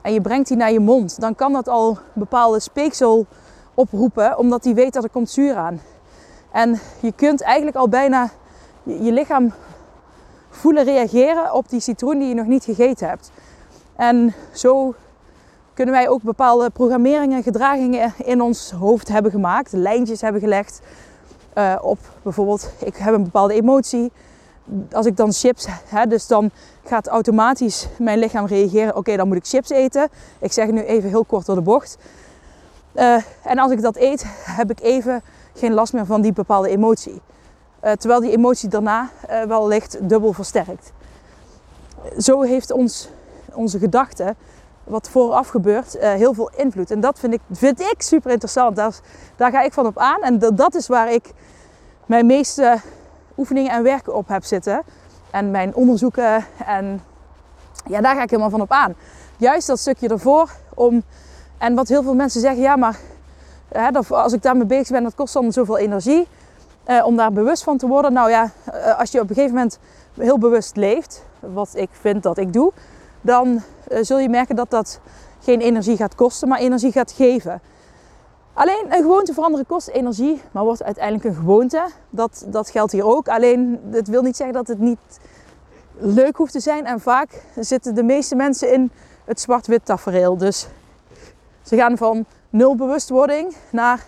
en 0.00 0.12
je 0.12 0.20
brengt 0.20 0.48
die 0.48 0.56
naar 0.56 0.72
je 0.72 0.80
mond, 0.80 1.20
dan 1.20 1.34
kan 1.34 1.52
dat 1.52 1.68
al 1.68 1.98
bepaalde 2.12 2.60
speeksel 2.60 3.26
oproepen, 3.74 4.38
omdat 4.38 4.62
die 4.62 4.74
weet 4.74 4.92
dat 4.92 5.04
er 5.04 5.10
komt 5.10 5.30
zuur 5.30 5.56
aan. 5.56 5.80
En 6.50 6.80
je 7.00 7.12
kunt 7.12 7.40
eigenlijk 7.40 7.76
al 7.76 7.88
bijna 7.88 8.30
je 8.82 9.12
lichaam 9.12 9.52
voelen 10.50 10.84
reageren 10.84 11.54
op 11.54 11.68
die 11.68 11.80
citroen 11.80 12.18
die 12.18 12.28
je 12.28 12.34
nog 12.34 12.46
niet 12.46 12.64
gegeten 12.64 13.08
hebt. 13.08 13.30
En 13.96 14.34
zo 14.52 14.94
kunnen 15.74 15.94
wij 15.94 16.08
ook 16.08 16.22
bepaalde 16.22 16.70
programmeringen, 16.70 17.42
gedragingen 17.42 18.12
in 18.16 18.40
ons 18.40 18.70
hoofd 18.70 19.08
hebben 19.08 19.30
gemaakt, 19.30 19.72
lijntjes 19.72 20.20
hebben 20.20 20.40
gelegd 20.40 20.80
uh, 21.54 21.74
op 21.80 21.98
bijvoorbeeld, 22.22 22.70
ik 22.84 22.96
heb 22.96 23.14
een 23.14 23.22
bepaalde 23.22 23.54
emotie. 23.54 24.12
Als 24.92 25.06
ik 25.06 25.16
dan 25.16 25.32
chips, 25.32 25.66
hè, 25.84 26.06
dus 26.06 26.26
dan 26.26 26.50
gaat 26.84 27.06
automatisch 27.06 27.88
mijn 27.98 28.18
lichaam 28.18 28.46
reageren. 28.46 28.96
Oké, 28.96 29.16
dan 29.16 29.28
moet 29.28 29.36
ik 29.36 29.46
chips 29.46 29.70
eten. 29.70 30.08
Ik 30.38 30.52
zeg 30.52 30.70
nu 30.70 30.82
even 30.82 31.08
heel 31.08 31.24
kort 31.24 31.46
door 31.46 31.54
de 31.54 31.62
bocht. 31.62 31.98
Uh, 32.94 33.22
en 33.42 33.58
als 33.58 33.72
ik 33.72 33.82
dat 33.82 33.96
eet, 33.96 34.24
heb 34.44 34.70
ik 34.70 34.80
even 34.80 35.22
geen 35.58 35.72
last 35.72 35.92
meer 35.92 36.06
van 36.06 36.20
die 36.20 36.32
bepaalde 36.32 36.68
emotie. 36.68 37.22
Uh, 37.84 37.92
terwijl 37.92 38.20
die 38.20 38.30
emotie 38.30 38.68
daarna 38.68 39.10
uh, 39.30 39.42
wel 39.42 39.68
licht 39.68 40.08
dubbel 40.08 40.32
versterkt. 40.32 40.92
Zo 42.18 42.42
heeft 42.42 42.70
ons, 42.70 43.08
onze 43.52 43.78
gedachte, 43.78 44.34
wat 44.84 45.08
vooraf 45.08 45.48
gebeurt, 45.48 45.96
uh, 45.96 46.12
heel 46.12 46.34
veel 46.34 46.50
invloed. 46.56 46.90
En 46.90 47.00
dat 47.00 47.18
vind 47.18 47.32
ik, 47.32 47.40
vind 47.50 47.80
ik 47.80 48.02
super 48.02 48.30
interessant. 48.30 48.76
Daar, 48.76 49.00
daar 49.36 49.50
ga 49.50 49.62
ik 49.62 49.72
van 49.72 49.86
op 49.86 49.98
aan. 49.98 50.22
En 50.22 50.38
dat 50.38 50.74
is 50.74 50.86
waar 50.86 51.12
ik 51.12 51.32
mijn 52.06 52.26
meeste 52.26 52.80
oefeningen 53.36 53.72
en 53.72 53.82
werken 53.82 54.14
op 54.14 54.28
heb 54.28 54.44
zitten. 54.44 54.82
En 55.30 55.50
mijn 55.50 55.74
onderzoeken. 55.74 56.44
En 56.66 57.02
ja, 57.86 58.00
daar 58.00 58.14
ga 58.14 58.22
ik 58.22 58.30
helemaal 58.30 58.50
van 58.50 58.60
op 58.60 58.70
aan. 58.70 58.94
Juist 59.36 59.66
dat 59.66 59.78
stukje 59.78 60.08
ervoor 60.08 60.50
om. 60.74 61.02
En 61.58 61.74
wat 61.74 61.88
heel 61.88 62.02
veel 62.02 62.14
mensen 62.14 62.40
zeggen, 62.40 62.62
ja, 62.62 62.76
maar 62.76 62.98
hè, 63.68 63.98
als 64.08 64.32
ik 64.32 64.42
daarmee 64.42 64.66
bezig 64.66 64.88
ben, 64.88 65.02
dat 65.02 65.14
kost 65.14 65.34
dan 65.34 65.52
zoveel 65.52 65.78
energie. 65.78 66.26
Eh, 66.88 67.06
om 67.06 67.16
daar 67.16 67.32
bewust 67.32 67.62
van 67.62 67.76
te 67.76 67.86
worden. 67.86 68.12
Nou 68.12 68.30
ja, 68.30 68.50
eh, 68.64 68.98
als 68.98 69.10
je 69.10 69.20
op 69.20 69.28
een 69.28 69.34
gegeven 69.34 69.54
moment 69.54 69.78
heel 70.14 70.38
bewust 70.38 70.76
leeft, 70.76 71.24
wat 71.40 71.70
ik 71.74 71.88
vind 71.92 72.22
dat 72.22 72.38
ik 72.38 72.52
doe, 72.52 72.72
dan 73.20 73.62
uh, 73.88 73.98
zul 74.00 74.18
je 74.18 74.28
merken 74.28 74.56
dat 74.56 74.70
dat 74.70 75.00
geen 75.40 75.60
energie 75.60 75.96
gaat 75.96 76.14
kosten, 76.14 76.48
maar 76.48 76.58
energie 76.58 76.92
gaat 76.92 77.12
geven. 77.12 77.60
Alleen 78.52 78.84
een 78.88 79.02
gewoonte 79.02 79.32
veranderen 79.32 79.66
kost 79.66 79.88
energie, 79.88 80.42
maar 80.50 80.64
wordt 80.64 80.82
uiteindelijk 80.82 81.24
een 81.24 81.34
gewoonte. 81.34 81.86
Dat, 82.10 82.44
dat 82.46 82.70
geldt 82.70 82.92
hier 82.92 83.04
ook. 83.04 83.28
Alleen, 83.28 83.80
het 83.90 84.08
wil 84.08 84.22
niet 84.22 84.36
zeggen 84.36 84.56
dat 84.56 84.68
het 84.68 84.78
niet 84.78 85.20
leuk 85.98 86.36
hoeft 86.36 86.52
te 86.52 86.60
zijn. 86.60 86.86
En 86.86 87.00
vaak 87.00 87.42
zitten 87.56 87.94
de 87.94 88.02
meeste 88.02 88.34
mensen 88.34 88.72
in 88.72 88.90
het 89.24 89.40
zwart-wit 89.40 89.84
tafereel. 89.84 90.36
Dus 90.36 90.66
ze 91.62 91.76
gaan 91.76 91.96
van 91.96 92.26
nul 92.50 92.76
bewustwording 92.76 93.56
naar 93.70 94.04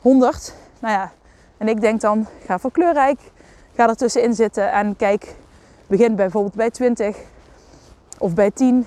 100. 0.00 0.54
Nou 0.78 0.94
ja, 0.94 1.12
en 1.56 1.68
ik 1.68 1.80
denk 1.80 2.00
dan, 2.00 2.26
ga 2.46 2.58
voor 2.58 2.70
kleurrijk, 2.70 3.20
ga 3.74 3.88
er 3.88 3.96
tussenin 3.96 4.34
zitten 4.34 4.72
en 4.72 4.96
kijk, 4.96 5.34
begin 5.86 6.14
bijvoorbeeld 6.14 6.54
bij 6.54 6.70
20 6.70 7.16
of 8.18 8.34
bij 8.34 8.50
10. 8.50 8.86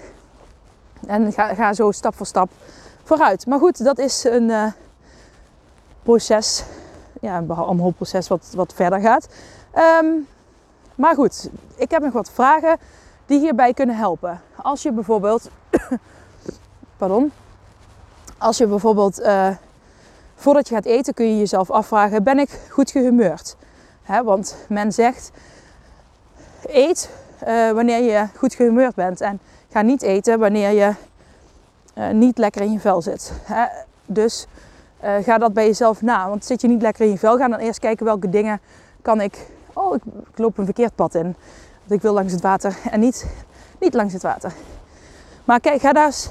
En 1.07 1.33
ga, 1.33 1.53
ga 1.53 1.73
zo 1.73 1.91
stap 1.91 2.15
voor 2.15 2.25
stap 2.25 2.49
vooruit. 3.03 3.45
Maar 3.45 3.59
goed, 3.59 3.83
dat 3.83 3.97
is 3.97 4.23
een 4.23 4.49
uh, 4.49 4.71
proces, 6.03 6.63
ja, 7.21 7.38
een 7.38 7.93
proces 7.95 8.27
wat, 8.27 8.51
wat 8.55 8.73
verder 8.73 8.99
gaat. 8.99 9.27
Um, 10.01 10.27
maar 10.95 11.15
goed, 11.15 11.49
ik 11.75 11.91
heb 11.91 12.01
nog 12.01 12.13
wat 12.13 12.31
vragen 12.31 12.77
die 13.25 13.39
hierbij 13.39 13.73
kunnen 13.73 13.95
helpen. 13.95 14.41
Als 14.55 14.81
je 14.81 14.91
bijvoorbeeld, 14.91 15.49
pardon, 16.97 17.31
als 18.38 18.57
je 18.57 18.67
bijvoorbeeld 18.67 19.19
uh, 19.19 19.49
voordat 20.35 20.67
je 20.67 20.75
gaat 20.75 20.85
eten 20.85 21.13
kun 21.13 21.25
je 21.25 21.38
jezelf 21.38 21.71
afvragen: 21.71 22.23
ben 22.23 22.39
ik 22.39 22.59
goed 22.69 22.91
gehumeurd? 22.91 23.55
Want 24.23 24.55
men 24.67 24.91
zegt: 24.91 25.31
eet 26.65 27.09
uh, 27.47 27.71
wanneer 27.71 28.01
je 28.01 28.27
goed 28.35 28.53
gehumeurd 28.53 28.95
bent 28.95 29.21
en 29.21 29.39
ga 29.71 29.81
niet 29.81 30.01
eten 30.01 30.39
wanneer 30.39 30.71
je 30.71 30.93
uh, 31.97 32.09
niet 32.09 32.38
lekker 32.38 32.61
in 32.61 32.71
je 32.71 32.79
vel 32.79 33.01
zit. 33.01 33.31
Dus 34.05 34.47
ga 35.01 35.38
dat 35.38 35.53
bij 35.53 35.65
jezelf 35.65 36.01
na. 36.01 36.29
Want 36.29 36.45
zit 36.45 36.61
je 36.61 36.67
niet 36.67 36.81
lekker 36.81 37.05
in 37.05 37.11
je 37.11 37.17
vel, 37.17 37.38
ga 37.38 37.47
dan 37.47 37.59
eerst 37.59 37.79
kijken 37.79 38.05
welke 38.05 38.29
dingen 38.29 38.59
kan 39.01 39.21
ik. 39.21 39.47
Oh, 39.73 39.95
ik, 39.95 40.01
ik 40.31 40.38
loop 40.38 40.57
een 40.57 40.65
verkeerd 40.65 40.95
pad 40.95 41.15
in. 41.15 41.35
Want 41.79 41.91
ik 41.91 42.01
wil 42.01 42.13
langs 42.13 42.33
het 42.33 42.41
water 42.41 42.77
en 42.91 42.99
niet, 42.99 43.25
niet 43.79 43.93
langs 43.93 44.13
het 44.13 44.21
water. 44.21 44.53
Maar 45.45 45.59
kijk, 45.59 45.81
ga 45.81 45.93
daar 45.93 46.05
eens 46.05 46.29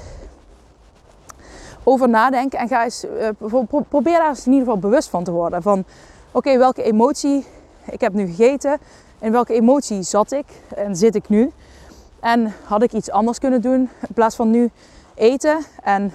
over 1.89 2.09
nadenken 2.09 2.59
en 2.59 2.67
ga 2.67 2.83
eens, 2.83 3.05
uh, 3.39 3.59
probeer 3.89 4.17
daar 4.17 4.29
eens 4.29 4.45
in 4.45 4.51
ieder 4.51 4.65
geval 4.65 4.79
bewust 4.79 5.09
van 5.09 5.23
te 5.23 5.31
worden. 5.31 5.61
Van 5.61 5.83
oké, 6.31 6.57
welke 6.57 6.83
emotie, 6.83 7.45
ik 7.85 8.01
heb 8.01 8.13
nu 8.13 8.25
gegeten, 8.25 8.77
in 9.19 9.31
welke 9.31 9.53
emotie 9.53 10.03
zat 10.03 10.31
ik 10.31 10.45
en 10.75 10.95
zit 10.95 11.15
ik 11.15 11.29
nu? 11.29 11.51
En 12.19 12.53
had 12.63 12.83
ik 12.83 12.93
iets 12.93 13.11
anders 13.11 13.39
kunnen 13.39 13.61
doen 13.61 13.89
in 14.07 14.13
plaats 14.13 14.35
van 14.35 14.49
nu 14.49 14.69
eten? 15.15 15.57
En 15.83 16.13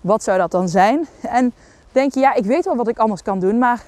wat 0.00 0.22
zou 0.22 0.38
dat 0.38 0.50
dan 0.50 0.68
zijn? 0.68 1.06
En 1.20 1.52
denk 1.92 2.14
je, 2.14 2.20
ja, 2.20 2.34
ik 2.34 2.44
weet 2.44 2.64
wel 2.64 2.76
wat 2.76 2.88
ik 2.88 2.98
anders 2.98 3.22
kan 3.22 3.38
doen, 3.38 3.58
maar 3.58 3.84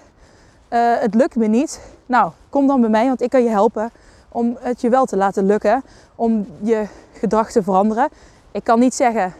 uh, 0.71 0.99
het 0.99 1.15
lukt 1.15 1.37
me 1.37 1.47
niet. 1.47 1.81
Nou, 2.07 2.31
kom 2.49 2.67
dan 2.67 2.81
bij 2.81 2.91
mij, 2.91 3.07
want 3.07 3.23
ik 3.23 3.31
kan 3.31 3.43
je 3.43 3.51
helpen 3.51 3.91
om 4.29 4.57
het 4.61 4.81
je 4.81 4.89
wel 4.89 5.05
te 5.05 5.17
laten 5.17 5.47
lukken, 5.47 5.83
om 6.15 6.47
je 6.61 6.87
gedrag 7.13 7.51
te 7.51 7.63
veranderen. 7.63 8.09
Ik 8.53 8.65
kan 8.65 8.79
niet 8.79 8.95
zeggen, 8.95 9.35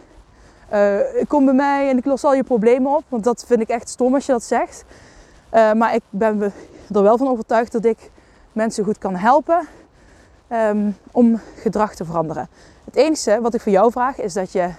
uh, 0.73 0.99
kom 1.27 1.45
bij 1.45 1.53
mij 1.53 1.89
en 1.89 1.97
ik 1.97 2.05
los 2.05 2.23
al 2.23 2.33
je 2.33 2.43
problemen 2.43 2.95
op. 2.95 3.03
Want 3.09 3.23
dat 3.23 3.43
vind 3.47 3.61
ik 3.61 3.69
echt 3.69 3.89
stom 3.89 4.13
als 4.13 4.25
je 4.25 4.31
dat 4.31 4.43
zegt. 4.43 4.85
Uh, 5.53 5.73
maar 5.73 5.95
ik 5.95 6.01
ben 6.09 6.41
er 6.93 7.03
wel 7.03 7.17
van 7.17 7.27
overtuigd 7.27 7.71
dat 7.71 7.85
ik 7.85 8.11
mensen 8.51 8.83
goed 8.83 8.97
kan 8.97 9.15
helpen 9.15 9.67
um, 10.51 10.97
om 11.11 11.39
gedrag 11.55 11.95
te 11.95 12.05
veranderen. 12.05 12.49
Het 12.85 12.95
enige 12.95 13.41
wat 13.41 13.53
ik 13.53 13.61
voor 13.61 13.71
jou 13.71 13.91
vraag 13.91 14.17
is 14.17 14.33
dat 14.33 14.51
je 14.51 14.69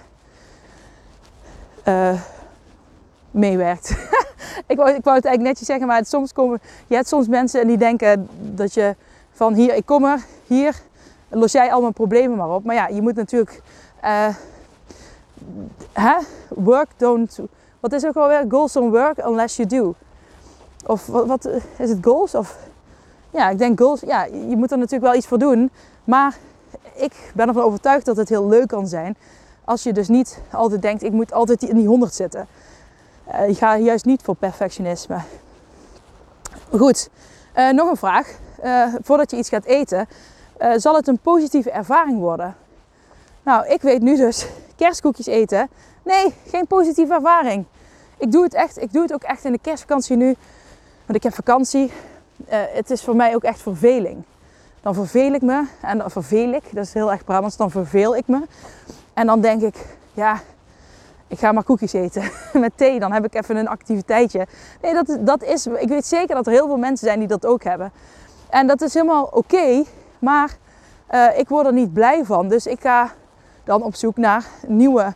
uh, 1.87 2.21
meewerkt. 3.31 3.89
ik, 4.67 4.77
wou, 4.77 4.89
ik 4.89 5.03
wou 5.03 5.15
het 5.15 5.25
eigenlijk 5.25 5.41
netjes 5.41 5.67
zeggen, 5.67 5.87
maar 5.87 5.97
het, 5.97 6.07
soms 6.07 6.33
komen, 6.33 6.59
je 6.87 6.95
hebt 6.95 7.07
soms 7.07 7.27
mensen 7.27 7.61
en 7.61 7.67
die 7.67 7.77
denken 7.77 8.29
dat 8.39 8.73
je 8.73 8.95
van 9.31 9.53
hier, 9.53 9.75
ik 9.75 9.85
kom 9.85 10.05
er, 10.05 10.25
hier 10.47 10.81
los 11.29 11.51
jij 11.51 11.71
al 11.71 11.81
mijn 11.81 11.93
problemen 11.93 12.37
maar 12.37 12.49
op. 12.49 12.63
Maar 12.63 12.75
ja, 12.75 12.87
je 12.87 13.01
moet 13.01 13.15
natuurlijk 13.15 13.61
hè? 15.91 16.15
work 16.49 16.89
don't, 16.97 17.39
wat 17.79 17.91
is 17.91 18.05
ook 18.05 18.15
alweer? 18.15 18.45
Goals 18.49 18.73
don't 18.73 18.91
work 18.91 19.25
unless 19.25 19.55
you 19.55 19.67
do. 19.67 19.95
Of 20.85 21.05
wat, 21.05 21.25
wat 21.25 21.49
is 21.77 21.89
het 21.89 21.97
goals? 22.01 22.35
Of, 22.35 22.57
ja, 23.31 23.49
ik 23.49 23.57
denk 23.57 23.79
goals, 23.79 23.99
ja, 23.99 24.23
je 24.23 24.55
moet 24.57 24.71
er 24.71 24.77
natuurlijk 24.77 25.03
wel 25.03 25.15
iets 25.15 25.27
voor 25.27 25.39
doen. 25.39 25.71
Maar 26.03 26.37
ik 26.93 27.31
ben 27.33 27.47
ervan 27.47 27.63
overtuigd 27.63 28.05
dat 28.05 28.17
het 28.17 28.29
heel 28.29 28.47
leuk 28.47 28.67
kan 28.67 28.87
zijn. 28.87 29.17
Als 29.65 29.83
je 29.83 29.93
dus 29.93 30.07
niet 30.07 30.41
altijd 30.51 30.81
denkt, 30.81 31.03
ik 31.03 31.11
moet 31.11 31.33
altijd 31.33 31.63
in 31.63 31.75
die 31.75 31.87
100 31.87 32.13
zitten. 32.13 32.47
Uh, 33.33 33.49
ik 33.49 33.57
ga 33.57 33.77
juist 33.77 34.05
niet 34.05 34.21
voor 34.21 34.35
perfectionisme. 34.35 35.17
Goed, 36.77 37.09
uh, 37.55 37.71
nog 37.71 37.89
een 37.89 37.97
vraag. 37.97 38.37
Voordat 39.01 39.31
je 39.31 39.37
iets 39.37 39.49
gaat 39.49 39.65
eten, 39.65 40.07
zal 40.75 40.95
het 40.95 41.07
een 41.07 41.19
positieve 41.19 41.71
ervaring 41.71 42.19
worden? 42.19 42.55
Nou, 43.43 43.67
ik 43.67 43.81
weet 43.81 44.01
nu 44.01 44.15
dus, 44.15 44.47
kerstkoekjes 44.79 45.25
eten, 45.25 45.69
nee, 46.03 46.33
geen 46.47 46.67
positieve 46.67 47.13
ervaring. 47.13 47.65
Ik 48.17 48.31
doe 48.31 48.43
het 48.43 48.53
echt, 48.53 48.81
ik 48.81 48.93
doe 48.93 49.01
het 49.01 49.13
ook 49.13 49.23
echt 49.23 49.45
in 49.45 49.51
de 49.51 49.59
kerstvakantie 49.61 50.15
nu. 50.15 50.35
Want 51.05 51.17
ik 51.17 51.23
heb 51.23 51.33
vakantie. 51.33 51.91
het 52.49 52.89
is 52.89 53.03
voor 53.03 53.15
mij 53.15 53.35
ook 53.35 53.43
echt 53.43 53.61
verveling. 53.61 54.23
Dan 54.81 54.93
verveel 54.93 55.33
ik 55.33 55.41
me. 55.41 55.63
En 55.81 55.97
dan 55.97 56.11
verveel 56.11 56.53
ik, 56.53 56.63
dat 56.71 56.85
is 56.85 56.93
heel 56.93 57.11
erg 57.11 57.23
Brabants, 57.23 57.57
dan 57.57 57.71
verveel 57.71 58.15
ik 58.15 58.27
me. 58.27 58.41
En 59.13 59.25
dan 59.25 59.41
denk 59.41 59.61
ik, 59.61 59.75
ja, 60.13 60.41
ik 61.27 61.39
ga 61.39 61.51
maar 61.51 61.63
koekjes 61.63 61.93
eten 61.93 62.31
met 62.63 62.71
thee. 62.75 62.99
Dan 62.99 63.11
heb 63.11 63.25
ik 63.25 63.35
even 63.35 63.55
een 63.55 63.67
activiteitje. 63.67 64.47
Nee, 64.81 64.93
dat, 64.93 65.17
dat 65.19 65.43
is, 65.43 65.67
ik 65.67 65.87
weet 65.89 66.05
zeker 66.05 66.35
dat 66.35 66.47
er 66.47 66.53
heel 66.53 66.67
veel 66.67 66.77
mensen 66.77 67.07
zijn 67.07 67.19
die 67.19 67.27
dat 67.27 67.45
ook 67.45 67.63
hebben. 67.63 67.91
En 68.49 68.67
dat 68.67 68.81
is 68.81 68.93
helemaal 68.93 69.29
oké, 69.31 69.83
maar 70.19 70.57
uh, 71.11 71.37
ik 71.37 71.49
word 71.49 71.65
er 71.65 71.73
niet 71.73 71.93
blij 71.93 72.25
van. 72.25 72.47
Dus 72.47 72.67
ik 72.67 72.81
ga 72.81 73.11
dan 73.69 73.83
op 73.83 73.95
zoek 73.95 74.17
naar 74.17 74.45
nieuwe 74.67 75.13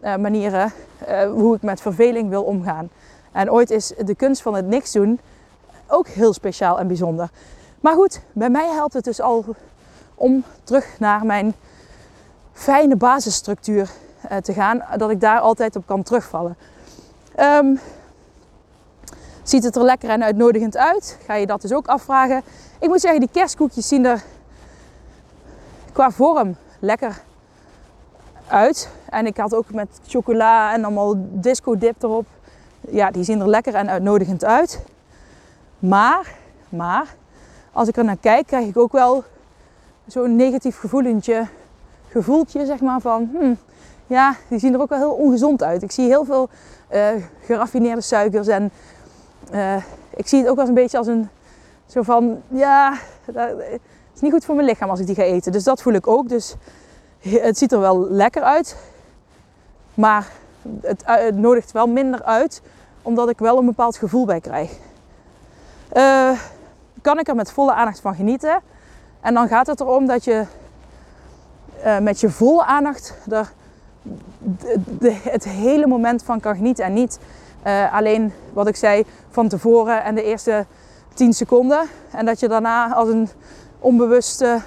uh, 0.00 0.16
manieren 0.16 0.72
uh, 1.08 1.30
hoe 1.30 1.54
ik 1.54 1.62
met 1.62 1.80
verveling 1.80 2.28
wil 2.28 2.42
omgaan. 2.42 2.90
En 3.32 3.50
ooit 3.50 3.70
is 3.70 3.92
de 4.04 4.14
kunst 4.14 4.42
van 4.42 4.54
het 4.54 4.66
niks 4.66 4.92
doen 4.92 5.20
ook 5.86 6.08
heel 6.08 6.32
speciaal 6.32 6.78
en 6.78 6.86
bijzonder. 6.86 7.30
Maar 7.80 7.94
goed, 7.94 8.20
bij 8.32 8.50
mij 8.50 8.68
helpt 8.68 8.94
het 8.94 9.04
dus 9.04 9.20
al 9.20 9.44
om 10.14 10.44
terug 10.64 10.98
naar 10.98 11.26
mijn 11.26 11.54
fijne 12.52 12.96
basisstructuur 12.96 13.90
uh, 14.30 14.36
te 14.36 14.52
gaan, 14.52 14.84
dat 14.96 15.10
ik 15.10 15.20
daar 15.20 15.40
altijd 15.40 15.76
op 15.76 15.86
kan 15.86 16.02
terugvallen. 16.02 16.56
Um, 17.40 17.80
ziet 19.42 19.64
het 19.64 19.76
er 19.76 19.84
lekker 19.84 20.08
en 20.10 20.24
uitnodigend 20.24 20.76
uit? 20.76 21.18
Ga 21.26 21.34
je 21.34 21.46
dat 21.46 21.60
dus 21.60 21.72
ook 21.72 21.86
afvragen? 21.86 22.42
Ik 22.80 22.88
moet 22.88 23.00
zeggen, 23.00 23.20
die 23.20 23.28
kerstkoekjes 23.32 23.88
zien 23.88 24.04
er 24.04 24.22
qua 25.92 26.10
vorm 26.10 26.56
lekker 26.78 27.22
uit. 28.48 28.88
En 29.08 29.26
ik 29.26 29.36
had 29.36 29.54
ook 29.54 29.72
met 29.72 29.88
chocola 30.06 30.72
en 30.72 30.84
allemaal 30.84 31.14
disco 31.18 31.78
dip 31.78 32.02
erop. 32.02 32.26
Ja, 32.80 33.10
die 33.10 33.24
zien 33.24 33.40
er 33.40 33.48
lekker 33.48 33.74
en 33.74 33.90
uitnodigend 33.90 34.44
uit. 34.44 34.82
Maar, 35.78 36.34
maar, 36.68 37.14
als 37.72 37.88
ik 37.88 37.96
er 37.96 38.04
naar 38.04 38.16
kijk, 38.20 38.46
krijg 38.46 38.66
ik 38.66 38.78
ook 38.78 38.92
wel 38.92 39.24
zo'n 40.06 40.36
negatief 40.36 40.78
gevoelentje, 40.78 41.46
gevoeltje 42.08 42.66
zeg 42.66 42.80
maar 42.80 43.00
van, 43.00 43.30
hmm, 43.38 43.56
ja, 44.06 44.34
die 44.48 44.58
zien 44.58 44.74
er 44.74 44.80
ook 44.80 44.88
wel 44.88 44.98
heel 44.98 45.12
ongezond 45.12 45.62
uit. 45.62 45.82
Ik 45.82 45.90
zie 45.90 46.06
heel 46.06 46.24
veel 46.24 46.48
uh, 46.92 47.08
geraffineerde 47.40 48.00
suikers 48.00 48.46
en 48.46 48.70
uh, 49.52 49.76
ik 50.16 50.28
zie 50.28 50.38
het 50.38 50.48
ook 50.48 50.56
wel 50.56 50.68
een 50.68 50.74
beetje 50.74 50.98
als 50.98 51.06
een 51.06 51.28
zo 51.86 52.02
van, 52.02 52.42
ja, 52.48 52.94
het 53.24 53.80
is 54.14 54.20
niet 54.20 54.32
goed 54.32 54.44
voor 54.44 54.54
mijn 54.54 54.66
lichaam 54.66 54.90
als 54.90 55.00
ik 55.00 55.06
die 55.06 55.14
ga 55.14 55.22
eten. 55.22 55.52
Dus 55.52 55.64
dat 55.64 55.82
voel 55.82 55.92
ik 55.92 56.06
ook. 56.06 56.28
Dus 56.28 56.54
het 57.30 57.58
ziet 57.58 57.72
er 57.72 57.80
wel 57.80 58.10
lekker 58.10 58.42
uit, 58.42 58.76
maar 59.94 60.30
het, 60.80 61.02
uh, 61.08 61.14
het 61.14 61.36
nodigt 61.36 61.72
wel 61.72 61.86
minder 61.86 62.22
uit, 62.22 62.62
omdat 63.02 63.28
ik 63.28 63.38
wel 63.38 63.58
een 63.58 63.66
bepaald 63.66 63.96
gevoel 63.96 64.24
bij 64.24 64.40
krijg. 64.40 64.70
kan 67.02 67.18
ik 67.18 67.28
er 67.28 67.34
met 67.34 67.52
volle 67.52 67.72
aandacht 67.72 68.00
van 68.00 68.14
genieten? 68.14 68.60
En 69.20 69.34
dan 69.34 69.48
gaat 69.48 69.66
het 69.66 69.80
erom 69.80 70.06
dat 70.06 70.24
je 70.24 70.44
met 72.00 72.20
je 72.20 72.30
volle 72.30 72.64
aandacht 72.64 73.14
er 73.30 73.52
de, 74.98 75.12
het 75.12 75.44
hele 75.44 75.86
moment 75.86 76.22
van 76.22 76.40
kan 76.40 76.54
genieten. 76.54 76.84
En 76.84 76.92
niet 76.92 77.18
alleen 77.92 78.32
wat 78.52 78.66
ik 78.66 78.76
zei 78.76 79.04
van 79.30 79.48
tevoren 79.48 80.04
en 80.04 80.14
de 80.14 80.22
eerste 80.22 80.66
10 81.14 81.32
seconden. 81.32 81.88
En 82.10 82.26
dat 82.26 82.40
je 82.40 82.48
daarna 82.48 82.94
als 82.94 83.08
een 83.08 83.28
onbewuste 83.78 84.60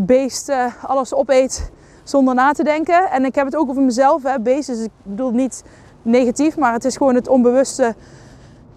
beest 0.00 0.48
uh, 0.48 0.64
alles 0.82 1.14
opeet 1.14 1.70
zonder 2.02 2.34
na 2.34 2.52
te 2.52 2.64
denken. 2.64 3.10
En 3.10 3.24
ik 3.24 3.34
heb 3.34 3.44
het 3.44 3.56
ook 3.56 3.68
over 3.68 3.82
mezelf. 3.82 4.22
Hè. 4.22 4.40
Beest 4.40 4.68
is, 4.68 4.80
ik 4.80 4.90
bedoel 5.02 5.30
niet 5.30 5.64
negatief, 6.02 6.56
maar 6.56 6.72
het 6.72 6.84
is 6.84 6.96
gewoon 6.96 7.14
het 7.14 7.28
onbewuste 7.28 7.94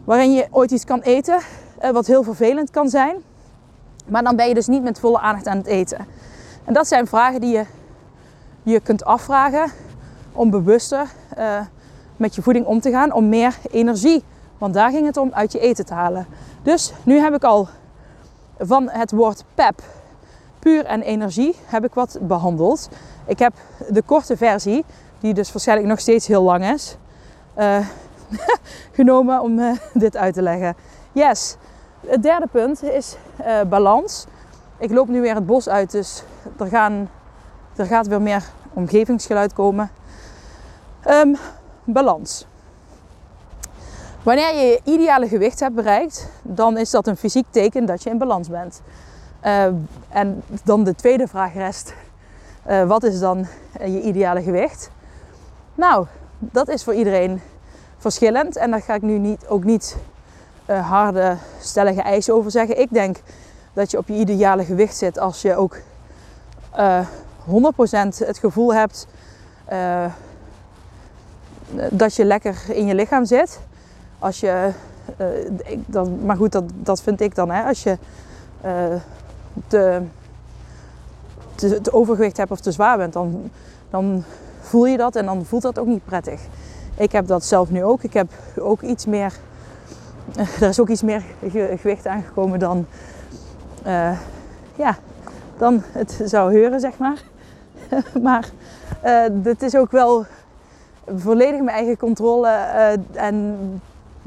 waarin 0.04 0.34
je 0.34 0.48
ooit 0.52 0.72
iets 0.72 0.86
kan 0.86 1.02
eten. 1.02 1.40
wat 1.92 2.08
heel 2.08 2.24
vervelend 2.24 2.70
kan 2.70 2.90
zijn. 2.90 3.16
Maar 4.06 4.24
dan 4.24 4.36
ben 4.36 4.48
je 4.48 4.54
dus 4.54 4.68
niet 4.68 4.84
met 4.84 5.00
volle 5.00 5.20
aandacht 5.20 5.48
aan 5.48 5.58
het 5.58 5.66
eten. 5.66 6.08
En 6.64 6.74
dat 6.74 6.88
zijn 6.88 7.08
vragen 7.08 7.42
die 7.42 7.52
je 7.52 7.66
je 8.64 8.80
kunt 8.80 9.06
afvragen 9.06 9.72
om 10.32 10.50
bewuster 10.50 11.08
uh, 11.38 11.60
met 12.18 12.36
je 12.36 12.42
voeding 12.42 12.66
om 12.66 12.80
te 12.80 12.92
gaan, 12.92 13.12
om 13.12 13.30
meer 13.30 13.58
energie, 13.72 14.24
want 14.58 14.74
daar 14.74 14.92
ging 14.92 15.06
het 15.06 15.18
om, 15.18 15.30
uit 15.34 15.52
je 15.52 15.60
eten 15.60 15.86
te 15.86 15.94
halen. 15.94 16.28
Dus 16.64 16.94
nu 17.04 17.20
heb 17.20 17.34
ik 17.34 17.44
al 17.44 17.68
van 18.60 18.90
het 18.90 19.12
woord 19.12 19.44
pep, 19.56 19.82
puur 20.60 20.86
en 20.86 21.02
energie, 21.02 21.56
heb 21.66 21.86
ik 21.86 21.94
wat 21.94 22.18
behandeld. 22.22 22.90
Ik 23.26 23.40
heb 23.40 23.54
de 23.90 24.02
korte 24.02 24.38
versie, 24.38 24.86
die 25.20 25.34
dus 25.34 25.52
waarschijnlijk 25.52 25.88
nog 25.88 26.00
steeds 26.00 26.28
heel 26.28 26.44
lang 26.44 26.66
is, 26.66 26.98
uh, 27.58 27.78
genomen 29.00 29.42
om 29.42 29.60
uh, 29.60 29.72
dit 29.94 30.18
uit 30.18 30.34
te 30.34 30.42
leggen. 30.42 30.76
Yes, 31.12 31.56
het 32.08 32.24
derde 32.24 32.48
punt 32.52 32.84
is 32.84 33.16
balans. 33.70 34.26
Ik 34.78 34.92
loop 34.92 35.08
nu 35.08 35.22
weer 35.22 35.36
het 35.36 35.46
bos 35.46 35.70
uit, 35.70 35.92
dus 35.92 36.24
er, 36.60 36.68
gaan, 36.68 37.10
er 37.76 37.86
gaat 37.86 38.08
weer 38.08 38.22
meer 38.22 38.44
omgevingsgeluid 38.74 39.54
komen. 39.54 39.90
Um, 41.10 41.38
balans. 41.84 42.46
Wanneer 44.24 44.56
je 44.56 44.66
je 44.66 44.82
ideale 44.84 45.28
gewicht 45.28 45.60
hebt 45.60 45.76
bereikt, 45.76 46.30
dan 46.42 46.78
is 46.78 46.90
dat 46.90 47.08
een 47.08 47.18
fysiek 47.18 47.46
teken 47.50 47.86
dat 47.86 48.04
je 48.04 48.10
in 48.10 48.18
balans 48.18 48.50
bent. 48.50 48.82
Uh, 49.48 49.66
en 50.10 50.44
dan 50.64 50.84
de 50.84 50.96
tweede 50.96 51.28
vraag 51.28 51.54
rest: 51.54 51.94
uh, 52.70 52.88
wat 52.88 53.04
is 53.04 53.20
dan 53.20 53.48
je 53.80 54.02
ideale 54.02 54.42
gewicht? 54.42 54.90
Nou, 55.76 56.06
dat 56.40 56.68
is 56.68 56.84
voor 56.84 56.94
iedereen 56.94 57.42
verschillend 57.98 58.56
en 58.56 58.72
daar 58.72 58.82
ga 58.82 58.94
ik 58.94 59.02
nu 59.02 59.18
niet, 59.18 59.48
ook 59.48 59.64
niet 59.64 59.98
harde, 60.66 61.38
stellige 61.60 62.02
eisen 62.02 62.34
over 62.34 62.52
zeggen. 62.52 62.80
Ik 62.80 62.88
denk 62.92 63.18
dat 63.74 63.92
je 63.92 63.98
op 63.98 64.08
je 64.08 64.14
ideale 64.14 64.66
gewicht 64.66 64.96
zit 64.96 65.20
als 65.20 65.42
je 65.42 65.56
ook 65.56 65.78
100% 65.78 65.82
het 68.18 68.38
gevoel 68.38 68.74
hebt 68.74 69.08
dat 71.90 72.16
je 72.16 72.26
lekker 72.26 72.58
in 72.70 72.86
je 72.86 72.96
lichaam 72.96 73.26
zit. 73.26 73.60
Als 74.20 74.40
je, 74.40 74.72
maar 76.26 76.38
goed, 76.38 76.52
dat, 76.52 76.64
dat 76.76 77.02
vind 77.02 77.22
ik 77.22 77.36
dan. 77.36 77.52
Hè, 77.52 77.64
als 77.64 77.84
je 77.84 77.98
te, 79.68 80.02
te, 81.56 81.82
overgewicht 81.92 82.38
hebt 82.38 82.52
of 82.52 82.60
te 82.60 82.72
zwaar 82.72 82.98
bent, 82.98 83.14
dan, 83.14 83.52
dan 83.90 84.24
voel 84.62 84.86
je 84.86 84.98
dat 84.98 85.16
en 85.16 85.26
dan 85.26 85.46
voelt 85.46 85.62
dat 85.62 85.80
ook 85.80 85.88
niet 85.88 86.06
prettig. 86.06 86.42
Ik 86.96 87.12
heb 87.12 87.28
dat 87.28 87.44
zelf 87.44 87.70
nu 87.70 87.84
ook. 87.84 88.04
Ik 88.04 88.14
heb 88.14 88.32
ook 88.60 88.82
iets 88.82 89.06
meer. 89.06 89.34
Er 90.62 90.68
is 90.68 90.80
ook 90.80 90.90
iets 90.90 91.04
meer 91.04 91.24
gewicht 91.78 92.08
aangekomen 92.08 92.60
dan. 92.60 92.86
ja, 94.76 94.98
dan 95.58 95.84
het 95.92 96.22
zou 96.26 96.54
heuren, 96.54 96.80
zeg 96.80 96.98
maar. 96.98 97.24
maar 98.22 98.50
uh, 99.06 99.56
is 99.60 99.76
ook 99.76 99.92
wel 99.92 100.26
volledig 101.16 101.62
mijn 101.62 101.78
eigen 101.78 101.98
controle 101.98 102.48
uh, 102.48 103.24
en 103.26 103.58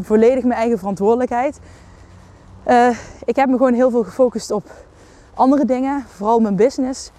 volledig 0.01 0.45
mijn 0.45 0.61
eigen 0.61 0.79
verantwoordelijkheid. 0.79 1.61
Ik 3.25 3.37
heb 3.37 3.49
me 3.49 3.57
gewoon 3.57 3.73
heel 3.73 3.91
veel 3.91 4.05
gefocust 4.05 4.51
op 4.51 4.71
andere 5.35 5.65
dingen, 5.65 6.05
vooral 6.17 6.41
mijn 6.41 6.57
business. 6.57 7.11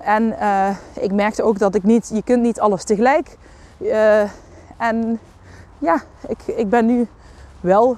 En 0.00 0.34
ik 1.00 1.12
merkte 1.12 1.42
ook 1.42 1.58
dat 1.58 1.74
ik 1.74 1.82
niet, 1.82 2.10
je 2.12 2.22
kunt 2.22 2.42
niet 2.42 2.60
alles 2.60 2.84
tegelijk. 2.84 3.36
en 4.76 5.20
ja, 5.78 6.02
ik, 6.28 6.38
ik 6.46 6.68
ben 6.68 6.86
nu 6.86 7.06
wel, 7.60 7.96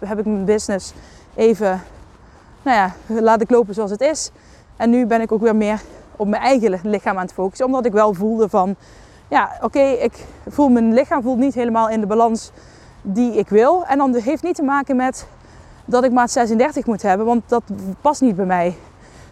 heb 0.00 0.18
ik 0.18 0.24
mijn 0.24 0.44
business 0.44 0.92
even, 1.34 1.82
nou 2.62 2.76
ja, 2.76 3.20
laat 3.20 3.40
ik 3.40 3.50
lopen 3.50 3.74
zoals 3.74 3.90
het 3.90 4.00
is. 4.00 4.30
En 4.76 4.90
nu 4.90 5.06
ben 5.06 5.20
ik 5.20 5.32
ook 5.32 5.40
weer 5.40 5.56
meer 5.56 5.80
op 6.16 6.28
mijn 6.28 6.42
eigen 6.42 6.80
lichaam 6.82 7.16
aan 7.16 7.24
het 7.24 7.32
focussen. 7.32 7.66
Omdat 7.66 7.86
ik 7.86 7.92
wel 7.92 8.14
voelde 8.14 8.48
van, 8.48 8.76
ja 9.28 9.50
oké, 9.60 9.80
ik 9.80 10.26
voel 10.48 10.68
mijn 10.68 10.94
lichaam 10.94 11.22
voelt 11.22 11.38
niet 11.38 11.54
helemaal 11.54 11.88
in 11.88 12.00
de 12.00 12.06
balans 12.06 12.50
die 13.02 13.32
ik 13.32 13.48
wil. 13.48 13.84
En 13.86 13.98
dan 13.98 14.14
heeft 14.14 14.42
niet 14.42 14.54
te 14.54 14.62
maken 14.62 14.96
met 14.96 15.26
dat 15.84 16.04
ik 16.04 16.12
maat 16.12 16.30
36 16.30 16.86
moet 16.86 17.02
hebben, 17.02 17.26
want 17.26 17.42
dat 17.46 17.62
past 18.00 18.20
niet 18.20 18.36
bij 18.36 18.44
mij. 18.44 18.76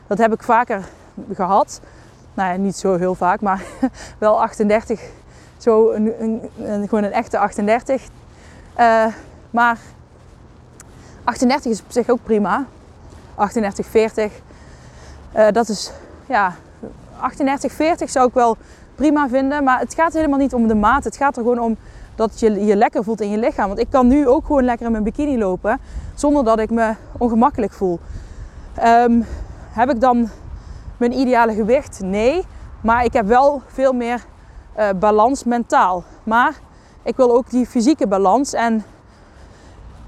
Dat 0.07 0.19
heb 0.19 0.33
ik 0.33 0.43
vaker 0.43 0.85
gehad. 1.33 1.81
Nou 2.35 2.53
ja, 2.53 2.57
niet 2.57 2.77
zo 2.77 2.97
heel 2.97 3.15
vaak, 3.15 3.41
maar 3.41 3.63
wel 4.19 4.43
38. 4.43 5.01
Zo 5.57 5.91
een, 5.91 6.23
een, 6.23 6.51
een 6.63 6.89
gewoon 6.89 7.05
een 7.05 7.13
echte 7.13 7.39
38. 7.39 8.03
Uh, 8.79 9.07
maar 9.51 9.79
38 11.25 11.71
is 11.73 11.81
op 11.81 11.93
zich 11.93 12.09
ook 12.09 12.23
prima. 12.23 12.67
38, 13.35 13.87
40. 13.87 14.33
Uh, 15.37 15.49
dat 15.51 15.69
is, 15.69 15.93
ja, 16.27 16.55
38, 17.21 17.73
40 17.73 18.11
zou 18.11 18.29
ik 18.29 18.35
wel 18.35 18.57
prima 18.95 19.29
vinden. 19.29 19.65
Maar 19.65 19.79
het 19.79 19.95
gaat 19.95 20.13
helemaal 20.13 20.39
niet 20.39 20.55
om 20.55 20.69
de 20.69 20.75
maat. 20.75 21.05
Het 21.05 21.17
gaat 21.17 21.37
er 21.37 21.43
gewoon 21.43 21.59
om 21.59 21.77
dat 22.21 22.41
je 22.41 22.65
je 22.65 22.77
lekker 22.77 23.05
voelt 23.05 23.21
in 23.21 23.31
je 23.31 23.39
lichaam. 23.39 23.67
Want 23.67 23.79
ik 23.79 23.91
kan 23.91 24.07
nu 24.07 24.29
ook 24.29 24.47
gewoon 24.47 24.65
lekker 24.65 24.87
in 24.87 24.93
mijn 24.93 25.05
bikini 25.05 25.39
lopen. 25.39 25.79
Zonder 26.15 26.45
dat 26.45 26.59
ik 26.59 26.71
me 26.71 26.95
ongemakkelijk 27.19 27.73
voel. 27.73 27.99
Um, 28.85 29.25
heb 29.71 29.91
ik 29.91 30.01
dan 30.01 30.29
mijn 30.97 31.13
ideale 31.13 31.55
gewicht? 31.55 32.01
Nee. 32.03 32.45
Maar 32.81 33.05
ik 33.05 33.13
heb 33.13 33.27
wel 33.27 33.63
veel 33.67 33.93
meer 33.93 34.25
uh, 34.79 34.89
balans 34.99 35.45
mentaal. 35.45 36.05
Maar 36.23 36.55
ik 37.03 37.17
wil 37.17 37.35
ook 37.35 37.51
die 37.51 37.67
fysieke 37.67 38.07
balans. 38.07 38.53
En 38.53 38.85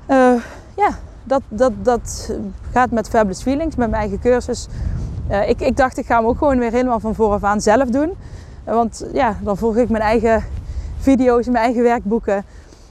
uh, 0.08 0.42
ja, 0.76 0.90
dat, 1.24 1.42
dat, 1.48 1.72
dat 1.82 2.30
gaat 2.72 2.90
met 2.90 3.08
Fabulous 3.08 3.42
Feelings, 3.42 3.76
met 3.76 3.90
mijn 3.90 4.02
eigen 4.02 4.20
cursus. 4.20 4.68
Uh, 5.30 5.48
ik, 5.48 5.60
ik 5.60 5.76
dacht, 5.76 5.98
ik 5.98 6.06
ga 6.06 6.16
hem 6.16 6.26
ook 6.26 6.38
gewoon 6.38 6.58
weer 6.58 6.72
helemaal 6.72 7.00
van 7.00 7.14
vooraf 7.14 7.44
aan 7.44 7.60
zelf 7.60 7.88
doen. 7.88 8.12
want 8.64 9.04
ja, 9.12 9.36
dan 9.42 9.56
volg 9.56 9.76
ik 9.76 9.88
mijn 9.88 10.02
eigen 10.02 10.44
video's, 11.02 11.46
mijn 11.46 11.64
eigen 11.64 11.82
werkboeken. 11.82 12.44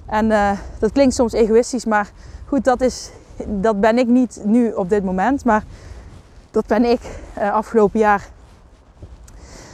En 0.06 0.26
uh, 0.26 0.52
dat 0.80 0.92
klinkt 0.92 1.14
soms 1.14 1.34
egoïstisch, 1.34 1.86
maar 1.86 2.12
goed, 2.46 2.64
dat, 2.64 2.82
is, 2.82 3.12
dat 3.48 3.80
ben 3.80 3.98
ik 3.98 4.08
niet 4.08 4.42
nu 4.44 4.72
op 4.72 4.90
dit 4.90 5.04
moment. 5.04 5.46
Maar 5.46 5.64
dat 6.52 6.66
ben 6.66 6.86
ik 6.86 7.02
uh, 7.38 7.54
afgelopen 7.54 8.00
jaar 8.00 8.30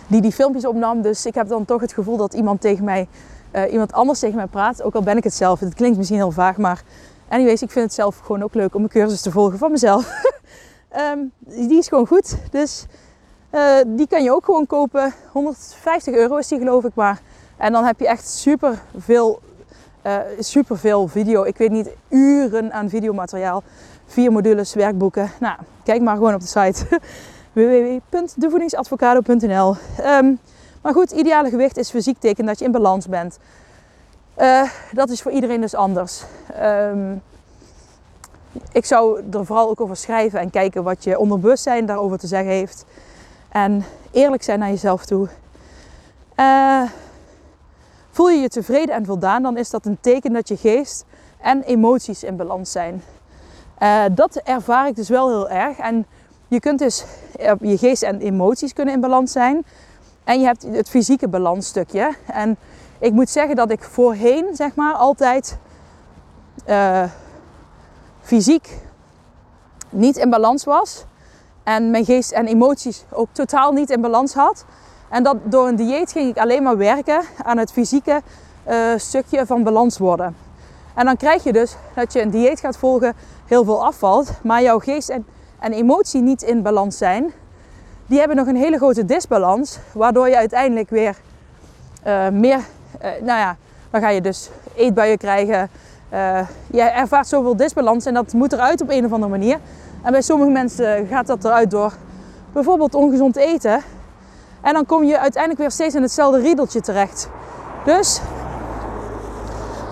die 0.08 0.22
die 0.22 0.32
filmpjes 0.32 0.66
opnam. 0.66 1.02
Dus 1.02 1.26
ik 1.26 1.36
heb 1.36 1.48
dan 1.48 1.66
toch 1.66 1.82
het 1.82 1.94
gevoel 1.94 2.18
dat 2.18 2.34
iemand 2.34 2.62
tegen 2.62 2.84
mij, 2.84 3.08
uh, 3.52 3.72
iemand 3.72 3.94
anders 3.94 4.20
tegen 4.20 4.36
mij 4.36 4.48
praat. 4.48 4.84
Ook 4.84 4.96
al 4.96 5.02
ben 5.02 5.18
ik 5.18 5.24
het 5.24 5.34
zelf. 5.34 5.60
Het 5.60 5.74
klinkt 5.74 5.98
misschien 5.98 6.20
heel 6.20 6.32
vaag, 6.32 6.58
maar 6.58 6.84
anyways, 7.28 7.62
ik 7.62 7.72
vind 7.72 7.86
het 7.86 7.94
zelf 7.94 8.20
gewoon 8.20 8.44
ook 8.44 8.54
leuk 8.54 8.76
om 8.76 8.84
een 8.84 8.90
cursus 8.90 9.22
te 9.22 9.32
volgen 9.32 9.58
van 9.58 9.72
mezelf. 9.72 10.22
um, 11.14 11.32
die 11.68 11.78
is 11.78 11.88
gewoon 11.88 12.08
goed. 12.08 12.38
Dus 12.52 12.86
die 13.88 14.08
kan 14.08 14.24
je 14.24 14.32
ook 14.32 14.46
gewoon 14.46 14.66
kopen. 14.66 15.14
150 15.32 16.14
euro 16.14 16.36
is 16.38 16.48
die 16.48 16.58
geloof 16.58 16.84
ik 16.84 16.96
maar. 16.96 17.22
En 17.58 17.72
dan 17.72 17.84
heb 17.84 18.00
je 18.00 18.08
echt 18.08 18.30
super 18.30 18.82
veel, 18.98 19.40
uh, 20.04 20.18
super 20.40 20.78
veel 20.78 21.08
video. 21.08 21.44
Ik 21.44 21.58
weet 21.58 21.72
niet, 21.72 21.90
uren 22.10 22.74
aan 22.74 22.90
videomateriaal. 22.90 23.64
Vier 24.06 24.32
modules, 24.32 24.74
werkboeken. 24.74 25.32
Nou, 25.40 25.58
kijk 25.84 26.02
maar 26.02 26.16
gewoon 26.16 26.34
op 26.34 26.42
de 26.42 26.48
site 26.48 26.86
www.devoedingsadvocado.nl. 27.54 29.76
Ehm, 29.98 30.34
maar 30.82 30.94
goed, 30.94 31.12
ideale 31.12 31.50
gewicht 31.50 31.78
is 31.78 31.90
fysiek 31.90 32.20
teken 32.20 32.46
dat 32.46 32.60
je 32.60 32.66
in 32.66 32.72
balans 32.72 33.08
bent. 33.08 33.40
Uh, 34.38 34.70
dat 34.92 35.10
is 35.10 35.22
voor 35.22 35.32
iedereen 35.32 35.62
dus 35.62 35.76
anders. 35.76 36.24
Um, 36.62 37.22
ik 38.72 38.86
zou 38.86 39.22
er 39.32 39.46
vooral 39.46 39.70
ook 39.70 39.82
over 39.82 39.96
schrijven 39.96 40.40
en 40.40 40.50
kijken 40.50 40.84
wat 40.84 41.04
je 41.04 41.20
onderbewustzijn 41.20 41.86
daarover 41.86 42.18
te 42.18 42.28
zeggen 42.28 42.52
heeft. 42.52 42.86
En 43.50 43.86
eerlijk 44.12 44.44
zijn 44.44 44.60
naar 44.60 44.70
jezelf 44.70 45.06
toe. 45.06 45.28
Uh, 46.40 46.82
voel 48.18 48.30
je 48.30 48.40
je 48.40 48.50
tevreden 48.50 48.96
en 48.96 49.06
voldaan, 49.06 49.44
dan 49.44 49.58
is 49.58 49.70
dat 49.70 49.86
een 49.86 49.98
teken 50.02 50.34
dat 50.34 50.48
je 50.48 50.58
geest 50.58 51.06
en 51.42 51.62
emoties 51.62 52.24
in 52.24 52.36
balans 52.36 52.72
zijn. 52.72 53.04
Uh, 53.80 54.04
dat 54.12 54.36
ervaar 54.36 54.88
ik 54.88 54.96
dus 54.96 55.10
wel 55.10 55.28
heel 55.28 55.50
erg. 55.50 55.78
En 55.78 56.06
je 56.48 56.60
kunt 56.60 56.80
dus, 56.80 57.06
je 57.62 57.78
geest 57.78 58.04
en 58.04 58.20
emoties 58.20 58.74
kunnen 58.74 58.94
in 58.94 59.00
balans 59.00 59.32
zijn. 59.32 59.66
En 60.24 60.40
je 60.40 60.46
hebt 60.46 60.64
het 60.64 60.90
fysieke 60.90 61.28
balansstukje. 61.28 62.14
En 62.26 62.58
ik 63.00 63.12
moet 63.12 63.30
zeggen 63.30 63.56
dat 63.56 63.72
ik 63.72 63.84
voorheen, 63.84 64.56
zeg 64.56 64.76
maar, 64.76 64.94
altijd 64.94 65.58
uh, 66.68 67.04
fysiek 68.22 68.80
niet 69.90 70.18
in 70.18 70.30
balans 70.30 70.64
was. 70.64 71.06
En 71.64 71.92
mijn 71.92 72.06
geest 72.06 72.32
en 72.32 72.48
emoties 72.48 73.04
ook 73.12 73.30
totaal 73.32 73.72
niet 73.72 73.90
in 73.90 74.02
balans 74.02 74.34
had. 74.34 74.66
En 75.10 75.24
dat 75.24 75.38
door 75.44 75.68
een 75.68 75.76
dieet 75.76 76.12
ging 76.12 76.30
ik 76.30 76.38
alleen 76.38 76.64
maar 76.64 76.78
werken 76.78 77.22
aan 77.44 77.58
het 77.58 77.72
fysieke 77.72 78.22
uh, 78.68 78.76
stukje 78.98 79.46
van 79.46 79.64
balans 79.64 79.98
worden. 79.98 80.36
En 80.94 81.06
dan 81.06 81.18
krijg 81.18 81.44
je 81.44 81.54
dus 81.54 81.76
dat 81.96 82.14
je 82.14 82.22
een 82.22 82.30
dieet 82.30 82.60
gaat 82.60 82.78
volgen, 82.78 83.14
heel 83.46 83.64
veel 83.64 83.86
afvalt, 83.86 84.32
maar 84.44 84.62
jouw 84.62 84.80
geest 84.80 85.10
en, 85.10 85.26
en 85.60 85.74
emotie 85.74 86.22
niet 86.22 86.42
in 86.42 86.62
balans 86.62 86.98
zijn. 86.98 87.32
Die 88.06 88.20
hebben 88.20 88.38
nog 88.38 88.48
een 88.48 88.56
hele 88.56 88.78
grote 88.78 89.06
disbalans, 89.06 89.78
waardoor 89.92 90.30
je 90.30 90.38
uiteindelijk 90.38 90.90
weer 90.90 91.16
uh, 92.08 92.30
meer, 92.30 92.58
uh, 92.58 93.10
nou 93.22 93.40
ja, 93.40 93.58
dan 93.90 94.02
ga 94.02 94.10
je 94.10 94.22
dus 94.22 94.50
eetbuien 94.76 95.18
krijgen. 95.18 95.70
je 96.72 96.82
ervaart 96.82 97.28
zoveel 97.28 97.56
disbalans 97.56 98.06
en 98.06 98.14
dat 98.14 98.34
moet 98.34 98.54
eruit 98.54 98.82
op 98.82 98.90
een 98.90 99.06
of 99.06 99.12
andere 99.12 99.32
manier. 99.32 99.60
En 100.02 100.12
bij 100.12 100.22
sommige 100.22 100.52
mensen 100.52 101.08
gaat 101.08 101.28
dat 101.28 101.46
eruit 101.46 101.72
door 101.72 101.94
bijvoorbeeld 102.54 102.96
ongezond 102.96 103.36
eten. 103.36 103.82
En 104.68 104.74
dan 104.74 104.86
kom 104.86 105.04
je 105.04 105.20
uiteindelijk 105.20 105.62
weer 105.62 105.72
steeds 105.72 105.96
in 105.96 106.02
hetzelfde 106.02 106.40
riedeltje 106.40 106.82
terecht. 106.82 107.30
Dus 107.86 108.20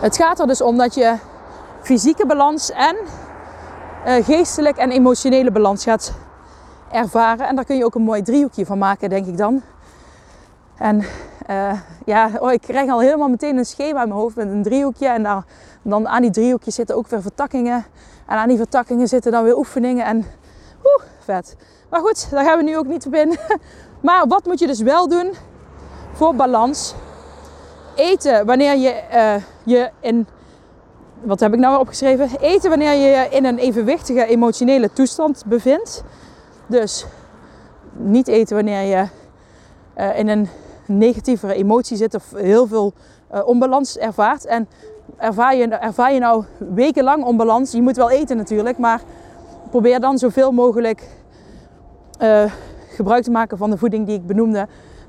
het 0.02 0.16
gaat 0.16 0.40
er 0.40 0.48
dus 0.48 0.62
om 0.62 0.78
dat 0.78 0.94
je 0.94 1.16
fysieke 1.82 2.26
balans 2.26 2.72
en 2.72 2.96
uh, 4.08 4.26
geestelijk 4.26 4.78
en 4.78 4.92
emotionele 4.92 5.52
balans 5.52 5.84
gaat 5.84 6.14
ervaren. 6.92 7.48
En 7.48 7.56
daar 7.56 7.66
kun 7.66 7.78
je 7.78 7.86
ook 7.86 7.96
een 7.96 8.02
mooi 8.02 8.22
driehoekje 8.22 8.66
van 8.66 8.78
maken, 8.78 9.10
denk 9.10 9.26
ik 9.26 9.38
dan. 9.38 9.62
En 10.78 11.04
uh, 11.50 11.80
ja, 12.06 12.30
oh, 12.40 12.52
ik 12.52 12.62
krijg 12.62 12.90
al 12.90 13.00
helemaal 13.00 13.30
meteen 13.30 13.58
een 13.58 13.66
schema 13.66 14.02
in 14.02 14.08
mijn 14.08 14.20
hoofd 14.20 14.36
met 14.36 14.48
een 14.48 14.64
driehoekje. 14.64 15.08
En 15.08 15.24
daar, 15.24 15.44
dan 15.82 16.08
aan 16.08 16.22
die 16.22 16.32
driehoekjes 16.32 16.76
zitten 16.76 16.96
ook 16.96 17.08
weer 17.08 17.22
vertakkingen. 17.22 17.86
En 18.26 18.38
aan 18.38 18.48
die 18.48 18.58
vertakkingen 18.58 19.08
zitten 19.08 19.32
dan 19.32 19.44
weer 19.44 19.58
oefeningen. 19.58 20.06
En 20.06 20.18
oeh, 20.84 21.04
vet. 21.20 21.56
Maar 21.90 22.00
goed, 22.00 22.30
daar 22.32 22.46
gaan 22.46 22.58
we 22.58 22.64
nu 22.64 22.78
ook 22.78 22.88
niet 22.88 23.06
in. 23.06 23.38
Maar 24.06 24.28
wat 24.28 24.46
moet 24.46 24.60
je 24.60 24.68
dus 24.68 24.82
wel 24.82 25.08
doen 25.08 25.34
voor 26.14 26.36
balans? 26.36 26.94
Eten 27.96 28.46
wanneer 28.46 28.78
je 28.78 29.02
uh, 29.14 29.36
je 29.64 29.90
in. 30.00 30.28
Wat 31.22 31.40
heb 31.40 31.54
ik 31.54 31.60
nou 31.60 31.80
opgeschreven? 31.80 32.30
Eten 32.40 32.70
wanneer 32.70 32.92
je 32.92 33.08
je 33.08 33.28
in 33.30 33.46
een 33.46 33.58
evenwichtige 33.58 34.26
emotionele 34.26 34.94
toestand 34.94 35.44
bevindt. 35.46 36.04
Dus 36.68 37.06
niet 37.92 38.28
eten 38.28 38.56
wanneer 38.56 38.82
je 38.82 39.08
uh, 39.98 40.20
in 40.20 40.28
een 40.28 40.50
negatievere 40.86 41.54
emotie 41.54 41.98
zit 41.98 42.16
of 42.16 42.32
heel 42.36 42.68
veel 42.68 42.94
uh, 43.34 43.48
onbalans 43.48 43.98
ervaart. 43.98 44.46
En 44.46 44.68
ervaar 45.18 45.56
je, 45.56 45.68
ervaar 45.68 46.14
je 46.14 46.20
nou 46.20 46.44
wekenlang 46.58 47.24
onbalans, 47.24 47.72
je 47.72 47.82
moet 47.82 47.96
wel 47.96 48.10
eten 48.10 48.38
natuurlijk, 48.38 48.78
maar 48.78 49.02
probeer 49.70 50.00
dan 50.00 50.18
zoveel 50.18 50.52
mogelijk 50.52 51.04
gebruik 52.96 53.24
te 53.24 53.32
maken 53.32 53.58
van 53.58 53.70
de 53.70 53.78
voeding 53.78 54.06
die 54.06 54.16
ik 54.16 54.26
benoemde 54.26 54.68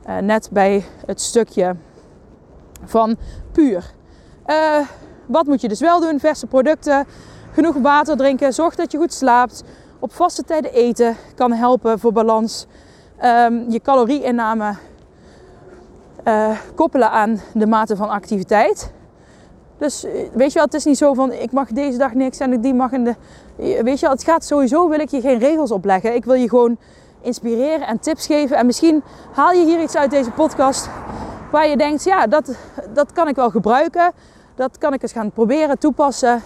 uh, 0.09 0.19
net 0.19 0.49
bij 0.53 0.85
het 1.07 1.21
stukje 1.21 1.77
van 2.85 3.17
puur. 3.53 3.95
Uh, 4.47 4.87
wat 5.27 5.47
moet 5.47 5.61
je 5.61 5.69
dus 5.69 5.81
wel 5.81 6.01
doen? 6.01 6.21
Verse 6.21 6.47
producten, 6.47 7.07
genoeg 7.53 7.77
water 7.77 8.17
drinken, 8.17 8.53
zorg 8.53 8.75
dat 8.75 8.93
je 8.93 8.99
goed 8.99 9.13
slaapt. 9.13 9.63
Op 9.99 10.13
vaste 10.13 10.43
tijden 10.43 10.73
eten 10.73 11.17
kan 11.35 11.53
helpen 11.53 11.99
voor 11.99 12.13
balans. 12.13 12.67
Um, 13.25 13.71
je 13.71 13.81
calorieinname 13.81 14.75
uh, 16.25 16.59
koppelen 16.75 17.11
aan 17.11 17.41
de 17.55 17.67
mate 17.67 17.97
van 17.97 18.09
activiteit. 18.09 18.93
Dus 19.79 20.07
weet 20.33 20.49
je 20.49 20.55
wel, 20.55 20.65
het 20.65 20.75
is 20.75 20.85
niet 20.85 20.99
zo 20.99 21.15
van 21.15 21.33
ik 21.33 21.53
mag 21.53 21.69
deze 21.69 21.99
dag 21.99 22.15
niks 22.15 22.39
en 22.39 22.61
die 22.61 22.75
mag 22.75 22.93
in 22.93 23.05
de. 23.05 23.15
Weet 23.57 24.01
je 24.01 24.07
wel, 24.07 24.11
het 24.11 24.25
gaat 24.25 24.45
sowieso, 24.45 24.89
wil 24.89 25.01
ik 25.01 25.11
je 25.11 25.21
geen 25.21 25.39
regels 25.39 25.71
opleggen. 25.71 26.15
Ik 26.15 26.25
wil 26.25 26.35
je 26.35 26.49
gewoon 26.49 26.79
inspireren 27.21 27.87
en 27.87 27.99
tips 27.99 28.27
geven. 28.27 28.57
En 28.57 28.67
misschien 28.67 29.03
haal 29.33 29.53
je 29.53 29.65
hier 29.65 29.83
iets 29.83 29.97
uit 29.97 30.11
deze 30.11 30.31
podcast 30.31 30.89
waar 31.51 31.69
je 31.69 31.77
denkt, 31.77 32.05
ja, 32.05 32.27
dat, 32.27 32.57
dat 32.95 33.13
kan 33.13 33.29
ik 33.29 33.37
wel 33.37 33.51
gebruiken. 33.51 34.13
Dat 34.55 34.79
kan 34.79 34.93
ik 34.93 35.03
eens 35.03 35.13
gaan 35.13 35.31
proberen, 35.31 35.79
toepassen. 35.79 36.43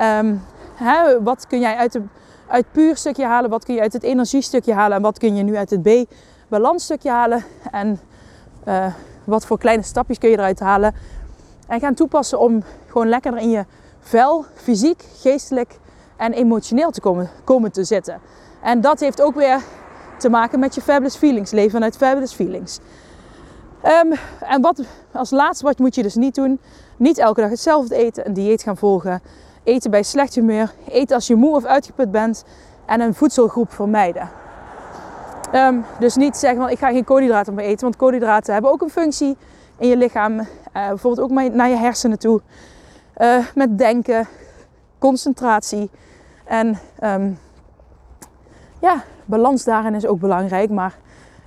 Um, 0.00 0.42
hè, 0.74 1.22
wat 1.22 1.46
kun 1.46 1.60
jij 1.60 1.76
uit, 1.76 1.92
de, 1.92 2.02
uit 2.46 2.64
het 2.64 2.72
puur 2.72 2.96
stukje 2.96 3.24
halen? 3.24 3.50
Wat 3.50 3.64
kun 3.64 3.74
je 3.74 3.80
uit 3.80 3.92
het 3.92 4.02
energiestukje 4.02 4.74
halen? 4.74 4.96
En 4.96 5.02
wat 5.02 5.18
kun 5.18 5.36
je 5.36 5.42
nu 5.42 5.56
uit 5.56 5.70
het 5.70 5.82
B-balansstukje 5.82 7.10
halen? 7.10 7.44
En 7.70 8.00
uh, 8.68 8.86
wat 9.24 9.46
voor 9.46 9.58
kleine 9.58 9.82
stapjes 9.82 10.18
kun 10.18 10.30
je 10.30 10.36
eruit 10.36 10.60
halen? 10.60 10.94
En 11.68 11.80
gaan 11.80 11.94
toepassen 11.94 12.38
om 12.38 12.62
gewoon 12.86 13.08
lekkerder 13.08 13.40
in 13.40 13.50
je 13.50 13.64
vel, 14.00 14.44
fysiek, 14.54 15.04
geestelijk 15.20 15.78
en 16.16 16.32
emotioneel 16.32 16.90
te 16.90 17.00
komen, 17.00 17.30
komen 17.44 17.72
te 17.72 17.84
zitten. 17.84 18.20
En 18.62 18.80
dat 18.80 19.00
heeft 19.00 19.22
ook 19.22 19.34
weer 19.34 19.62
te 20.18 20.28
maken 20.28 20.58
met 20.58 20.74
je 20.74 20.80
fabulous 20.80 21.16
feelings. 21.16 21.50
Leven 21.50 21.70
vanuit 21.70 21.96
fabulous 21.96 22.32
feelings. 22.32 22.78
Um, 23.84 24.12
en 24.40 24.60
wat 24.60 24.82
als 25.12 25.30
laatste, 25.30 25.64
wat 25.64 25.78
moet 25.78 25.94
je 25.94 26.02
dus 26.02 26.14
niet 26.14 26.34
doen? 26.34 26.60
Niet 26.96 27.18
elke 27.18 27.40
dag 27.40 27.50
hetzelfde 27.50 27.94
eten, 27.94 28.26
een 28.26 28.32
dieet 28.32 28.62
gaan 28.62 28.76
volgen. 28.76 29.22
Eten 29.64 29.90
bij 29.90 30.02
slecht 30.02 30.34
humeur. 30.34 30.72
Eten 30.88 31.14
als 31.14 31.26
je 31.26 31.34
moe 31.34 31.54
of 31.54 31.64
uitgeput 31.64 32.10
bent. 32.10 32.44
En 32.86 33.00
een 33.00 33.14
voedselgroep 33.14 33.72
vermijden. 33.72 34.28
Ehm, 35.52 35.80
dus 35.98 36.14
niet 36.14 36.36
zeggen 36.36 36.60
van 36.60 36.70
ik 36.70 36.78
ga 36.78 36.90
geen 36.90 37.04
koolhydraten 37.04 37.54
meer 37.54 37.64
eten. 37.64 37.82
Want 37.82 37.96
koolhydraten 37.96 38.52
hebben 38.52 38.70
ook 38.70 38.80
een 38.80 38.90
functie 38.90 39.36
in 39.78 39.88
je 39.88 39.96
lichaam. 39.96 40.38
Uh, 40.38 40.46
bijvoorbeeld 40.72 41.30
ook 41.30 41.52
naar 41.52 41.68
je 41.68 41.76
hersenen 41.76 42.18
toe. 42.18 42.40
Uh, 43.18 43.46
met 43.54 43.78
denken, 43.78 44.28
concentratie. 44.98 45.90
En 46.44 46.78
um, 47.02 47.38
ja, 48.80 49.04
balans 49.26 49.64
daarin 49.64 49.94
is 49.94 50.06
ook 50.06 50.20
belangrijk. 50.20 50.70
Maar 50.70 50.96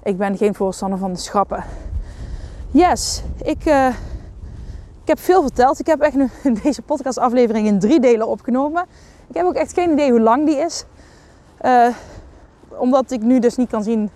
ik 0.03 0.17
ben 0.17 0.37
geen 0.37 0.55
voorstander 0.55 0.99
van 0.99 1.13
de 1.13 1.19
schappen. 1.19 1.63
Yes, 2.71 3.23
ik, 3.43 3.65
uh, 3.65 3.87
ik 5.01 5.07
heb 5.07 5.19
veel 5.19 5.41
verteld. 5.41 5.79
Ik 5.79 5.87
heb 5.87 6.01
echt 6.01 6.15
nu 6.15 6.29
deze 6.63 6.81
podcastaflevering 6.81 7.67
in 7.67 7.79
drie 7.79 7.99
delen 7.99 8.27
opgenomen. 8.27 8.85
Ik 9.27 9.35
heb 9.35 9.45
ook 9.45 9.53
echt 9.53 9.73
geen 9.73 9.91
idee 9.91 10.11
hoe 10.11 10.19
lang 10.19 10.45
die 10.45 10.57
is. 10.57 10.85
Uh, 11.65 11.87
omdat 12.67 13.11
ik 13.11 13.21
nu 13.21 13.39
dus 13.39 13.55
niet 13.55 13.69
kan 13.69 13.83
zien 13.83 14.09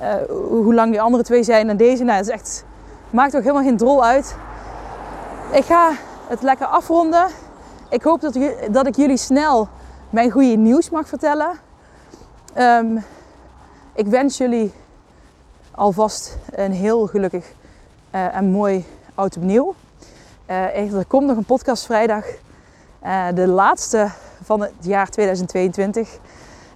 uh, 0.00 0.14
hoe 0.48 0.74
lang 0.74 0.90
die 0.90 1.00
andere 1.00 1.22
twee 1.22 1.42
zijn 1.42 1.68
en 1.68 1.76
deze. 1.76 2.04
Nou, 2.04 2.16
het 2.16 2.26
is 2.26 2.32
echt, 2.32 2.64
maakt 3.10 3.36
ook 3.36 3.42
helemaal 3.42 3.62
geen 3.62 3.76
drol 3.76 4.04
uit. 4.04 4.36
Ik 5.52 5.64
ga 5.64 5.90
het 6.28 6.42
lekker 6.42 6.66
afronden. 6.66 7.26
Ik 7.90 8.02
hoop 8.02 8.20
dat, 8.20 8.38
dat 8.70 8.86
ik 8.86 8.96
jullie 8.96 9.16
snel 9.16 9.68
mijn 10.10 10.30
goede 10.30 10.56
nieuws 10.56 10.90
mag 10.90 11.08
vertellen. 11.08 11.65
Um, 12.58 13.04
ik 13.94 14.06
wens 14.06 14.36
jullie 14.36 14.72
alvast 15.70 16.38
een 16.50 16.72
heel 16.72 17.06
gelukkig 17.06 17.52
uh, 18.14 18.36
en 18.36 18.50
mooi 18.50 18.84
oud 19.14 19.36
opnieuw. 19.36 19.74
Uh, 20.50 20.94
er 20.94 21.04
komt 21.04 21.26
nog 21.26 21.36
een 21.36 21.44
podcast 21.44 21.86
vrijdag. 21.86 22.24
Uh, 23.04 23.26
de 23.34 23.46
laatste 23.46 24.08
van 24.42 24.60
het 24.60 24.72
jaar 24.80 25.08
2022. 25.08 26.18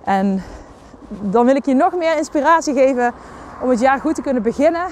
En 0.05 0.43
dan 1.09 1.47
wil 1.47 1.57
ik 1.57 1.67
je 1.67 1.75
nog 1.75 1.95
meer 1.95 2.17
inspiratie 2.17 2.75
geven 2.75 3.13
om 3.63 3.71
het 3.71 3.81
jaar 3.81 4.01
goed 4.01 4.15
te 4.15 4.23
kunnen 4.23 4.43
beginnen. 4.43 4.87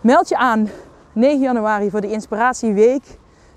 Meld 0.00 0.28
je 0.28 0.36
aan 0.36 0.70
9 1.12 1.40
januari 1.40 1.90
voor 1.90 2.00
de 2.00 2.10
Inspiratieweek. 2.10 3.04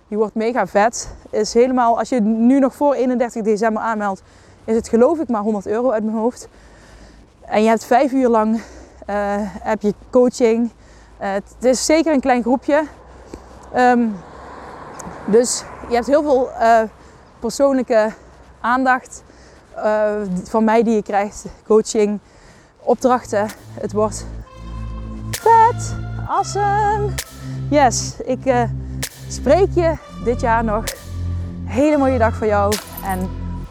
Die 0.08 0.18
wordt 0.18 0.36
mega 0.36 0.68
vet. 0.68 1.16
Is 1.30 1.54
helemaal, 1.54 1.98
als 1.98 2.10
je 2.10 2.22
nu 2.22 2.60
nog 2.60 2.76
voor 2.76 2.94
31 2.94 3.44
december 3.44 3.82
aanmeldt, 3.82 4.22
is 4.70 4.76
het 4.76 4.90
geloof 4.90 5.20
ik 5.20 5.30
maar 5.30 5.42
100 5.42 5.68
euro 5.68 5.92
uit 5.92 6.04
mijn 6.04 6.18
hoofd. 6.18 6.48
En 7.42 7.64
je 7.64 7.68
hebt 7.68 7.86
vijf 7.86 8.12
uur 8.12 8.30
lang 8.30 8.56
uh, 8.56 9.36
heb 9.42 9.82
je 9.82 9.94
coaching. 10.10 10.70
Uh, 11.22 11.32
het 11.32 11.56
is 11.60 11.86
zeker 11.86 12.14
een 12.14 12.20
klein 12.20 12.42
groepje. 12.42 12.84
Um, 13.76 14.16
dus 15.26 15.64
je 15.88 15.94
hebt 15.94 16.08
heel 16.08 16.24
veel 16.24 16.50
uh, 16.62 16.82
persoonlijke 17.40 18.14
aandacht 18.62 19.24
van 20.44 20.64
mij 20.64 20.84
die 20.84 20.96
je 20.96 21.04
krijgt. 21.04 21.46
Coaching, 21.66 22.20
opdrachten. 22.80 23.48
Het 23.74 23.92
wordt 23.92 24.26
vet. 25.32 25.96
Awesome. 26.28 27.10
Yes, 27.70 28.14
ik 28.26 28.40
spreek 29.28 29.70
je 29.74 29.94
dit 30.24 30.42
jaar 30.42 30.64
nog. 30.64 30.84
Hele 31.66 31.98
mooie 31.98 32.18
dag 32.18 32.36
voor 32.36 32.48
jou. 32.48 32.74
En 33.06 33.30